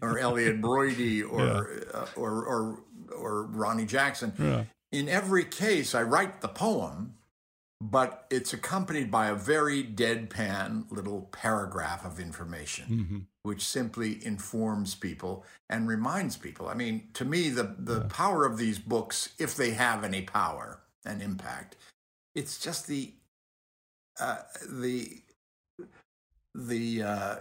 or 0.02 0.18
Elliott 0.18 0.60
Broidy, 0.60 1.22
or, 1.28 1.82
yeah. 1.92 1.98
uh, 1.98 2.06
or 2.16 2.44
or 2.44 2.80
or 3.16 3.44
Ronnie 3.44 3.86
Jackson. 3.86 4.32
Yeah. 4.38 4.64
In 4.92 5.08
every 5.08 5.44
case, 5.44 5.94
I 5.94 6.02
write 6.02 6.40
the 6.40 6.48
poem, 6.48 7.14
but 7.80 8.26
it's 8.30 8.52
accompanied 8.52 9.10
by 9.10 9.28
a 9.28 9.34
very 9.34 9.82
deadpan 9.82 10.90
little 10.90 11.22
paragraph 11.32 12.04
of 12.04 12.20
information, 12.20 12.84
mm-hmm. 12.88 13.18
which 13.42 13.64
simply 13.64 14.24
informs 14.24 14.94
people 14.94 15.44
and 15.68 15.88
reminds 15.88 16.36
people. 16.36 16.68
I 16.68 16.74
mean, 16.74 17.08
to 17.14 17.24
me, 17.24 17.48
the 17.48 17.74
the 17.78 18.00
yeah. 18.00 18.06
power 18.10 18.44
of 18.44 18.58
these 18.58 18.78
books, 18.78 19.30
if 19.38 19.56
they 19.56 19.70
have 19.70 20.04
any 20.04 20.22
power 20.22 20.80
and 21.06 21.22
impact, 21.22 21.76
it's 22.34 22.58
just 22.58 22.86
the 22.86 23.14
uh, 24.20 24.38
the 24.70 25.22
the 26.54 27.02
uh, 27.02 27.36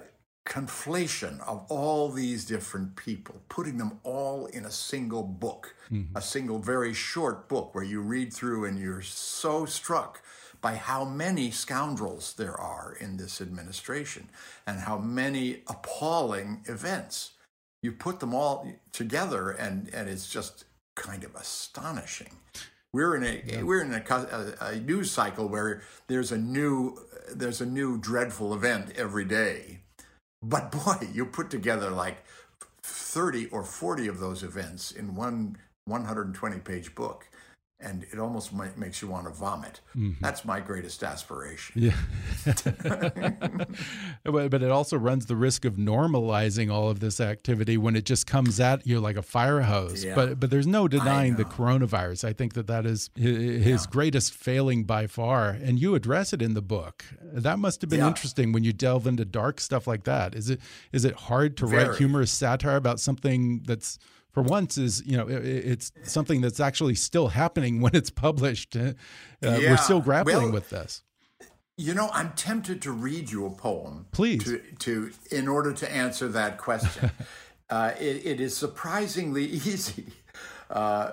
conflation 0.45 1.39
of 1.47 1.65
all 1.69 2.09
these 2.09 2.45
different 2.45 2.95
people, 2.95 3.41
putting 3.49 3.77
them 3.77 3.99
all 4.03 4.47
in 4.47 4.65
a 4.65 4.71
single 4.71 5.23
book, 5.23 5.75
mm-hmm. 5.91 6.15
a 6.15 6.21
single 6.21 6.59
very 6.59 6.93
short 6.93 7.47
book 7.47 7.73
where 7.73 7.83
you 7.83 8.01
read 8.01 8.33
through 8.33 8.65
and 8.65 8.79
you're 8.79 9.01
so 9.01 9.65
struck 9.65 10.21
by 10.61 10.75
how 10.75 11.03
many 11.03 11.51
scoundrels 11.51 12.33
there 12.33 12.59
are 12.59 12.95
in 12.99 13.17
this 13.17 13.41
administration 13.41 14.29
and 14.65 14.79
how 14.79 14.97
many 14.97 15.61
appalling 15.67 16.63
events. 16.65 17.31
You 17.81 17.91
put 17.91 18.21
them 18.21 18.33
all 18.33 18.67
together 18.93 19.51
and, 19.51 19.89
and 19.93 20.09
it's 20.09 20.29
just 20.29 20.63
kind 20.95 21.23
of 21.23 21.35
astonishing. 21.35 22.31
We're 22.93 23.15
in 23.15 23.23
a 23.23 23.41
yeah. 23.45 23.63
we're 23.63 23.81
in 23.81 23.93
a, 23.93 24.03
a, 24.07 24.67
a, 24.67 24.75
news 24.79 25.09
cycle 25.09 25.49
where 25.49 25.81
there's 26.07 26.31
a 26.31 26.37
new 26.37 26.95
there's 27.33 27.61
a 27.61 27.65
new 27.65 27.97
dreadful 27.97 28.53
event 28.53 28.91
every 28.95 29.25
day. 29.25 29.79
But 30.41 30.71
boy, 30.71 31.07
you 31.13 31.25
put 31.25 31.49
together 31.49 31.89
like 31.89 32.23
30 32.83 33.47
or 33.47 33.63
40 33.63 34.07
of 34.07 34.19
those 34.19 34.43
events 34.43 34.91
in 34.91 35.15
one 35.15 35.57
120 35.85 36.59
page 36.59 36.95
book 36.95 37.27
and 37.83 38.05
it 38.11 38.19
almost 38.19 38.53
makes 38.77 39.01
you 39.01 39.07
want 39.07 39.27
to 39.27 39.33
vomit. 39.33 39.81
Mm-hmm. 39.95 40.21
That's 40.21 40.45
my 40.45 40.59
greatest 40.59 41.03
aspiration. 41.03 41.81
Yeah. 41.81 41.95
but, 44.23 44.49
but 44.49 44.63
it 44.63 44.71
also 44.71 44.97
runs 44.97 45.25
the 45.25 45.35
risk 45.35 45.65
of 45.65 45.75
normalizing 45.75 46.71
all 46.71 46.89
of 46.89 46.99
this 46.99 47.19
activity 47.19 47.77
when 47.77 47.95
it 47.95 48.05
just 48.05 48.25
comes 48.25 48.59
at 48.59 48.87
you 48.87 48.99
like 48.99 49.17
a 49.17 49.21
fire 49.21 49.61
hose. 49.61 50.03
Yeah. 50.03 50.15
But 50.15 50.39
but 50.39 50.49
there's 50.49 50.67
no 50.67 50.87
denying 50.87 51.35
the 51.35 51.45
coronavirus. 51.45 52.23
I 52.23 52.33
think 52.33 52.53
that 52.53 52.67
that 52.67 52.85
is 52.85 53.09
his 53.15 53.65
yeah. 53.65 53.91
greatest 53.91 54.33
failing 54.33 54.85
by 54.85 55.07
far. 55.07 55.49
And 55.49 55.79
you 55.79 55.95
address 55.95 56.33
it 56.33 56.41
in 56.41 56.53
the 56.53 56.61
book. 56.61 57.05
That 57.21 57.59
must 57.59 57.81
have 57.81 57.89
been 57.89 57.99
yeah. 57.99 58.07
interesting 58.07 58.51
when 58.51 58.63
you 58.63 58.73
delve 58.73 59.07
into 59.07 59.25
dark 59.25 59.59
stuff 59.59 59.87
like 59.87 60.05
that. 60.05 60.35
Is 60.35 60.49
it 60.49 60.59
is 60.91 61.05
it 61.05 61.15
hard 61.15 61.57
to 61.57 61.67
Very. 61.67 61.85
write 61.85 61.97
humorous 61.97 62.31
satire 62.31 62.77
about 62.77 62.99
something 62.99 63.63
that's 63.65 63.99
for 64.33 64.41
once 64.41 64.77
is 64.77 65.03
you 65.05 65.15
know 65.15 65.27
it, 65.27 65.45
it's 65.45 65.91
something 66.03 66.41
that's 66.41 66.59
actually 66.59 66.95
still 66.95 67.29
happening 67.29 67.79
when 67.81 67.95
it's 67.95 68.09
published. 68.09 68.75
Uh, 68.75 68.93
yeah. 69.41 69.57
We're 69.57 69.77
still 69.77 70.01
grappling 70.01 70.37
well, 70.37 70.51
with 70.51 70.69
this. 70.69 71.03
You 71.77 71.93
know, 71.93 72.09
I'm 72.13 72.33
tempted 72.33 72.81
to 72.83 72.91
read 72.91 73.31
you 73.31 73.45
a 73.45 73.49
poem, 73.49 74.05
please, 74.11 74.43
to, 74.43 74.61
to 74.79 75.11
in 75.31 75.47
order 75.47 75.73
to 75.73 75.91
answer 75.91 76.27
that 76.29 76.57
question. 76.57 77.11
uh, 77.69 77.91
it, 77.99 78.25
it 78.25 78.41
is 78.41 78.55
surprisingly 78.55 79.45
easy. 79.45 80.05
Uh, 80.69 81.11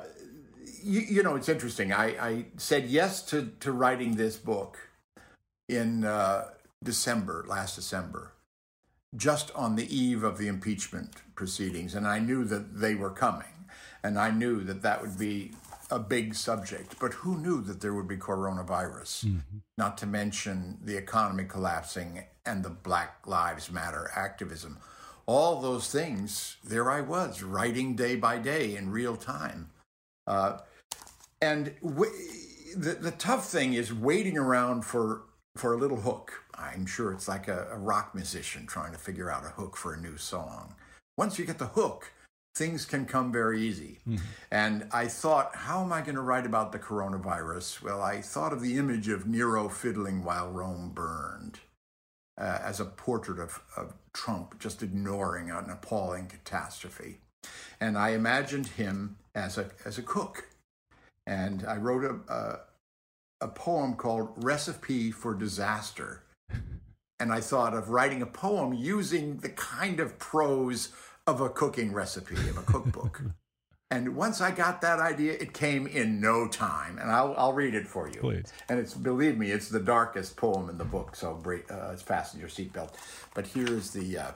you, 0.82 1.00
you, 1.00 1.22
know, 1.22 1.36
it's 1.36 1.48
interesting. 1.48 1.92
I, 1.92 2.06
I, 2.06 2.44
said 2.56 2.86
yes 2.86 3.22
to 3.26 3.52
to 3.60 3.72
writing 3.72 4.16
this 4.16 4.36
book 4.36 4.78
in 5.68 6.04
uh, 6.04 6.46
December, 6.82 7.44
last 7.46 7.76
December 7.76 8.32
just 9.16 9.50
on 9.54 9.76
the 9.76 9.94
eve 9.94 10.22
of 10.22 10.38
the 10.38 10.48
impeachment 10.48 11.16
proceedings, 11.34 11.94
and 11.94 12.06
I 12.06 12.18
knew 12.18 12.44
that 12.44 12.80
they 12.80 12.94
were 12.94 13.11
coming, 13.11 13.66
and 14.02 14.18
I 14.18 14.30
knew 14.30 14.62
that 14.64 14.82
that 14.82 15.02
would 15.02 15.18
be 15.18 15.52
a 15.90 15.98
big 15.98 16.34
subject. 16.34 16.96
But 17.00 17.14
who 17.14 17.36
knew 17.36 17.61
that 17.62 17.80
there 17.80 17.94
would 17.94 18.08
be 18.08 18.16
coronavirus? 18.16 19.24
Mm-hmm. 19.24 19.58
Not 19.76 19.98
to 19.98 20.06
mention 20.06 20.78
the 20.84 20.96
economy 20.96 21.44
collapsing 21.44 22.24
and 22.46 22.64
the 22.64 22.70
Black 22.70 23.26
Lives 23.26 23.70
Matter 23.70 24.11
activism. 24.14 24.78
All 25.26 25.61
those 25.61 25.90
things, 25.90 26.56
there 26.64 26.90
I 26.90 27.00
was, 27.00 27.42
writing 27.42 27.94
day 27.96 28.16
by 28.16 28.38
day 28.38 28.76
in 28.76 28.90
real 28.90 29.16
time. 29.16 29.70
Uh, 30.26 30.58
and 31.40 31.74
w- 31.82 32.12
the, 32.76 32.94
the 32.94 33.11
tough 33.12 33.48
thing 33.48 33.74
is 33.74 33.92
waiting 33.92 34.38
around 34.38 34.84
for, 34.84 35.22
for 35.57 35.72
a 35.72 35.76
little 35.76 36.01
hook 36.01 36.32
I'm 36.61 36.86
sure 36.86 37.12
it's 37.12 37.28
like 37.28 37.48
a, 37.48 37.68
a, 37.72 37.78
rock 37.78 38.14
musician 38.14 38.66
trying 38.66 38.92
to 38.92 38.98
figure 38.98 39.30
out 39.30 39.44
a 39.44 39.48
hook 39.48 39.76
for 39.76 39.94
a 39.94 40.01
new 40.01 40.16
song. 40.18 40.74
Once 41.16 41.38
you 41.38 41.46
get 41.46 41.59
the 41.59 41.66
hook, 41.66 42.12
things 42.55 42.84
can 42.84 43.07
come 43.07 43.32
very 43.32 43.62
easy. 43.62 43.98
Mm-hmm. 44.07 44.24
And 44.51 44.88
I 44.92 45.07
thought, 45.07 45.55
how 45.55 45.82
am 45.82 45.92
I 45.92 46.03
going 46.03 46.16
to 46.16 46.20
write 46.20 46.46
about 46.46 46.72
the 46.72 46.78
coronavirus? 46.78 47.82
Well, 47.82 48.03
I 48.03 48.20
thought 48.20 48.53
of 48.53 48.61
the 48.61 48.76
image 48.76 49.09
of 49.09 49.26
Nero 49.26 49.68
fiddling 49.68 50.22
while 50.22 50.51
Rome 50.51 50.90
burned 50.90 51.61
uh, 52.38 52.59
as 52.62 52.78
a 52.78 52.84
portrait 52.84 53.38
of, 53.38 53.61
of 53.76 53.94
Trump 54.12 54.59
just 54.59 54.82
ignoring 54.82 55.51
an 55.51 55.70
appalling 55.70 56.26
catastrophe. 56.26 57.18
And 57.80 57.96
I 57.96 58.11
imagined 58.11 58.66
him 58.66 59.16
as 59.34 59.57
a, 59.57 59.70
as 59.86 59.96
a 59.96 60.03
cook. 60.03 60.48
And 61.26 61.64
I 61.66 61.76
wrote 61.76 62.05
a, 62.05 62.32
a, 62.32 62.61
a 63.41 63.49
poem 63.49 63.95
called 63.95 64.32
Recipe 64.45 65.11
for 65.11 65.34
Disaster 65.34 66.22
and 67.20 67.32
I 67.32 67.41
thought 67.41 67.74
of 67.74 67.91
writing 67.91 68.22
a 68.22 68.26
poem 68.26 68.72
using 68.72 69.36
the 69.36 69.51
kind 69.51 70.01
of 70.01 70.18
prose 70.18 70.88
of 71.26 71.41
a 71.43 71.51
cooking 71.51 71.93
recipe, 71.93 72.34
of 72.34 72.57
a 72.57 72.62
cookbook. 72.62 73.22
And 73.93 74.14
once 74.14 74.41
I 74.41 74.53
got 74.53 74.82
that 74.82 75.01
idea, 75.01 75.32
it 75.32 75.53
came 75.53 75.88
in 75.88 76.20
no 76.20 76.47
time. 76.47 76.97
And 76.99 77.11
I'll, 77.11 77.34
I'll 77.36 77.53
read 77.53 77.74
it 77.74 77.88
for 77.88 78.09
you. 78.09 78.20
Please. 78.20 78.53
And 78.68 78.78
it's, 78.78 78.95
believe 78.95 79.36
me, 79.36 79.51
it's 79.51 79.68
the 79.68 79.80
darkest 79.80 80.36
poem 80.36 80.70
in 80.70 80.78
the 80.78 80.84
book. 80.84 81.16
So 81.16 81.34
break, 81.34 81.68
uh, 81.72 81.95
fasten 81.97 82.38
your 82.38 82.49
seatbelt. 82.49 82.91
But 83.34 83.49
here's 83.49 83.91
the, 83.91 84.16
uh, 84.16 84.30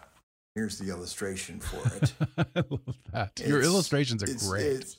here's 0.56 0.76
the 0.80 0.90
illustration 0.90 1.60
for 1.60 1.86
it. 1.98 2.12
I 2.56 2.64
love 2.68 2.96
that. 3.12 3.40
Your 3.46 3.62
illustrations 3.62 4.24
are 4.24 4.26
it's- 4.26 4.48
great. 4.48 4.66
it's- 4.66 4.96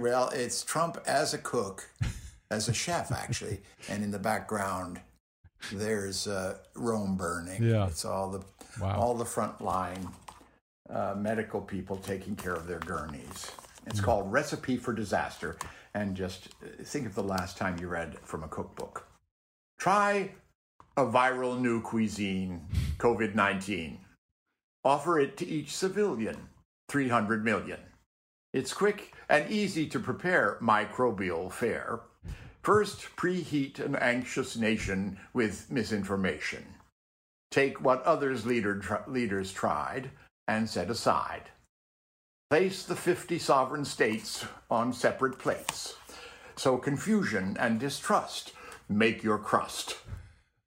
well, 0.00 0.30
it's 0.30 0.64
Trump 0.64 0.98
as 1.06 1.32
a 1.32 1.38
cook, 1.38 1.88
as 2.50 2.68
a 2.68 2.72
chef, 2.72 3.12
actually. 3.12 3.60
And 3.88 4.02
in 4.02 4.10
the 4.10 4.18
background, 4.18 5.00
there's 5.72 6.26
uh, 6.26 6.58
Rome 6.74 7.16
burning. 7.16 7.62
Yeah. 7.62 7.86
It's 7.86 8.04
all 8.04 8.30
the, 8.30 8.42
Wow. 8.80 8.96
all 9.00 9.14
the 9.14 9.24
front 9.24 9.60
line 9.62 10.06
uh, 10.90 11.14
medical 11.16 11.60
people 11.60 11.96
taking 11.96 12.36
care 12.36 12.52
of 12.54 12.66
their 12.66 12.78
gurneys. 12.80 13.50
It's 13.86 14.00
called 14.00 14.30
Recipe 14.30 14.76
for 14.76 14.92
Disaster. 14.92 15.56
And 15.94 16.14
just 16.14 16.48
uh, 16.62 16.82
think 16.84 17.06
of 17.06 17.14
the 17.14 17.22
last 17.22 17.56
time 17.56 17.78
you 17.80 17.88
read 17.88 18.18
from 18.22 18.42
a 18.44 18.48
cookbook. 18.48 19.06
Try 19.78 20.32
a 20.96 21.04
viral 21.06 21.58
new 21.58 21.80
cuisine, 21.80 22.66
COVID 22.98 23.34
19. 23.34 23.98
Offer 24.84 25.20
it 25.20 25.36
to 25.38 25.46
each 25.46 25.74
civilian, 25.74 26.36
300 26.88 27.44
million. 27.44 27.80
It's 28.52 28.72
quick 28.72 29.12
and 29.28 29.50
easy 29.50 29.86
to 29.88 29.98
prepare 29.98 30.58
microbial 30.62 31.50
fare. 31.50 32.00
First, 32.66 33.14
preheat 33.14 33.78
an 33.78 33.94
anxious 33.94 34.56
nation 34.56 35.20
with 35.32 35.70
misinformation. 35.70 36.64
Take 37.52 37.80
what 37.80 38.02
others 38.02 38.44
leader, 38.44 38.80
tr- 38.80 39.06
leaders 39.06 39.52
tried 39.52 40.10
and 40.48 40.68
set 40.68 40.90
aside. 40.90 41.50
Place 42.50 42.82
the 42.82 42.96
50 42.96 43.38
sovereign 43.38 43.84
states 43.84 44.44
on 44.68 44.92
separate 44.92 45.38
plates. 45.38 45.94
Sow 46.56 46.76
confusion 46.76 47.56
and 47.60 47.78
distrust 47.78 48.52
make 48.88 49.22
your 49.22 49.38
crust. 49.38 49.98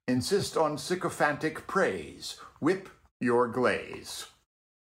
Insist 0.08 0.56
on 0.56 0.78
sycophantic 0.78 1.66
praise. 1.66 2.40
Whip 2.60 2.88
your 3.20 3.46
glaze. 3.46 4.24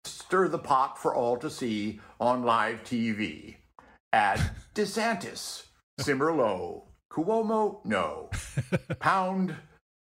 Stir 0.06 0.48
the 0.48 0.60
pot 0.60 1.00
for 1.00 1.16
all 1.16 1.38
to 1.38 1.50
see 1.50 2.00
on 2.20 2.44
live 2.44 2.84
TV. 2.84 3.56
Add 4.14 4.52
DeSantis. 4.76 5.64
Simmer 5.98 6.32
low. 6.32 6.90
Cuomo, 7.12 7.84
no. 7.84 8.30
Pound 9.00 9.56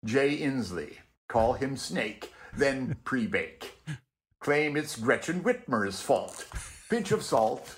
Jay 0.05 0.37
Inslee. 0.37 0.97
Call 1.27 1.53
him 1.53 1.75
Snake. 1.75 2.31
Then 2.55 2.95
pre 3.03 3.27
bake. 3.27 3.77
Claim 4.39 4.77
it's 4.77 4.95
Gretchen 4.95 5.43
Whitmer's 5.43 6.01
fault. 6.01 6.45
Pinch 6.89 7.11
of 7.11 7.23
salt. 7.23 7.75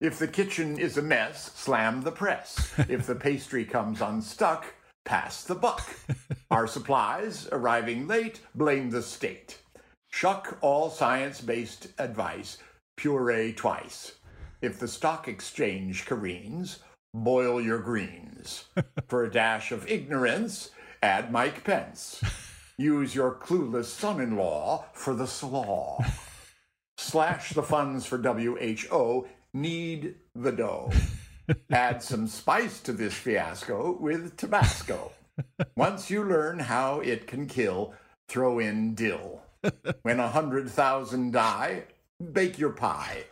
If 0.00 0.18
the 0.18 0.28
kitchen 0.28 0.78
is 0.78 0.96
a 0.96 1.02
mess, 1.02 1.52
slam 1.54 2.02
the 2.02 2.12
press. 2.12 2.72
If 2.88 3.06
the 3.06 3.14
pastry 3.14 3.64
comes 3.64 4.00
unstuck, 4.00 4.66
pass 5.04 5.44
the 5.44 5.54
buck. 5.54 5.88
Our 6.50 6.66
supplies 6.66 7.48
arriving 7.52 8.06
late, 8.06 8.40
blame 8.54 8.90
the 8.90 9.02
state. 9.02 9.58
Shuck 10.10 10.58
all 10.62 10.88
science 10.88 11.40
based 11.40 11.88
advice, 11.98 12.58
puree 12.96 13.52
twice. 13.52 14.12
If 14.62 14.78
the 14.78 14.88
stock 14.88 15.28
exchange 15.28 16.06
careens, 16.06 16.78
boil 17.14 17.60
your 17.60 17.78
greens. 17.78 18.64
For 19.08 19.24
a 19.24 19.30
dash 19.30 19.72
of 19.72 19.88
ignorance, 19.88 20.70
add 21.02 21.32
Mike 21.32 21.64
Pence. 21.64 22.22
Use 22.76 23.14
your 23.14 23.34
clueless 23.34 23.86
son 23.86 24.20
in 24.20 24.36
law 24.36 24.84
for 24.92 25.12
the 25.12 25.26
slaw. 25.26 25.98
Slash 26.96 27.50
the 27.50 27.62
funds 27.62 28.06
for 28.06 28.18
WHO, 28.18 29.26
need 29.52 30.14
the 30.36 30.52
dough. 30.52 30.92
Add 31.72 32.02
some 32.04 32.28
spice 32.28 32.80
to 32.82 32.92
this 32.92 33.14
fiasco 33.14 33.96
with 33.98 34.36
Tabasco. 34.36 35.10
Once 35.76 36.08
you 36.08 36.22
learn 36.22 36.60
how 36.60 37.00
it 37.00 37.26
can 37.26 37.46
kill, 37.46 37.94
throw 38.28 38.58
in 38.58 38.94
dill. 38.94 39.42
When 40.02 40.20
a 40.20 40.28
hundred 40.28 40.70
thousand 40.70 41.32
die, 41.32 41.84
bake 42.32 42.58
your 42.58 42.70
pie. 42.70 43.24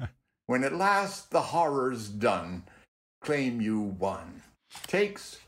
When 0.46 0.64
at 0.64 0.74
last 0.74 1.30
the 1.30 1.42
horror's 1.42 2.08
done, 2.08 2.64
claim 3.20 3.60
you 3.60 3.80
won. 3.80 4.42
Takes 4.86 5.38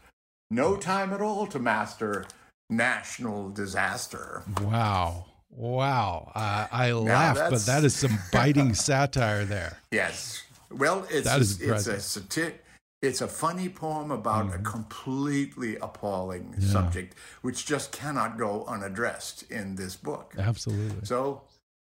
no 0.51 0.77
time 0.77 1.13
at 1.13 1.21
all 1.21 1.47
to 1.49 1.59
master 1.59 2.25
national 2.71 3.51
disaster. 3.51 4.43
Wow. 4.63 5.27
Wow. 5.51 6.33
Uh, 6.35 6.67
I 6.71 6.93
laughed, 6.93 7.51
but 7.51 7.63
that's- 7.63 7.95
some 7.95 8.19
biting 8.33 8.75
satire 8.87 9.45
there. 9.45 9.79
Yes. 9.91 10.43
Well, 10.71 11.07
it's 11.11 11.27
That 11.27 11.41
is 11.41 11.53
it's 11.53 11.61
a 11.61 11.65
impressive. 11.65 12.03
sati- 12.03 12.55
it's 13.01 13.21
a 13.21 13.29
funny 13.29 13.69
poem 13.69 14.11
about 14.11 14.53
a 14.55 14.59
completely 14.59 15.77
appalling 15.77 16.61
subject, 16.61 17.15
which 17.43 17.65
just 17.65 17.93
cannot 17.93 18.37
go 18.37 18.65
unaddressed 18.67 19.45
in 19.51 19.77
this 19.77 19.95
book. 19.95 20.35
Absolutely. 20.37 21.05
So, 21.07 21.43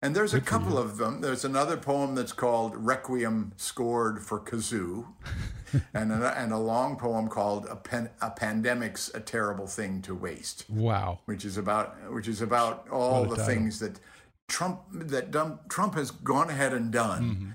and 0.05 0.15
there's 0.15 0.33
a 0.33 0.39
Good 0.39 0.45
for 0.45 0.49
couple 0.51 0.77
of 0.77 0.97
them. 0.97 1.21
There's 1.21 1.43
another 1.45 1.77
poem 1.77 2.15
that's 2.15 2.31
called 2.33 2.75
Requiem 2.77 3.53
Scored 3.57 4.21
for 4.21 4.39
Kazoo, 4.39 5.05
and 5.93 6.11
a, 6.11 6.37
and 6.39 6.53
a 6.53 6.57
long 6.57 6.95
poem 6.97 7.27
called 7.27 7.65
a, 7.65 7.75
Pan, 7.75 8.09
a 8.21 8.29
Pandemic's 8.29 9.09
a 9.13 9.19
Terrible 9.19 9.67
Thing 9.67 10.01
to 10.03 10.13
Waste 10.15 10.65
Wow. 10.69 11.19
which 11.25 11.43
is 11.43 11.57
about 11.57 11.95
which 12.13 12.27
is 12.27 12.41
about 12.41 12.87
all 12.89 13.23
the 13.23 13.35
title. 13.35 13.45
things 13.45 13.79
that 13.79 13.99
Trump 14.47 14.81
that 14.91 15.31
Trump 15.69 15.95
has 15.95 16.11
gone 16.11 16.49
ahead 16.49 16.73
and 16.73 16.91
done 16.91 17.23
Mm-hmm. 17.23 17.51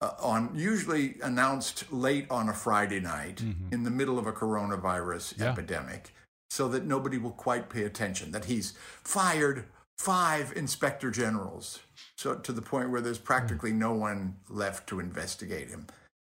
uh, 0.00 0.12
on 0.32 0.50
usually 0.54 1.16
announced 1.22 1.92
late 1.92 2.26
on 2.30 2.48
a 2.48 2.54
Friday 2.54 3.00
night 3.00 3.36
Mm-hmm. 3.36 3.74
in 3.74 3.84
the 3.84 3.90
middle 3.90 4.18
of 4.18 4.26
a 4.26 4.32
coronavirus 4.32 5.38
Yeah. 5.38 5.50
epidemic, 5.52 6.14
so 6.48 6.66
that 6.68 6.84
nobody 6.86 7.18
will 7.18 7.32
quite 7.46 7.68
pay 7.68 7.82
attention. 7.84 8.32
That 8.32 8.46
he's 8.46 8.72
fired 9.04 9.64
five 10.00 10.50
inspector 10.56 11.10
generals, 11.10 11.80
so 12.16 12.34
to 12.34 12.52
the 12.52 12.62
point 12.62 12.90
where 12.90 13.02
there's 13.02 13.18
practically 13.18 13.70
no 13.70 13.92
one 13.92 14.34
left 14.48 14.88
to 14.88 14.98
investigate 14.98 15.68
him. 15.68 15.86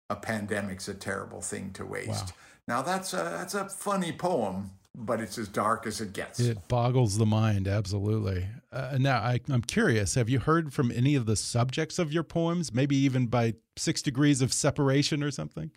A 0.09 0.17
pandemic's 0.17 0.89
a 0.89 0.95
terrible 0.95 1.43
thing 1.43 1.71
to 1.75 1.85
waste. 1.85 2.33
Now 2.67 2.81
that's 2.81 3.13
a 3.13 3.17
that's 3.17 3.55
a 3.55 3.69
funny 3.69 4.13
poem, 4.13 4.71
but 4.97 5.21
it's 5.21 5.37
as 5.37 5.47
dark 5.47 5.87
as 5.87 6.01
it 6.01 6.15
gets. 6.15 6.41
It 6.41 6.69
boggles 6.69 7.19
the 7.19 7.27
mind, 7.27 7.69
absolutely. 7.69 8.47
Uh, 8.73 8.97
now, 8.99 9.19
I, 9.19 9.41
I'm 9.51 9.63
curious 9.63 10.15
have 10.15 10.31
you 10.31 10.39
heard 10.39 10.73
from 10.73 10.91
any 10.91 11.15
of 11.15 11.27
the 11.27 11.37
subjects 11.37 11.99
of 11.99 12.13
your 12.13 12.23
poems, 12.23 12.73
maybe 12.73 12.97
even 12.97 13.27
by 13.27 13.55
six 13.77 14.01
degrees 14.01 14.41
of 14.41 14.55
separation 14.55 15.23
or 15.23 15.31
something? 15.31 15.71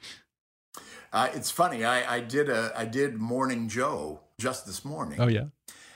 Uh, 1.11 1.27
it's 1.33 1.51
funny. 1.51 1.83
I, 1.83 2.15
I 2.15 2.19
did 2.21 2.49
a 2.49 2.71
I 2.77 2.85
did 2.85 3.15
Morning 3.15 3.67
Joe 3.67 4.21
just 4.39 4.65
this 4.65 4.85
morning, 4.85 5.19
Oh, 5.19 5.27
yeah. 5.27 5.45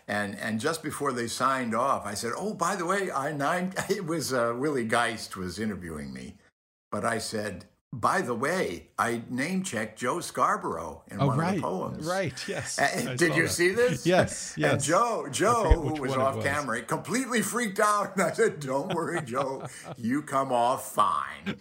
And 0.07 0.37
and 0.39 0.59
just 0.59 0.81
before 0.83 1.11
they 1.11 1.27
signed 1.27 1.75
off, 1.75 2.05
I 2.05 2.13
said, 2.13 2.31
"Oh, 2.37 2.53
by 2.53 2.75
the 2.75 2.85
way, 2.85 3.11
I 3.11 3.31
nine." 3.31 3.73
It 3.89 4.05
was 4.05 4.33
uh, 4.33 4.53
Willie 4.57 4.85
Geist 4.85 5.35
was 5.37 5.59
interviewing 5.59 6.13
me, 6.13 6.35
but 6.91 7.03
I 7.03 7.17
said, 7.17 7.65
"By 7.91 8.21
the 8.21 8.33
way, 8.33 8.89
I 8.97 9.21
name 9.29 9.63
checked 9.63 9.99
Joe 9.99 10.19
Scarborough 10.21 11.03
in 11.11 11.21
Oh, 11.21 11.27
one 11.27 11.37
right. 11.37 11.49
of 11.49 11.55
the 11.55 11.61
poems." 11.61 12.05
Right, 12.05 12.47
yes. 12.47 12.79
Uh, 12.79 13.15
did 13.17 13.35
you 13.35 13.43
that. 13.43 13.49
see 13.49 13.69
this? 13.73 14.05
Yes, 14.13 14.55
And. 14.57 14.81
Joe, 14.81 15.27
Joe, 15.29 15.71
who 15.71 16.01
was 16.01 16.15
off 16.15 16.37
was. 16.37 16.45
camera, 16.45 16.81
completely 16.83 17.41
freaked 17.41 17.79
out. 17.79 18.13
And 18.15 18.23
I 18.23 18.31
said, 18.31 18.59
"Don't 18.61 18.93
worry, 18.93 19.21
Joe, 19.23 19.67
you 19.97 20.21
come 20.21 20.51
off 20.53 20.93
fine." 20.93 21.57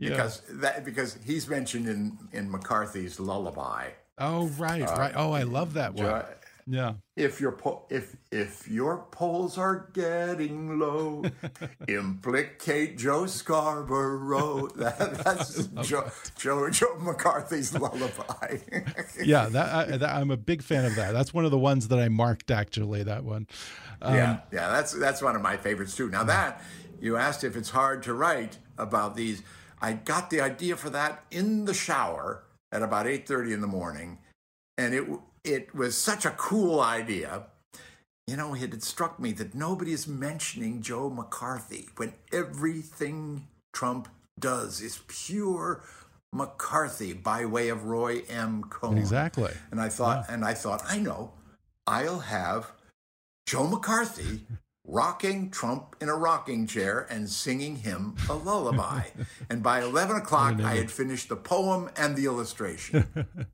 Yeah. 0.00 0.10
Because 0.10 0.42
that 0.50 0.84
because 0.84 1.18
he's 1.24 1.48
mentioned 1.48 1.88
in 1.88 2.16
in 2.32 2.48
McCarthy's 2.48 3.18
Lullaby. 3.18 3.88
Oh, 4.20 4.46
right, 4.58 4.82
right. 4.82 5.12
Oh, 5.14 5.30
I 5.32 5.44
love 5.44 5.74
that 5.74 5.94
one. 5.94 6.06
Joe, 6.06 6.24
Yeah. 6.70 6.94
if 7.16 7.40
your 7.40 7.52
po- 7.52 7.86
if 7.88 8.14
if 8.30 8.68
your 8.68 9.06
polls 9.10 9.56
are 9.56 9.88
getting 9.94 10.78
low, 10.78 11.24
implicate 11.88 12.98
Joe 12.98 13.26
Scarborough. 13.26 14.68
That, 14.78 15.18
that's 15.24 15.66
Joe, 15.82 16.10
Joe 16.36 16.68
Joe 16.70 16.96
McCarthy's 17.00 17.72
lullaby. 17.72 18.58
Yeah, 19.24 19.46
that, 19.46 20.02
I, 20.02 20.20
I'm 20.20 20.30
a 20.30 20.36
big 20.36 20.62
fan 20.62 20.84
of 20.84 20.94
that. 20.96 21.12
That's 21.12 21.32
one 21.32 21.44
of 21.44 21.50
the 21.50 21.58
ones 21.58 21.88
that 21.88 21.98
I 21.98 22.08
marked 22.08 22.50
actually. 22.50 23.02
That 23.02 23.24
one. 23.24 23.46
Um, 24.02 24.14
yeah, 24.14 24.40
yeah, 24.52 24.68
that's 24.70 24.92
that's 24.92 25.22
one 25.22 25.34
of 25.36 25.42
my 25.42 25.56
favorites 25.56 25.96
too. 25.96 26.10
Now 26.10 26.24
that 26.24 26.62
you 27.00 27.16
asked 27.16 27.44
if 27.44 27.56
it's 27.56 27.70
hard 27.70 28.02
to 28.04 28.14
write 28.14 28.58
about 28.76 29.16
these, 29.16 29.42
I 29.80 29.94
got 29.94 30.30
the 30.30 30.40
idea 30.40 30.76
for 30.76 30.90
that 30.90 31.24
in 31.30 31.64
the 31.64 31.74
shower 31.74 32.44
at 32.70 32.82
about 32.82 33.06
eight 33.06 33.26
thirty 33.26 33.52
in 33.52 33.60
the 33.60 33.66
morning, 33.66 34.18
and 34.76 34.94
it 34.94 35.04
it 35.48 35.74
was 35.74 35.96
such 35.96 36.24
a 36.24 36.30
cool 36.30 36.80
idea. 36.80 37.44
You 38.26 38.36
know, 38.36 38.54
it 38.54 38.60
had 38.60 38.82
struck 38.82 39.18
me 39.18 39.32
that 39.32 39.54
nobody 39.54 39.92
is 39.92 40.06
mentioning 40.06 40.82
Joe 40.82 41.08
McCarthy 41.08 41.88
when 41.96 42.12
everything 42.32 43.48
Trump 43.72 44.08
does 44.38 44.80
is 44.80 45.00
pure 45.08 45.82
McCarthy 46.32 47.14
by 47.14 47.46
way 47.46 47.70
of 47.70 47.84
Roy 47.84 48.22
M. 48.28 48.64
Cohn. 48.64 48.98
Exactly. 48.98 49.52
And 49.70 49.80
I 49.80 49.88
thought, 49.88 50.26
and 50.28 50.44
I 50.44 50.52
thought, 50.52 50.82
I 50.86 50.98
know, 50.98 51.32
I'll 51.86 52.20
have 52.20 52.72
Joe 53.46 53.66
McCarthy 53.66 54.44
rocking 54.88 55.50
Trump 55.50 55.94
in 56.00 56.08
a 56.08 56.14
rocking 56.16 56.66
chair 56.66 57.06
and 57.10 57.28
singing 57.28 57.76
him 57.76 58.16
a 58.28 58.34
lullaby. 58.34 59.02
and 59.50 59.62
by 59.62 59.82
11 59.82 60.16
o'clock, 60.16 60.60
I 60.60 60.74
had 60.76 60.90
finished 60.90 61.28
the 61.28 61.36
poem 61.36 61.90
and 61.96 62.16
the 62.16 62.24
illustration. 62.24 63.06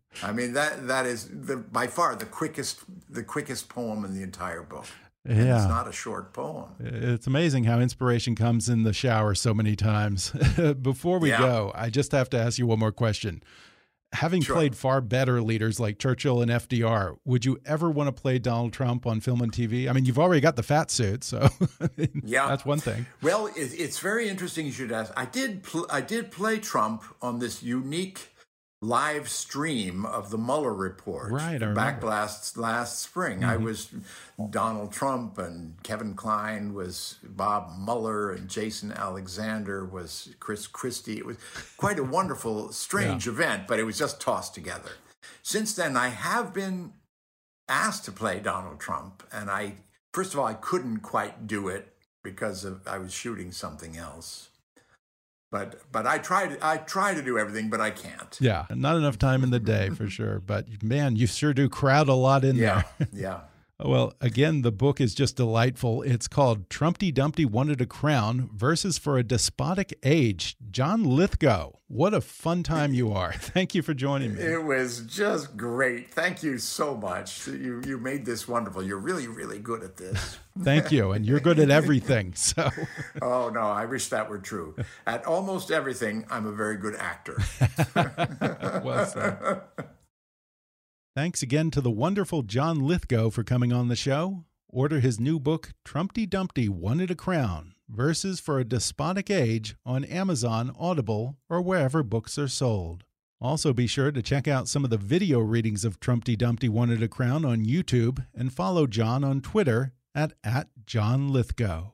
I 0.22 0.32
mean, 0.32 0.52
that 0.54 0.86
that 0.86 1.06
is 1.06 1.28
the, 1.28 1.56
by 1.56 1.88
far 1.88 2.14
the 2.14 2.24
quickest 2.26 2.80
the 3.10 3.24
quickest 3.24 3.68
poem 3.68 4.04
in 4.04 4.14
the 4.14 4.22
entire 4.22 4.62
book. 4.62 4.86
And 5.26 5.38
Yeah. 5.38 5.56
it's 5.56 5.68
not 5.68 5.88
a 5.88 5.92
short 5.92 6.32
poem. 6.32 6.68
It's 6.78 7.26
amazing 7.26 7.64
how 7.64 7.80
inspiration 7.80 8.34
comes 8.36 8.68
in 8.68 8.82
the 8.84 8.92
shower 8.92 9.34
so 9.34 9.52
many 9.54 9.74
times. 9.74 10.30
Before 10.82 11.18
we 11.18 11.30
Yeah. 11.30 11.38
go, 11.40 11.72
I 11.74 11.90
just 11.90 12.12
have 12.12 12.30
to 12.30 12.38
ask 12.38 12.58
you 12.58 12.66
one 12.66 12.78
more 12.78 12.92
question. 12.92 13.42
Having 14.14 14.42
Sure. 14.42 14.56
played 14.56 14.76
far 14.76 15.00
better 15.00 15.42
leaders 15.42 15.78
like 15.78 15.98
Churchill 15.98 16.40
and 16.40 16.50
FDR, 16.50 17.16
would 17.24 17.44
you 17.44 17.58
ever 17.66 17.90
want 17.90 18.08
to 18.08 18.12
play 18.22 18.38
Donald 18.38 18.72
Trump 18.72 19.06
on 19.06 19.20
film 19.20 19.40
and 19.42 19.52
TV? 19.52 19.88
I 19.88 19.92
mean, 19.92 20.04
you've 20.04 20.18
already 20.18 20.40
got 20.40 20.56
the 20.56 20.62
fat 20.62 20.90
suit, 20.90 21.24
so 21.24 21.48
I 21.80 21.88
mean, 21.96 22.22
Yeah. 22.24 22.46
that's 22.48 22.64
one 22.64 22.78
thing. 22.80 23.06
Well, 23.22 23.46
it, 23.48 23.54
it's 23.56 23.98
very 23.98 24.28
interesting 24.28 24.66
you 24.66 24.72
should 24.72 24.92
ask. 24.92 25.12
I 25.16 25.24
did 25.26 25.62
pl- 25.64 25.86
I 25.90 26.00
did 26.00 26.30
play 26.30 26.58
Trump 26.58 27.02
on 27.20 27.38
this 27.40 27.62
unique 27.62 28.33
live 28.84 29.28
stream 29.28 30.04
of 30.04 30.30
the 30.30 30.38
Mueller 30.38 30.74
report. 30.74 31.32
Right, 31.32 31.62
I 31.62 31.72
back 31.72 31.96
remember. 31.96 32.06
last 32.06 32.56
last 32.56 33.00
spring. 33.00 33.42
I 33.42 33.54
mm-hmm. 33.54 33.64
was 33.64 33.90
Donald 34.50 34.92
Trump 34.92 35.38
and 35.38 35.82
Kevin 35.82 36.14
Kline 36.14 36.74
was 36.74 37.16
Bob 37.22 37.72
Mueller 37.78 38.30
and 38.30 38.48
Jason 38.48 38.92
Alexander 38.92 39.84
was 39.84 40.34
Chris 40.38 40.66
Christie. 40.66 41.18
It 41.18 41.26
was 41.26 41.38
quite 41.76 41.98
a 41.98 42.04
wonderful, 42.04 42.72
strange 42.72 43.26
event, 43.26 43.66
but 43.66 43.78
it 43.78 43.84
was 43.84 43.98
just 43.98 44.20
tossed 44.20 44.54
together. 44.54 44.90
Since 45.42 45.74
then, 45.74 45.96
I 45.96 46.08
have 46.08 46.52
been 46.52 46.92
asked 47.68 48.04
to 48.04 48.12
play 48.12 48.40
Donald 48.40 48.80
Trump, 48.80 49.22
and 49.32 49.50
I 49.50 49.76
first 50.12 50.34
of 50.34 50.40
all 50.40 50.46
I 50.46 50.54
couldn't 50.54 51.00
quite 51.00 51.46
do 51.46 51.68
it 51.68 51.94
because 52.22 52.64
of, 52.64 52.86
I 52.86 52.98
was 52.98 53.12
shooting 53.12 53.52
something 53.52 53.96
else. 53.96 54.50
But 55.54 55.82
but 55.92 56.04
I 56.04 56.18
tried 56.18 56.58
I 56.62 56.78
try 56.78 57.14
to 57.14 57.22
do 57.22 57.38
everything, 57.38 57.70
but 57.70 57.80
I 57.80 57.90
can't. 57.90 58.36
Yeah, 58.40 58.66
not 58.70 58.96
enough 58.96 59.20
time 59.20 59.44
in 59.44 59.50
the 59.50 59.60
day 59.60 59.88
for 59.90 60.10
sure. 60.10 60.40
But 60.40 60.82
man, 60.82 61.14
you 61.14 61.28
sure 61.28 61.54
do 61.54 61.68
crowd 61.68 62.08
a 62.08 62.14
lot 62.14 62.44
in 62.44 62.56
Yeah, 62.56 62.82
there. 62.98 63.08
yeah. 63.12 63.40
Well, 63.82 64.14
again, 64.20 64.62
the 64.62 64.70
book 64.70 65.00
is 65.00 65.16
just 65.16 65.34
delightful. 65.36 66.02
It's 66.02 66.28
called 66.28 66.70
Trumpty 66.70 67.10
Dumpty 67.10 67.44
Wanted 67.44 67.80
a 67.80 67.86
Crown 67.86 68.48
Verses 68.54 68.98
for 68.98 69.18
a 69.18 69.24
Despotic 69.24 69.98
Age. 70.04 70.56
John 70.70 71.02
Lithgow, 71.02 71.72
what 71.88 72.14
a 72.14 72.20
fun 72.20 72.62
time 72.62 72.94
you 72.94 73.12
are. 73.12 73.32
Thank 73.36 73.74
you 73.74 73.82
for 73.82 73.92
joining 73.92 74.36
me. 74.36 74.42
It 74.42 74.62
was 74.62 75.00
just 75.00 75.56
great. 75.56 76.14
Thank 76.14 76.44
you 76.44 76.56
so 76.58 76.96
much. 76.96 77.48
You 77.48 77.82
you 77.84 77.98
made 77.98 78.24
this 78.24 78.46
wonderful. 78.46 78.80
You're 78.80 78.98
really 78.98 79.26
really 79.26 79.58
good 79.58 79.82
at 79.82 79.96
this. 79.96 80.38
Thank 80.62 80.92
you. 80.92 81.10
And 81.10 81.26
you're 81.26 81.40
good 81.40 81.58
at 81.58 81.70
everything. 81.70 82.32
So, 82.34 82.70
oh 83.22 83.48
no, 83.48 83.60
I 83.60 83.86
wish 83.86 84.06
that 84.08 84.30
were 84.30 84.38
true. 84.38 84.76
At 85.04 85.24
almost 85.26 85.72
everything, 85.72 86.26
I'm 86.30 86.46
a 86.46 86.52
very 86.52 86.76
good 86.76 86.94
actor. 86.94 87.42
well 88.84 89.04
said. 89.04 89.62
Thanks 91.16 91.42
again 91.42 91.70
to 91.70 91.80
the 91.80 91.92
wonderful 91.92 92.42
John 92.42 92.80
Lithgow 92.80 93.30
for 93.30 93.44
coming 93.44 93.72
on 93.72 93.86
the 93.86 93.94
show. 93.94 94.42
Order 94.68 94.98
his 94.98 95.20
new 95.20 95.38
book, 95.38 95.70
Trumpty 95.84 96.26
Dumpty 96.26 96.68
Wanted 96.68 97.08
a 97.08 97.14
Crown 97.14 97.74
Verses 97.88 98.40
for 98.40 98.58
a 98.58 98.64
Despotic 98.64 99.30
Age 99.30 99.76
on 99.86 100.02
Amazon, 100.04 100.74
Audible, 100.76 101.36
or 101.48 101.62
wherever 101.62 102.02
books 102.02 102.36
are 102.36 102.48
sold. 102.48 103.04
Also, 103.40 103.72
be 103.72 103.86
sure 103.86 104.10
to 104.10 104.22
check 104.22 104.48
out 104.48 104.66
some 104.66 104.82
of 104.82 104.90
the 104.90 104.96
video 104.96 105.38
readings 105.38 105.84
of 105.84 106.00
Trumpty 106.00 106.34
Dumpty 106.34 106.68
Wanted 106.68 107.00
a 107.00 107.06
Crown 107.06 107.44
on 107.44 107.64
YouTube 107.64 108.26
and 108.34 108.52
follow 108.52 108.88
John 108.88 109.22
on 109.22 109.40
Twitter 109.40 109.92
at, 110.16 110.32
at 110.42 110.66
John 110.84 111.32
Lithgow. 111.32 111.92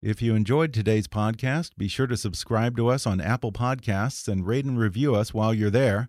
If 0.00 0.22
you 0.22 0.36
enjoyed 0.36 0.72
today's 0.72 1.08
podcast, 1.08 1.72
be 1.76 1.88
sure 1.88 2.06
to 2.06 2.16
subscribe 2.16 2.76
to 2.76 2.86
us 2.86 3.04
on 3.04 3.20
Apple 3.20 3.50
Podcasts 3.50 4.28
and 4.28 4.46
rate 4.46 4.64
and 4.64 4.78
review 4.78 5.16
us 5.16 5.34
while 5.34 5.52
you're 5.52 5.70
there. 5.70 6.08